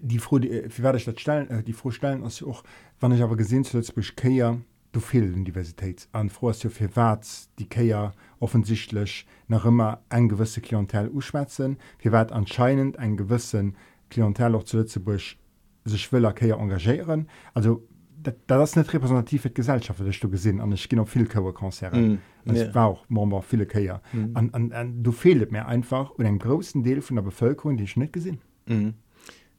die 0.00 0.18
froh 0.18 0.38
die, 0.38 0.64
wie 0.68 0.82
werde 0.82 0.98
ich 0.98 1.04
das 1.04 1.20
stellen 1.20 1.48
äh, 1.50 1.62
die 1.62 1.72
vorstellen 1.72 2.24
als 2.24 2.42
auch 2.42 2.64
wann 2.98 3.12
ich 3.12 3.22
aber 3.22 3.36
gesehen 3.36 3.64
zuletzt 3.64 3.94
beschkeier 3.94 4.60
du 4.92 5.00
fehl 5.00 5.32
diversität. 5.44 6.08
An 6.12 6.28
froh 6.28 6.50
hast 6.50 6.64
du 6.64 6.70
für 6.70 6.94
wat 6.96 7.26
die 7.58 7.68
keier 7.68 8.12
offensichtlich 8.40 9.26
nach 9.48 9.64
immer 9.64 10.02
ein 10.08 10.28
gewisse 10.28 10.60
klientel 10.60 11.08
uschwätzen 11.08 11.78
wie 12.00 12.12
weit 12.12 12.32
anscheinend 12.32 12.98
ein 12.98 13.16
gewissen 13.16 13.76
klientel 14.10 14.54
auch 14.54 14.64
zu 14.64 14.76
Lützeburg 14.76 15.36
sech 15.84 16.12
will 16.12 16.30
keier 16.32 16.58
engagieren. 16.58 17.28
Also 17.54 17.82
dat, 18.22 18.36
das 18.46 18.76
net 18.76 18.92
repräsentativ 18.92 19.48
Gesellschaft 19.54 20.00
du 20.00 20.30
gesinn 20.30 20.60
an 20.60 20.72
ich 20.72 20.88
genau 20.88 21.04
viel 21.04 21.26
Coverkonzer 21.26 21.90
mm, 21.90 22.18
yeah. 22.46 22.74
war 22.74 22.86
auch 22.86 23.04
mor 23.08 23.42
viele 23.42 23.66
Käier 23.66 24.00
mm. 24.12 24.36
an, 24.36 24.50
an, 24.52 24.72
an, 24.72 25.02
du 25.02 25.12
fehlet 25.12 25.52
mir 25.52 25.66
einfach 25.66 26.10
und 26.10 26.24
en 26.24 26.38
großen 26.38 26.82
Deel 26.82 27.02
von 27.02 27.16
der 27.16 27.22
Bevölkerung 27.22 27.76
die 27.76 27.84
ich 27.84 27.96
net 27.96 28.12
gesinn 28.12 28.38
mm. 28.66 28.90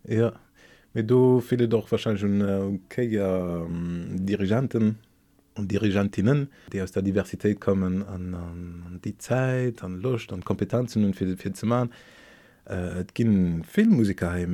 ja. 0.08 0.34
Du 0.96 1.42
viele 1.42 1.68
doch 1.68 1.90
wahrscheinlich 1.92 2.22
schon 2.22 2.42
äh, 2.42 2.80
Käier 2.88 3.66
ähm, 3.68 4.26
Dirigenten 4.26 5.00
und 5.56 5.72
Dirigentinnen 5.72 6.50
die 6.72 6.82
aus 6.82 6.92
der 6.92 7.04
Diversität 7.04 7.60
kommen 7.60 8.04
an, 8.04 8.34
an, 8.34 9.00
die 9.04 9.18
Zeit 9.18 9.84
an 9.84 10.02
Lucht 10.02 10.32
an 10.34 10.44
Kompetenzen 10.44 11.06
und 11.06 11.16
für, 11.16 11.38
für 11.38 11.54
zu 11.54 11.66
machen 11.66 11.92
äh, 12.70 13.02
Et 13.02 13.14
ginn 13.14 13.64
Filmmusiker 13.64 14.38
äh, 14.38 14.48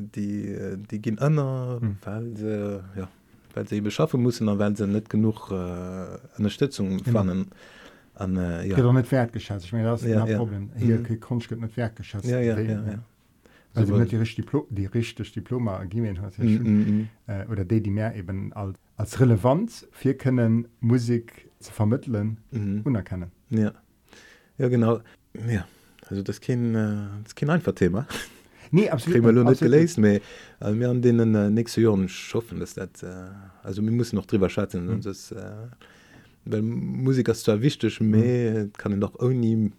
die 0.00 0.52
äh, 0.52 0.76
die 0.76 1.00
ginn 1.00 1.18
ënner 1.18 1.80
hm. 1.80 1.96
weil 2.02 2.36
se 2.36 2.84
ja 2.96 3.08
weil 3.54 3.68
se 3.68 3.80
beschaffen 3.80 4.22
mussssen 4.22 4.48
an 4.48 4.58
weil 4.58 4.76
se 4.76 4.86
net 4.86 5.08
genug 5.08 5.50
äh, 5.50 6.18
Unterstützung 6.38 7.02
fannen 7.04 7.46
an 8.14 8.36
äh, 8.36 8.66
ja. 8.66 8.92
net 8.92 9.10
wert 9.10 9.32
geschätzt 9.32 9.66
ich 9.66 9.72
mein, 9.72 9.84
ja, 9.84 10.26
ja. 10.26 10.36
Problem 10.38 10.70
hier 10.76 10.98
mhm. 10.98 11.20
kon 11.20 11.42
net 11.58 11.76
wert 11.76 11.96
geschätzt 11.96 12.28
ja, 12.28 12.40
ja, 12.40 12.58
ja, 12.58 12.82
ja. 12.86 12.98
Also, 13.74 14.04
die 14.04 14.16
richtig 14.16 14.36
Diplo 14.36 14.66
die 14.70 14.86
richtig 14.86 15.32
Diploma 15.32 15.82
gegeben 15.82 16.20
hat 16.20 16.38
mm, 16.38 16.44
mm, 16.44 16.68
mm. 16.68 17.08
Äh, 17.26 17.46
oder 17.50 17.64
die 17.64 17.82
die 17.82 17.90
mehr 17.90 18.14
eben 18.14 18.52
als, 18.54 18.78
als 18.96 19.20
relevant 19.20 19.86
wir 20.02 20.16
können 20.16 20.68
Musik 20.80 21.50
zu 21.60 21.72
vermitteln 21.72 22.38
mm. 22.50 22.80
unerkennen 22.84 23.30
ja 23.50 23.72
ja 24.58 24.68
genau 24.68 25.00
ja 25.48 25.66
also 26.08 26.22
das 26.22 26.40
kein, 26.40 26.74
äh, 26.74 27.06
das 27.24 27.34
kein 27.34 27.50
einfach 27.50 27.72
Thema 27.72 28.06
nee, 28.70 28.88
absolut 28.88 29.58
gelesen 29.58 30.00
mehr, 30.00 30.20
also 30.60 30.78
wir 30.78 30.90
an 30.90 31.02
denen 31.02 31.34
äh, 31.34 31.50
nächste 31.50 31.80
Jahren 31.80 32.08
schaffen 32.08 32.60
das 32.60 32.74
dat, 32.74 33.02
äh, 33.02 33.06
also 33.62 33.82
wir 33.82 33.92
müssen 33.92 34.16
noch 34.16 34.26
drüber 34.26 34.48
schatten 34.48 34.86
mhm. 34.86 35.00
das 35.00 35.32
äh, 35.32 35.68
weil 36.44 36.62
Musik 36.62 37.28
ist 37.28 37.44
zwar 37.44 37.60
wichtig 37.60 38.00
mehr 38.00 38.64
mhm. 38.64 38.72
kann 38.72 39.00
doch 39.00 39.18
irgendwie 39.18 39.72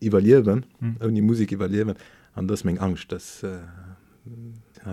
evaluieren 0.00 0.66
mhm. 0.80 1.14
die 1.14 1.22
Musik 1.22 1.52
evaluieren 1.52 1.94
an 2.34 2.46
das 2.46 2.64
mein 2.64 2.78
Angst 2.78 3.10
das 3.10 3.42
äh, 3.42 3.58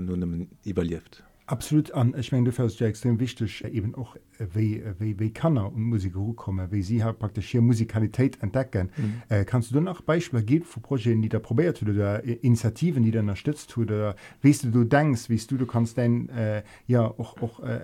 nur 0.01 0.47
evaluiert 0.65 1.23
absolut 1.51 1.91
an 1.91 2.13
ich 2.17 2.31
meine 2.31 2.45
du 2.45 2.51
fährst 2.51 2.79
ja 2.79 2.87
extrem 2.87 3.19
wichtig 3.19 3.63
äh, 3.63 3.69
eben 3.69 3.95
auch 3.95 4.15
äh, 4.15 4.45
wie, 4.53 4.79
äh, 4.79 4.93
wie, 4.99 5.19
wie 5.19 5.31
kann 5.31 5.57
er 5.57 5.73
und 5.73 5.81
Musik 5.81 6.13
kommen 6.35 6.71
wie 6.71 6.83
sie 6.83 7.03
halt 7.03 7.19
praktisch 7.19 7.49
hier 7.49 7.61
Musikalität 7.61 8.41
entdecken 8.41 8.89
mhm. 8.95 9.21
äh, 9.29 9.45
kannst 9.45 9.71
du 9.71 9.75
dann 9.75 9.87
auch 9.87 10.01
Beispiele 10.01 10.43
geben 10.43 10.65
für 10.65 10.79
Projekte 10.79 11.15
die 11.15 11.29
da 11.29 11.39
probiert 11.39 11.81
oder 11.81 12.23
Initiativen 12.23 13.03
die 13.03 13.11
dann 13.11 13.25
unterstützt 13.25 13.77
oder 13.77 14.15
wie 14.41 14.51
du 14.51 14.69
du 14.69 14.83
denkst 14.83 15.29
wie 15.29 15.37
du 15.37 15.57
du 15.57 15.65
kannst 15.65 15.97
denn 15.97 16.29
äh, 16.29 16.63
ja 16.87 17.01
auch 17.01 17.41
auch 17.41 17.61
äh, 17.61 17.79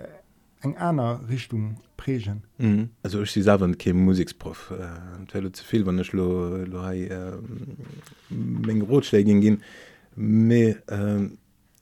eng 0.62 0.76
einer 0.76 1.28
Richtung 1.28 1.76
prägen 1.96 2.44
mhm. 2.58 2.90
also 3.02 3.22
ich 3.22 3.32
selber 3.32 3.72
kein 3.74 3.96
Musiksprof 3.96 4.72
äh, 4.72 5.52
zu 5.52 5.64
viel 5.64 5.84
wann 5.86 5.98
lo, 6.12 6.56
lo, 6.64 6.90
äh, 6.90 7.32
Rotschläge 8.88 9.40
gehen 9.40 9.62
mehr 10.14 10.76
äh, 10.88 11.28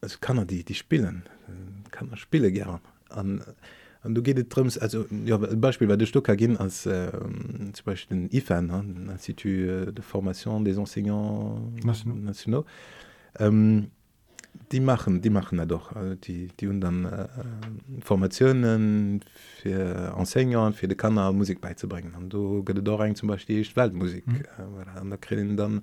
also 0.01 0.19
kann 0.21 0.39
er 0.39 0.47
die 0.47 0.65
die 0.65 0.75
spielen 0.75 1.25
kann 1.91 2.11
er 2.11 2.17
spiele 2.17 2.51
gern. 2.53 2.81
An 3.09 3.43
an 4.05 4.15
du 4.15 4.23
geht 4.23 4.55
drums 4.55 4.77
also 4.77 5.07
ja 5.25 5.39
beispiel 5.39 5.89
bei 5.89 5.97
de 5.97 6.07
stocker 6.07 6.37
gin 6.37 6.57
als 6.59 6.87
äh, 6.87 7.11
zum 7.73 7.85
beispiel 7.85 8.19
den 8.19 8.29
ifan 8.33 9.09
institut 9.11 9.51
euh, 9.51 9.93
de 9.93 10.03
formation 10.03 10.65
des 10.65 10.77
enseignants 10.77 12.05
nationaux. 12.05 12.67
Ähm, 13.39 13.91
die 14.73 14.81
machen 14.81 15.21
die 15.23 15.31
machen 15.31 15.59
er 15.59 15.67
doch 15.67 15.97
also 15.97 16.15
die 16.15 16.49
die 16.61 16.69
und 16.69 16.81
dann 16.83 17.07
äh, 17.07 17.29
formationen 18.01 19.21
für 19.63 20.15
enseignant 20.19 20.77
für 20.77 20.87
de 20.87 20.97
kannner 20.97 21.33
musik 21.33 21.61
beizubringen. 21.63 22.15
An 22.15 22.29
du 22.29 22.63
gët 22.63 22.83
do 22.83 23.15
zum 23.15 23.29
beispiel 23.29 23.67
weltmusik 23.75 24.27
mhm. 24.27 24.43
äh, 24.59 24.99
an 24.99 25.11
der 25.11 25.57
dann 25.57 25.79
äh, 25.79 25.83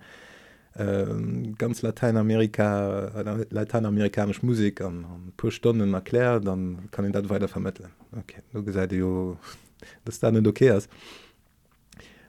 ganz 1.58 1.82
Lateinamerika 1.82 3.08
äh, 3.08 3.46
lateinamerikanisch 3.50 4.42
Musik 4.42 4.82
an, 4.82 5.06
an 5.06 5.34
paar 5.36 5.52
Stunden 5.52 5.94
erklärt, 5.94 6.48
dann 6.48 6.90
kann 6.92 7.06
ich 7.06 7.12
das 7.12 7.28
weiter 7.30 7.48
vermitteln. 7.48 7.90
Okay. 8.18 8.42
Du 8.54 8.64
gesagt 8.64 8.94
jo, 8.94 9.38
das 10.06 10.20
dann 10.20 10.36
nicht 10.36 10.48
okay 10.48 10.78
ist. 10.78 10.90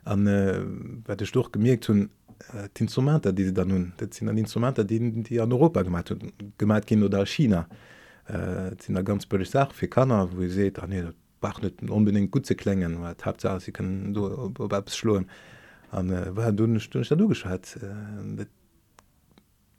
Und, 0.05 0.27
äh, 0.27 0.61
weil 1.05 1.23
ich 1.23 1.31
doch 1.31 1.53
gemerkt 1.53 1.89
hun 1.89 2.11
äh, 2.53 2.69
die 2.77 2.83
Instrumente, 2.83 3.33
die 3.33 3.45
sie 3.45 3.55
dann 3.55 3.69
nun, 3.69 3.93
das 3.97 4.17
sind 4.17 4.37
Instrumente, 4.37 4.85
die, 4.85 5.23
die 5.23 5.41
an 5.41 5.53
Europa 5.53 5.83
gemacht 5.83 6.15
gemacht 6.59 6.87
gehen 6.87 7.05
oder 7.05 7.25
China. 7.25 7.69
Äh, 8.27 8.75
sind 8.81 8.95
da 8.95 9.03
ganz 9.03 9.27
böse 9.27 9.51
Sache 9.51 9.75
für 9.75 9.89
Kanner, 9.89 10.29
wo 10.33 10.41
ihr 10.43 10.51
seht, 10.51 10.79
ah, 10.81 10.87
nee, 10.87 11.03
das 11.03 11.15
braucht 11.41 11.63
nicht 11.63 11.91
unbedingt 11.91 12.31
gut 12.31 12.47
zu 12.47 12.55
klingen, 12.55 13.01
weil 13.01 13.15
Hauptsache 13.25 13.61
sie 13.61 13.73
können 13.73 14.15
so, 14.15 14.53
schloen. 14.89 15.25
Ob, 15.25 15.31
an 15.93 16.11
äh, 16.11 16.35
war 16.37 16.53
du 16.53 16.79
Stunde 16.81 17.17
du 17.17 17.29
geschat 17.29 17.79
äh, 17.83 18.47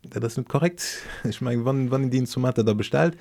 das 0.03 0.38
net 0.38 0.47
korrekt 0.47 1.03
ich 1.24 1.41
mein 1.41 1.66
wann 1.66 1.91
wann 1.91 2.09
die 2.09 2.20
Instrumente 2.20 2.64
da 2.64 2.74
bestellt 2.74 3.18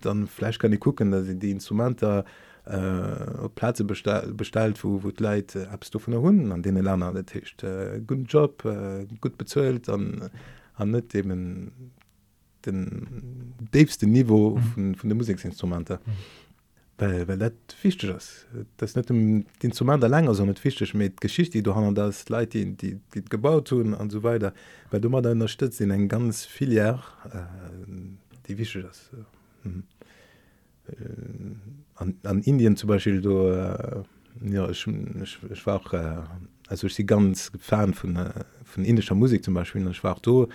dann 0.00 0.26
fleisch 0.26 0.58
kann 0.58 0.72
ich 0.72 0.80
gucken 0.80 1.10
dass 1.10 1.26
sie 1.26 1.38
die 1.38 1.50
Instrumente 1.50 2.24
äh, 2.64 3.48
Plaze 3.54 3.84
bestellt 3.84 4.82
wo 4.82 5.02
wo 5.02 5.12
leid 5.18 5.54
äh, 5.54 5.66
abst 5.66 5.94
du 5.94 5.98
von 5.98 6.12
der 6.12 6.22
hunden 6.22 6.50
an 6.52 6.62
denen 6.62 6.84
Lerner 6.84 7.12
der 7.12 7.26
Tisch 7.26 7.54
äh, 7.62 8.00
guten 8.00 8.24
Job 8.24 8.64
äh, 8.64 9.06
gut 9.20 9.36
bezöllt 9.36 9.88
an 9.88 10.30
an 10.74 10.90
net 10.90 11.14
eben 11.14 11.92
den 12.66 13.54
deste 13.72 14.06
Niveau 14.06 14.56
mhm. 14.56 14.62
von, 14.62 14.94
von 14.94 15.08
der 15.08 15.16
Musiksinstrumente. 15.16 15.98
Mhm 16.04 16.49
weil, 17.00 17.26
weil 17.26 17.38
dat 17.38 17.54
fichte 17.76 18.06
das. 18.06 18.46
Das 18.76 18.94
net 18.94 19.08
dem 19.08 19.46
Instrument 19.62 20.02
der 20.02 20.10
langer 20.10 20.34
so 20.34 20.44
net 20.44 20.58
fichtech 20.58 20.94
met 20.94 21.20
Geschicht 21.20 21.54
die 21.54 21.62
du 21.62 21.74
han 21.74 21.94
das 21.94 22.28
Leiit 22.28 22.52
die 22.52 22.76
die, 22.76 23.00
die 23.14 23.24
gebaut 23.24 23.70
hun 23.70 23.94
an 23.94 24.10
so 24.10 24.22
weiter. 24.22 24.52
Weil 24.90 25.00
du 25.00 25.08
mat 25.08 25.24
deiner 25.24 25.48
stützt 25.48 25.80
in 25.80 25.90
eng 25.90 26.08
ganz 26.08 26.44
viel 26.44 26.72
Jahr 26.72 27.02
äh, 27.32 27.38
die 28.48 28.58
wische 28.58 28.82
das. 28.82 29.10
Mhm. 29.64 29.84
äh, 30.88 30.94
an, 31.96 32.14
an 32.24 32.42
Indien 32.42 32.76
zum 32.76 32.88
Beispiel 32.88 33.20
du 33.20 33.48
äh, 33.48 34.02
ja 34.42 34.68
ich, 34.68 34.86
ich, 34.86 35.38
ich 35.50 35.66
war 35.66 35.80
auch, 35.80 35.92
äh, 35.92 36.18
also 36.68 36.86
ich 36.86 36.94
sie 36.94 37.06
ganz 37.06 37.50
fan 37.58 37.94
von 37.94 38.16
äh, 38.16 38.30
von 38.64 38.84
indischer 38.84 39.14
Musik 39.14 39.42
zum 39.42 39.54
Beispiel 39.54 39.86
ich 39.88 40.04
war 40.04 40.18
do 40.20 40.46
da, 40.46 40.52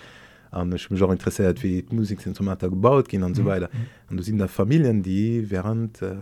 anch 0.50 0.90
mich 0.90 1.02
auch 1.02 1.10
interessiert 1.10 1.62
wie 1.62 1.84
Musik 1.90 2.20
sind 2.20 2.36
zum 2.36 2.46
gebaut 2.46 3.08
gehen 3.08 3.22
und 3.22 3.34
so 3.34 3.44
weiter. 3.44 3.68
Mhm. 3.72 4.10
und 4.10 4.16
du 4.18 4.22
sind 4.22 4.38
da 4.38 4.48
Familien 4.48 5.02
die 5.02 5.50
während 5.50 6.02
äh, 6.02 6.16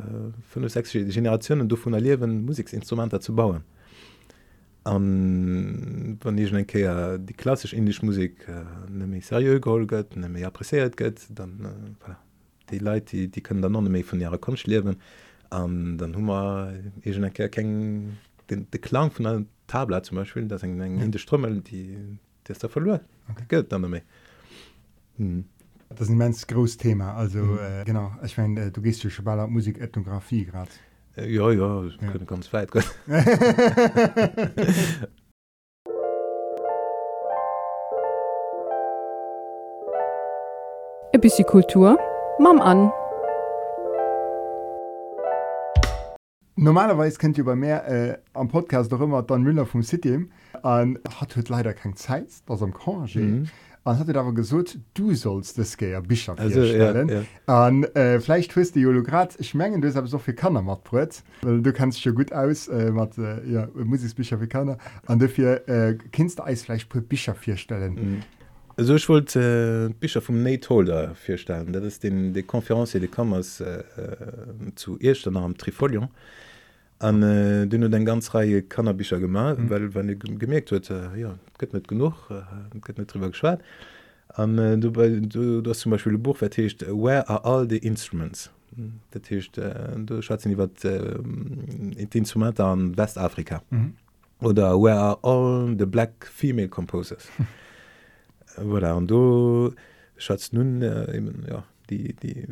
fünf 0.49 0.73
sechs 0.73 0.93
Generationen 0.93 1.69
du 1.69 1.77
von 1.77 1.95
erleben 1.95 2.45
Musiksinstrumenter 2.45 3.21
zu 3.21 3.35
bauen. 3.35 3.63
An 4.85 6.19
wann 6.23 6.39
ich 6.39 6.51
denke 6.51 6.81
ja, 6.81 7.17
die 7.17 7.33
klassisch 7.33 7.73
indisch 7.73 8.03
Musik 8.03 8.47
äh, 8.49 9.21
serieux 9.21 9.61
geholget 9.61 10.17
appreiert 10.45 10.97
gött 10.97 11.21
dann 11.31 11.61
äh, 11.61 12.05
voilà. 12.05 12.17
die 12.71 12.79
Leute 12.79 13.17
die, 13.17 13.29
die 13.29 13.41
können 13.41 13.63
dann 13.63 13.73
noch 13.73 13.83
méi 13.83 14.03
von 14.03 14.21
ihrer 14.21 14.39
Kunst 14.39 14.67
leben. 14.67 14.97
An 15.51 15.97
dann 15.97 16.15
hummer 16.15 16.73
enker 17.03 17.49
den 17.49 18.71
de 18.71 18.81
Klang 18.81 19.11
von 19.11 19.27
einer 19.27 19.45
Tabla 19.67 20.03
zum 20.03 20.17
Beispiel 20.17 20.47
das 20.49 20.63
eng 20.63 20.79
eng 20.81 21.11
de 21.11 21.19
Strümmel 21.19 21.61
die 21.61 21.97
der 22.49 22.57
da 22.57 22.69
verloren 22.69 23.01
okay. 23.31 23.45
gött 23.49 23.73
dann 23.73 23.91
méi 23.91 24.03
hm. 25.17 25.45
Das 25.91 26.09
ist 26.09 26.11
ein 26.11 26.17
mens 26.17 26.47
groß 26.47 26.77
Thema 26.77 27.15
also 27.15 27.39
mhm. 27.39 27.59
äh, 27.59 27.85
genau 27.85 28.13
ich 28.25 28.37
mein, 28.37 28.57
äh, 28.57 28.71
du 28.71 28.81
gehst 28.83 29.05
ja 29.05 29.11
schon 29.11 29.25
bei 29.25 29.47
Musikethnographie 29.47 30.45
gerade 30.47 30.71
Äh, 31.17 31.33
ja 31.33 31.51
ja, 31.51 31.85
ja. 31.85 32.19
ganz 32.27 32.53
weit 32.53 32.71
E 41.13 41.19
bis 41.19 41.41
Kultur 41.47 41.97
Mam 42.41 42.61
an. 42.61 42.91
Normalerweise 46.57 47.19
kennt 47.19 47.39
ihr 47.39 47.45
bei 47.45 47.55
mir 47.55 47.85
äh, 47.85 48.19
am 48.33 48.49
Podcast 48.49 48.91
doch 48.91 49.01
immer 49.01 49.23
dann 49.23 49.43
Müller 49.43 49.67
vom 49.67 49.85
City 49.85 50.29
an 50.63 50.99
hat 51.19 51.37
heute 51.37 51.53
leider 51.53 51.73
keine 51.75 51.95
Zeit 51.95 52.29
das 52.47 52.63
am 52.63 52.73
Congé. 52.73 53.21
Mhm. 53.21 53.49
An 53.87 53.99
hat 53.99 54.17
aber 54.17 54.33
gesucht 54.33 54.79
du 54.95 55.15
sollst 55.15 55.59
das 55.59 55.77
Ge 55.77 56.01
Bischof 56.01 56.39
stellen 56.39 57.09
ja, 57.09 57.23
ja. 57.47 57.69
äh, 57.95 58.19
vielleicht 58.19 58.53
tust 58.53 58.75
die 58.75 58.87
Holograd 58.87 59.37
schmengen 59.45 59.83
du 59.83 59.89
aber 59.95 60.07
so 60.07 60.19
viel 60.19 60.33
kann 60.33 60.55
weil 60.55 61.61
du 61.61 61.73
kannst 61.73 62.01
schon 62.01 62.15
gut 62.15 62.33
aus 62.33 62.69
äh, 62.69 62.91
mit, 62.91 63.19
äh, 63.19 63.47
ja, 63.47 63.69
muss 63.75 64.15
Bischof 64.15 64.41
kann 64.49 64.79
an 65.07 65.19
dafür 65.19 65.69
äh, 65.69 65.99
kennst 66.13 66.39
du 66.39 66.45
Eisfleisch 66.45 66.89
Bischof 66.89 67.37
vier 67.37 67.59
stellen 67.59 67.95
mhm. 67.95 68.23
Also 68.77 68.97
ich 68.97 69.09
wollte 69.09 69.91
äh, 69.91 69.95
Bischof 70.01 70.25
vom 70.25 70.43
Nateholder 70.43 71.15
vierstellen 71.15 71.71
das 71.71 71.85
ist 71.85 72.05
den 72.05 72.33
die 72.33 72.43
Konferenz 72.43 72.93
die 72.93 73.07
Kammers 73.07 73.61
äh, 73.61 73.81
äh, 73.81 74.75
zu 74.77 74.99
erst 74.99 75.27
am 75.27 75.59
Trifolion 75.59 76.09
an 76.99 77.23
äh, 77.23 77.67
dunne 77.67 77.91
den 77.91 78.05
ganz 78.05 78.35
Reihe 78.35 78.63
Cannabischer 78.63 79.21
gemacht 79.21 79.59
mhm. 79.59 79.71
weil 79.71 79.95
wenn 79.95 80.09
wann 80.09 80.39
gemerkt 80.39 80.71
hue 80.71 80.81
äh, 80.91 81.21
ja, 81.21 81.39
gëtt 81.59 81.73
net 81.73 81.89
genug 81.89 82.15
äh, 82.31 82.93
net 82.97 83.13
drüber 83.13 83.31
geschwert 83.31 83.63
an 84.29 84.59
äh, 84.59 84.79
du, 84.79 84.91
du, 84.91 85.61
du 85.61 85.71
hast 85.71 85.81
zum 85.81 85.91
Beispiel 85.91 86.19
Buch 86.19 86.37
vertecht 86.37 86.83
where 86.83 87.29
are 87.29 87.45
all 87.45 87.69
the 87.69 87.79
instruments 87.79 88.51
Dat 89.13 89.27
hicht 89.27 89.59
äh, 89.59 89.97
du 89.97 90.21
schatzen 90.23 90.53
iwwer 90.53 90.69
äh, 90.83 92.19
Instrument 92.19 92.59
an 92.61 92.97
Westafrika 92.97 93.63
mhm. 93.71 93.95
oder 94.41 94.81
where 94.81 94.99
are 94.99 95.19
all 95.23 95.77
the 95.79 95.87
black 95.87 96.27
female 96.27 96.69
composers 96.69 97.29
voilà, 98.57 98.97
an 98.97 99.07
du 99.07 99.73
schatz 100.17 100.53
nun 100.53 100.83
äh, 100.83 101.17
eben, 101.17 101.45
ja, 101.49 101.65
die, 101.91 102.15
die 102.15 102.47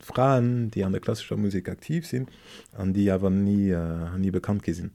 Frauen, 0.00 0.70
die 0.70 0.84
an 0.84 0.92
der 0.92 1.00
klassischer 1.00 1.36
Musik 1.36 1.68
aktiv 1.68 2.06
sind, 2.06 2.30
an 2.76 2.92
die 2.92 3.10
aber 3.10 3.30
nie, 3.30 3.70
äh, 3.70 4.18
nie 4.18 4.30
bekannt 4.30 4.62
gesinn. 4.62 4.90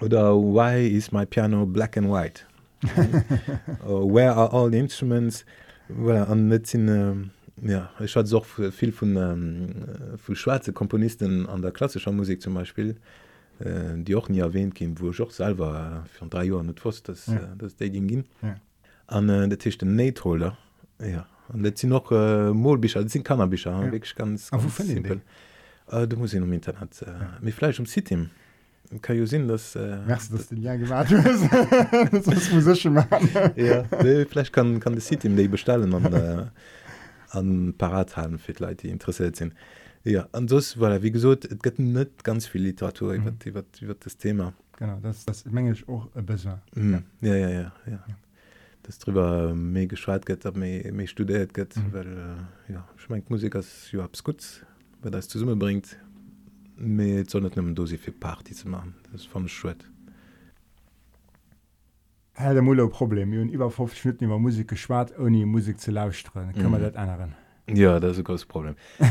Oder 0.00 0.34
why 0.34 0.86
is 0.86 1.12
my 1.12 1.26
piano 1.26 1.66
black 1.66 1.96
and 1.96 2.10
white? 2.10 2.44
uh, 2.84 4.04
where 4.14 4.32
are 4.32 4.52
all 4.52 4.70
the 4.70 4.78
instruments 4.78 5.44
well, 5.88 6.24
an 6.28 6.48
net 6.48 6.66
sinn 6.66 6.88
äh, 6.88 7.14
ja, 7.62 7.90
ich 8.00 8.16
hat 8.16 8.26
soch 8.26 8.46
viel 8.46 8.92
von 8.92 9.16
ähm, 9.16 9.68
vu 10.16 10.34
schwarze 10.34 10.72
Komponisten 10.72 11.46
an 11.46 11.60
der 11.60 11.72
klassischer 11.72 12.12
Musik 12.12 12.40
zum 12.40 12.54
Beispiel 12.54 12.96
äh, 13.58 13.96
die 13.96 14.14
auch 14.16 14.28
nie 14.28 14.38
erwähnt 14.38 14.74
gin 14.74 14.98
wo 14.98 15.10
auch 15.10 15.30
selber 15.30 16.04
äh, 16.04 16.08
fir 16.08 16.28
drei 16.28 16.44
Jahren 16.44 16.66
net 16.66 16.80
fost 16.80 17.08
das, 17.08 17.26
ja. 17.26 17.36
äh, 17.36 17.56
das 17.58 17.76
Dating 17.76 18.08
gin 18.08 18.24
an 19.06 19.28
ja. 19.28 19.44
äh, 19.44 19.48
der 19.48 19.58
Tisch 19.58 19.76
den 19.76 19.96
Nateholder 19.96 20.56
ja 21.00 21.26
net 21.54 21.78
sie 21.78 21.86
noch 21.86 22.10
äh, 22.12 22.50
Molbicher 22.52 23.06
sinn 23.08 23.24
Kannerbicher 23.24 23.70
ja. 23.70 23.98
ganz, 24.16 24.50
ganz 24.50 24.76
simpel. 24.76 25.20
Äh, 25.90 26.06
du 26.06 26.16
muss 26.16 26.34
um 26.34 26.52
Internet 26.52 27.02
äh, 27.02 27.06
ja. 27.06 27.38
mir 27.40 27.52
fleisch 27.52 27.80
um 27.80 27.86
City 27.86 28.28
kann 29.02 29.16
jo 29.16 29.26
sinn 29.26 29.46
dass, 29.46 29.76
äh, 29.76 29.98
das 30.06 30.28
das 30.30 30.48
den 30.48 30.62
ja 30.62 30.76
gemacht 30.76 31.08
vielleicht 34.28 34.52
kann 34.52 34.80
kann 34.80 35.00
City 35.00 35.28
déi 35.28 35.48
bestellen 35.48 35.94
an 35.94 36.12
äh, 36.12 36.46
an 37.30 37.74
Parathalen 37.78 38.38
fir 38.38 38.54
Leute 38.58 38.86
die 38.86 38.90
interessiert 38.90 39.36
sinn 39.36 39.52
ja 40.04 40.26
das 40.32 40.78
war 40.80 40.90
er, 40.90 41.02
wie 41.02 41.12
gesot 41.12 41.44
et 41.44 41.62
gëtt 41.62 41.78
net 41.78 42.24
ganz 42.24 42.46
viel 42.46 42.62
Literatur 42.62 43.16
mhm. 43.16 43.38
wird 43.44 44.04
das 44.04 44.16
Thema 44.16 44.52
genau 44.76 44.98
das 45.02 45.24
das 45.24 45.44
mengsch 45.44 45.88
auch 45.88 46.06
besser 46.08 46.60
mhm. 46.74 47.04
ja. 47.20 47.30
Ja, 47.30 47.36
ja, 47.36 47.48
ja, 47.48 47.72
ja. 47.86 48.04
ja 48.08 48.16
das 48.90 48.98
drüber 48.98 49.54
mé 49.54 49.86
geschwar 49.86 50.18
gëtt 50.26 50.48
méi 50.58 51.06
studiert 51.06 51.54
gëtt 51.54 51.76
mhm. 51.78 51.92
weil 51.94 52.10
äh, 52.18 52.72
ja 52.74 52.82
schmengt 52.96 53.30
Musik 53.30 53.54
ass 53.54 53.92
Jo 53.92 54.02
abs 54.02 54.24
gut 54.24 54.42
wer 55.02 55.12
das 55.14 55.28
zu 55.28 55.38
summe 55.38 55.54
bringt 55.56 55.96
mé 56.76 57.22
sonnet 57.30 57.56
nem 57.56 57.74
Dosi 57.74 57.98
fir 57.98 58.12
Party 58.12 58.54
ze 58.54 58.68
machen. 58.68 58.94
Das 59.12 59.24
vom 59.24 59.46
Schwet 59.46 59.84
Helle 62.32 62.62
Mulle 62.62 62.88
Problem. 62.88 63.32
Hun 63.32 63.50
iwwer 63.50 63.70
of 63.78 63.94
Schnitten 63.94 64.24
iwwer 64.24 64.38
Musik 64.38 64.68
geschwaart 64.68 65.16
oni 65.18 65.44
Musik 65.44 65.78
ze 65.78 65.92
lausstren 65.92 66.52
kann 66.52 66.70
man 66.70 66.80
mhm. 66.80 66.84
dat 66.84 66.96
anderen 66.96 67.34
Ja 67.68 68.00
das 68.00 68.18
ist 68.18 68.24
groß 68.24 68.46
Problem. 68.46 68.74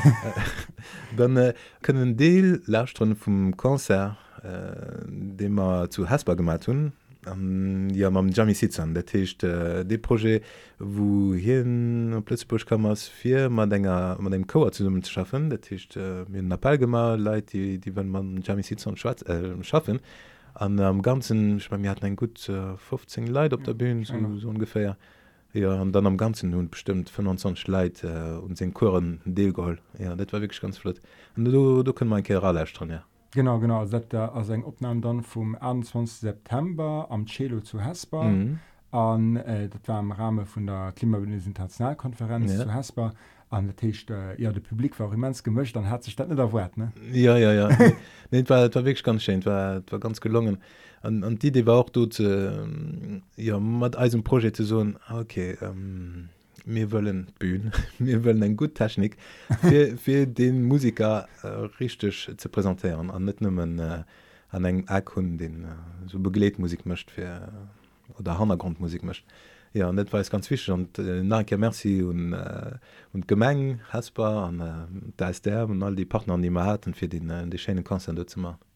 Dann 1.17 1.37
äh, 1.37 1.53
können 1.81 2.17
Deel 2.17 2.61
lausstren 2.65 3.15
vum 3.15 3.55
Konzer 3.55 4.17
äh, 4.43 5.05
de 5.07 5.47
man 5.47 5.89
zu 5.89 6.09
Hasbar 6.09 6.35
gemacht 6.35 6.67
hun 6.67 6.91
ähm, 7.27 7.89
ja 7.89 8.09
mam 8.09 8.29
Jami 8.29 8.53
sitzen 8.53 8.93
dat 8.93 9.07
techt 9.07 9.43
äh, 9.43 9.83
de 9.85 9.97
projet 9.97 10.43
wo 10.79 11.33
hin 11.33 12.21
plötzlich 12.25 12.65
kammmers 12.65 13.07
fir 13.07 13.49
man 13.49 13.69
denger 13.69 14.17
man 14.19 14.31
dem 14.31 14.47
Koer 14.47 14.71
zu 14.71 14.89
zu 15.01 15.11
schaffen. 15.11 15.49
Dat 15.49 15.63
techt 15.63 15.95
äh, 15.97 16.25
mir 16.29 16.43
Napal 16.43 16.77
gemar 16.77 17.17
Leiit 17.17 17.53
die 17.53 17.79
die 17.79 17.95
wenn 17.95 18.09
man 18.09 18.41
Jami 18.41 18.63
sitzen 18.63 18.95
schwarz 18.97 19.21
äh, 19.23 19.61
schaffen. 19.63 19.99
An 20.53 20.79
am 20.79 20.97
ähm, 20.97 21.01
ganzen 21.01 21.57
ich 21.57 21.69
mein, 21.71 21.81
mir 21.81 21.91
hat 21.91 22.03
ein 22.03 22.15
gut 22.15 22.49
äh, 22.49 22.77
15 22.77 23.27
Leiit 23.27 23.53
op 23.53 23.63
der 23.63 23.73
Bühne 23.73 24.05
so, 24.05 24.15
so 24.37 24.49
ungefähr. 24.49 24.97
Ja 25.51 25.81
an 25.81 25.91
dann 25.91 26.05
am 26.05 26.17
ganzen 26.17 26.53
hun 26.53 26.69
bestimmt 26.69 27.09
25 27.09 27.67
Leiit 27.67 28.03
äh, 28.03 28.37
und 28.37 28.57
se 28.57 28.69
Kuren 28.71 29.19
Deelgoll 29.25 29.79
ja 29.97 30.15
dat 30.15 30.31
war 30.31 30.41
wirklich 30.41 30.61
ganz 30.61 30.77
flott. 30.77 31.01
Und 31.35 31.45
du 31.45 31.51
du, 31.51 31.83
du 31.83 31.93
können 31.93 32.09
mein 32.09 32.23
Keralstrom 32.23 32.91
ja. 32.91 33.03
Genau 33.31 33.59
genau 33.59 33.85
dat 33.85 34.11
der 34.11 34.35
ass 34.35 34.49
eng 34.49 34.63
opnam 34.63 35.01
dann 35.01 35.21
vum 35.23 35.55
21. 35.55 36.19
September 36.19 37.07
am 37.09 37.25
Celo 37.27 37.61
zu 37.61 37.79
Hesper. 37.79 38.23
Mhm. 38.23 38.59
An 38.91 39.35
äh, 39.35 39.69
dat 39.69 39.87
war 39.87 39.99
am 39.99 40.11
Rahmen 40.11 40.45
vun 40.47 40.65
der 40.65 40.93
Klimabündnis 40.95 41.45
Internationalkonferenz 41.45 42.51
ja. 42.53 42.63
zu 42.63 42.73
Hesper 42.73 43.13
an 43.49 43.65
der 43.65 43.75
Tisch 43.75 44.05
äh, 44.09 44.41
ja 44.41 44.51
de 44.51 44.61
Publikum 44.61 45.05
war 45.05 45.13
immens 45.13 45.43
gemmischt, 45.43 45.75
dann 45.75 45.89
hat 45.89 46.03
sich 46.03 46.15
dat 46.15 46.29
net 46.29 46.39
erwert 46.39 46.77
ne. 46.77 46.91
Ja 47.11 47.37
ja 47.37 47.53
ja 47.53 47.69
nee, 48.31 48.43
war, 48.47 48.73
war 48.73 48.85
wirklich 48.85 49.03
ganz 49.03 49.23
schön 49.23 49.45
war, 49.45 49.81
war 49.89 49.99
ganz 49.99 50.21
gelungen. 50.21 50.57
An, 51.01 51.23
an 51.23 51.37
die 51.37 51.47
idee 51.47 51.65
war 51.65 51.77
auch 51.77 51.89
du 51.89 52.07
ze 52.07 53.21
ja 53.35 53.59
mat 53.59 53.97
Eisenpro 53.97 54.39
zu 54.51 54.63
so 54.63 54.85
okay. 55.11 55.55
Ähm, 55.61 56.29
mir 56.69 56.91
wollen 56.91 57.27
bühnen 57.39 57.71
mir 57.99 58.23
wollen 58.23 58.43
ein 58.43 58.55
gut 58.55 58.75
Technik 58.75 59.17
für, 59.61 59.97
für 60.05 60.27
den 60.27 60.63
Musiker 60.63 61.27
äh, 61.43 61.47
richtig 61.79 62.31
zu 62.37 62.49
präsentieren 62.49 63.09
an 63.11 63.25
net 63.25 63.41
nimmen 63.41 63.79
äh, 63.79 64.03
an 64.51 64.65
eng 64.65 64.85
Erkun 64.87 65.37
den 65.37 65.63
äh, 65.63 65.67
so 66.07 66.19
begleetmusik 66.19 66.85
mcht 66.85 67.11
für 67.11 67.51
oder 68.17 68.39
hangrundmusik 68.39 69.03
mcht 69.03 69.25
ja 69.73 69.91
net 69.91 70.13
war 70.13 70.23
ganz 70.23 70.49
wichtig 70.49 70.71
und 70.71 70.97
äh, 70.99 71.23
nake 71.23 71.57
Merci 71.57 72.03
und 72.03 72.33
äh, 72.33 72.71
und 73.13 73.27
Gemeng 73.27 73.81
hasbar 73.91 74.47
an 74.47 74.59
äh, 74.59 75.11
da 75.17 75.29
ist 75.29 75.45
der 75.45 75.67
und 75.67 75.83
all 75.83 75.95
die 75.95 76.05
Partner 76.05 76.37
die 76.37 76.49
man 76.49 76.65
hat 76.65 76.87
und 76.87 76.95
für 76.95 77.07
den 77.07 77.29
äh, 77.29 77.47
die 77.47 77.57
schönen 77.57 77.83
Konzer 77.83 78.27
zu 78.27 78.39
machen. 78.39 78.68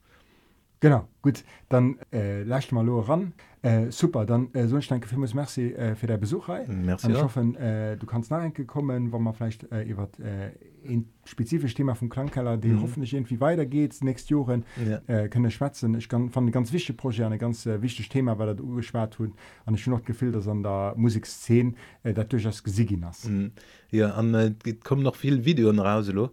Genau, 0.83 1.07
gut, 1.21 1.45
dann 1.69 1.97
äh, 2.11 2.43
lasst 2.43 2.73
mal 2.73 2.85
lo 2.85 2.99
ran. 2.99 3.31
Äh, 3.61 3.89
super, 3.89 4.25
dann 4.25 4.53
äh, 4.53 4.67
so 4.67 4.77
ich 4.77 4.89
danke 4.89 5.07
vielmals 5.07 5.33
merci 5.33 5.71
äh, 5.71 5.95
für 5.95 6.07
den 6.07 6.19
Besuch. 6.19 6.49
Merci 6.67 7.07
Und 7.07 7.13
ich 7.13 7.23
hoffe, 7.23 7.39
äh, 7.57 7.95
du 7.95 8.05
kannst 8.05 8.29
nachher 8.29 8.51
kommen, 8.65 9.13
wo 9.13 9.17
man 9.17 9.33
vielleicht 9.33 9.71
äh, 9.71 9.83
über 9.83 10.09
äh, 10.19 10.49
ein 10.85 11.05
spezifisches 11.23 11.73
Thema 11.73 11.95
vom 11.95 12.09
Klangkeller, 12.09 12.57
die 12.57 12.67
Mhm. 12.67 12.81
hoffentlich 12.81 13.13
irgendwie 13.13 13.39
weitergeht, 13.39 13.95
nächstes 14.01 14.29
Jahr 14.29 14.59
Ja. 14.85 15.01
äh, 15.07 15.29
können 15.29 15.49
schwätzen. 15.51 15.95
Ich 15.95 16.09
kann, 16.09 16.29
fand 16.31 16.49
ein 16.49 16.51
ganz 16.51 16.73
wichtiges 16.73 16.97
Projekt, 16.97 17.31
ein 17.31 17.39
ganz 17.39 17.65
äh, 17.65 17.81
wichtiges 17.81 18.09
Thema, 18.09 18.37
weil 18.37 18.53
das 18.53 18.59
angeschaut 18.59 18.95
hat. 19.01 19.19
Und 19.21 19.75
ich 19.75 19.81
habe 19.83 19.91
noch 19.91 19.99
das 19.99 20.07
Gefühl, 20.07 20.33
dass 20.33 20.49
an 20.49 20.63
der 20.63 20.95
Musikszene 20.97 21.75
äh, 22.03 22.13
das 22.13 22.27
durchaus 22.27 22.61
gesiegen 22.61 23.05
ist. 23.09 23.29
Mhm. 23.29 23.51
Ja, 23.89 24.21
äh, 24.21 24.51
es 24.65 24.81
kommen 24.81 25.03
noch 25.03 25.15
viel 25.15 25.45
Videos 25.45 25.77
raus 25.77 26.11
lo 26.11 26.31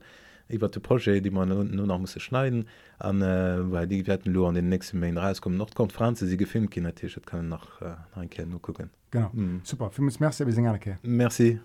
iwwer 0.53 0.69
de 0.71 0.81
Projekt, 0.81 1.25
die 1.25 1.31
man 1.31 1.49
nun 1.49 1.87
noch 1.87 1.99
muss 1.99 2.21
schneiden 2.21 2.67
an 2.99 3.23
äh, 3.23 3.71
weil 3.71 3.87
die 3.87 4.07
werden 4.07 4.33
lo 4.33 4.47
an 4.47 4.55
den 4.55 4.69
nächsten 4.69 4.99
Main 5.01 5.17
rauskommen 5.19 5.59
noch 5.59 5.75
kommt 5.75 5.93
Franze 5.93 6.27
sie 6.27 6.37
gefilmt 6.37 6.71
kind 6.71 6.95
Tisch 6.97 7.19
kann 7.27 7.49
nach 7.49 7.81
äh, 7.81 7.95
ein 8.15 8.29
gucken. 8.63 8.91
Genau, 9.11 9.31
Mhm. 9.33 9.61
super. 9.65 9.91
Merci, 11.03 11.61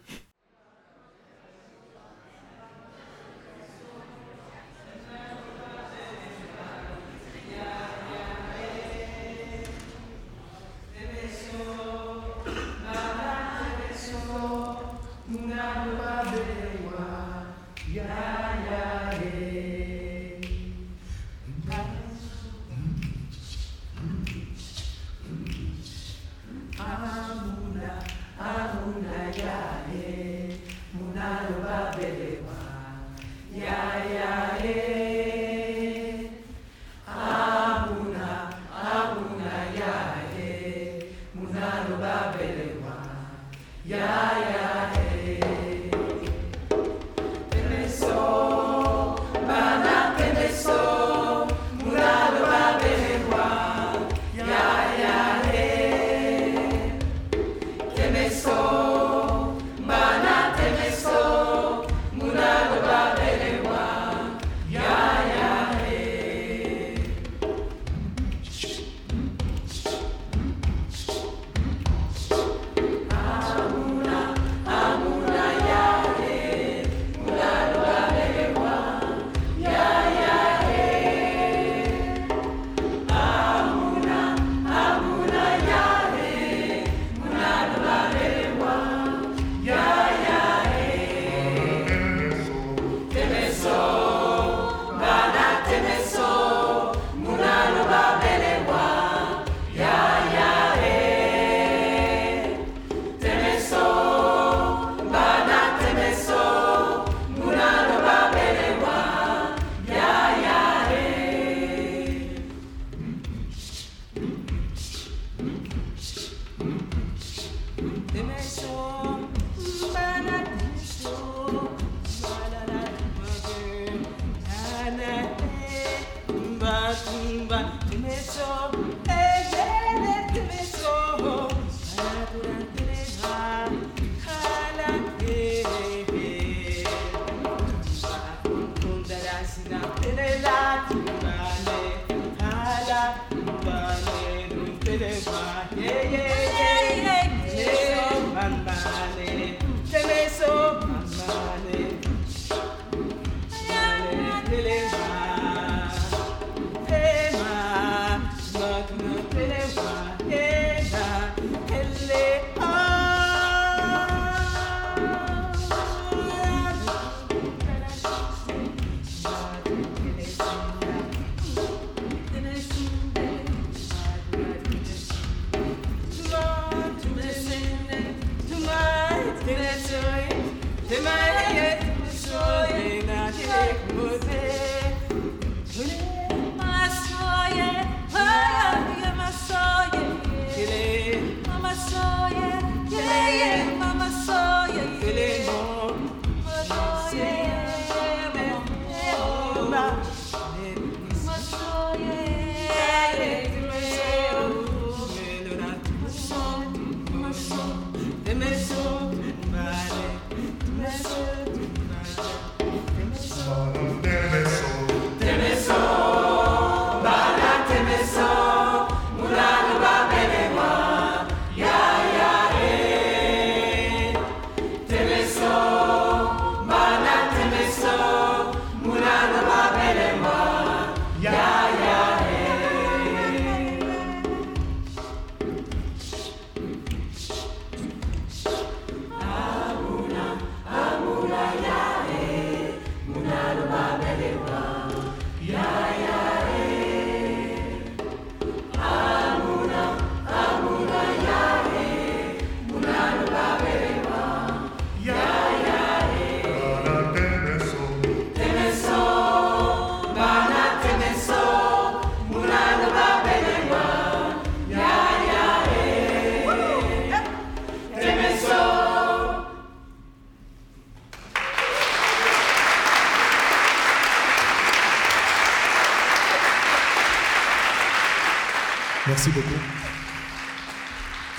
beaucoup. 279.32 279.62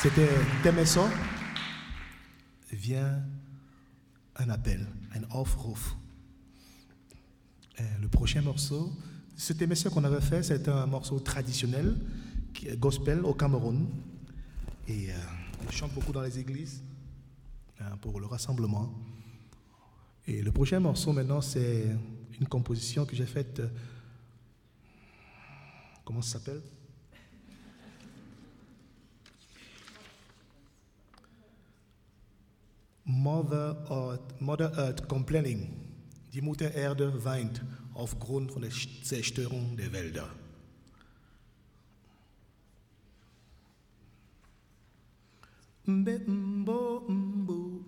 C'était 0.01 0.29
Temesso. 0.63 1.03
Vient 2.73 3.23
un 4.37 4.51
appel, 4.51 4.87
un 5.15 5.23
Aufruf. 5.35 5.97
Et 7.79 7.83
le 8.01 8.09
prochain 8.09 8.43
morceau, 8.43 8.93
ce 9.37 9.53
Temesso 9.53 9.91
qu'on 9.91 10.05
avait 10.05 10.21
fait, 10.21 10.43
c'est 10.43 10.69
un 10.69 10.87
morceau 10.87 11.21
traditionnel, 11.21 11.97
gospel 12.79 13.25
au 13.25 13.35
Cameroun. 13.35 13.87
Et 14.89 15.11
euh, 15.11 15.15
on 15.67 15.71
chante 15.71 15.93
beaucoup 15.95 16.13
dans 16.13 16.23
les 16.23 16.39
églises 16.39 16.83
hein, 17.81 17.97
pour 18.01 18.21
le 18.21 18.27
rassemblement. 18.27 18.93
Et 20.27 20.43
le 20.43 20.53
prochain 20.53 20.81
morceau 20.81 21.13
maintenant, 21.13 21.41
c'est 21.41 21.87
une 22.41 22.49
composition 22.49 23.05
que 23.07 23.15
j'ai 23.15 23.27
faite. 23.27 23.61
euh, 23.61 23.69
comment 26.05 26.23
ça 26.23 26.39
s'appelle? 26.39 26.63
Mother 33.09 33.77
Earth, 33.89 34.41
Mother 34.41 34.73
Earth 34.77 35.07
Complaining. 35.07 35.71
Die 36.33 36.41
Mutter 36.41 36.75
Erde 36.75 37.25
weint 37.25 37.63
aufgrund 37.95 38.51
von 38.51 38.63
der 38.63 38.73
Zerstörung 39.05 39.77
der 39.77 39.93
Wälder. 39.93 40.29
Mbe 45.87 46.19
mbo 46.27 47.05
mbo 47.09 47.85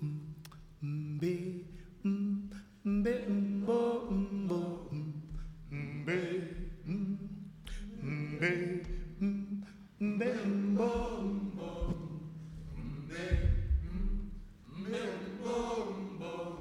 mbe 0.80 1.64
mbe 2.04 3.14
mbo 3.28 4.10
mbo 4.10 4.90
mbe 5.70 6.18
mbe 8.02 8.84
mbe 10.00 10.34
mbo 10.46 10.90
mbo 11.22 11.78
Mumbo, 15.48 16.58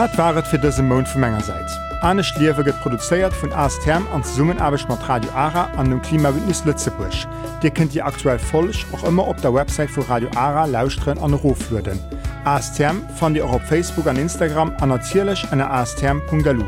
Dat 0.00 0.16
waret 0.16 0.46
fir 0.48 0.56
dëse 0.62 0.80
Mound 0.80 1.04
vu 1.12 1.18
Mengegerseits. 1.20 1.74
Anne 2.00 2.24
Schliewe 2.24 2.64
get 2.64 2.78
produzéiert 2.80 3.34
vun 3.36 3.52
Astherm 3.52 4.06
an 4.14 4.24
Summenarbeg 4.24 4.88
mat 4.88 5.08
Radio 5.08 5.28
Ara 5.36 5.68
an 5.76 5.90
dem 5.90 6.00
Klimawindnis 6.00 6.64
Lützebusch. 6.64 7.28
Dir 7.60 7.70
kennt 7.70 7.92
Di 7.92 8.00
aktuell 8.00 8.38
folech 8.38 8.86
och 8.92 9.04
immer 9.04 9.28
op 9.28 9.42
der 9.42 9.52
Website 9.52 9.94
vu 9.94 10.00
Radio 10.08 10.30
Ara 10.36 10.64
lausren 10.64 11.18
an 11.18 11.34
Rof 11.34 11.70
würden. 11.70 11.98
ASTM 12.44 13.02
fan 13.18 13.34
Di 13.34 13.42
auch 13.42 13.52
op 13.52 13.60
Facebook 13.60 14.06
an 14.06 14.16
Instagram 14.16 14.72
annozierlech 14.80 15.46
an 15.52 15.60
astherm.galu. 15.60 16.64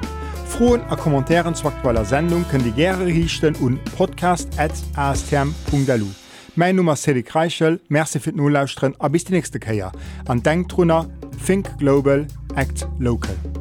Froen 0.46 0.82
a 0.90 0.96
Kommentaren 0.96 1.54
zu 1.54 1.68
aktueller 1.68 2.04
Sendung 2.04 2.44
kën 2.52 2.62
die 2.62 2.74
gre 2.74 3.06
richchten 3.06 3.56
un 3.62 3.80
podcast@astm.lu. 3.96 6.06
Mein 6.54 6.76
Nummer 6.76 6.96
Sedi 6.96 7.22
Kreichel, 7.22 7.80
Merczifir 7.88 8.34
Nolllausren 8.34 8.94
a 8.98 9.08
bis 9.08 9.24
die 9.24 9.32
nächste 9.32 9.58
Käier. 9.58 9.90
An 10.28 10.42
Denktrunner, 10.42 11.06
Think 11.46 11.78
Global, 11.78 12.26
Act 12.56 12.84
Local. 13.00 13.51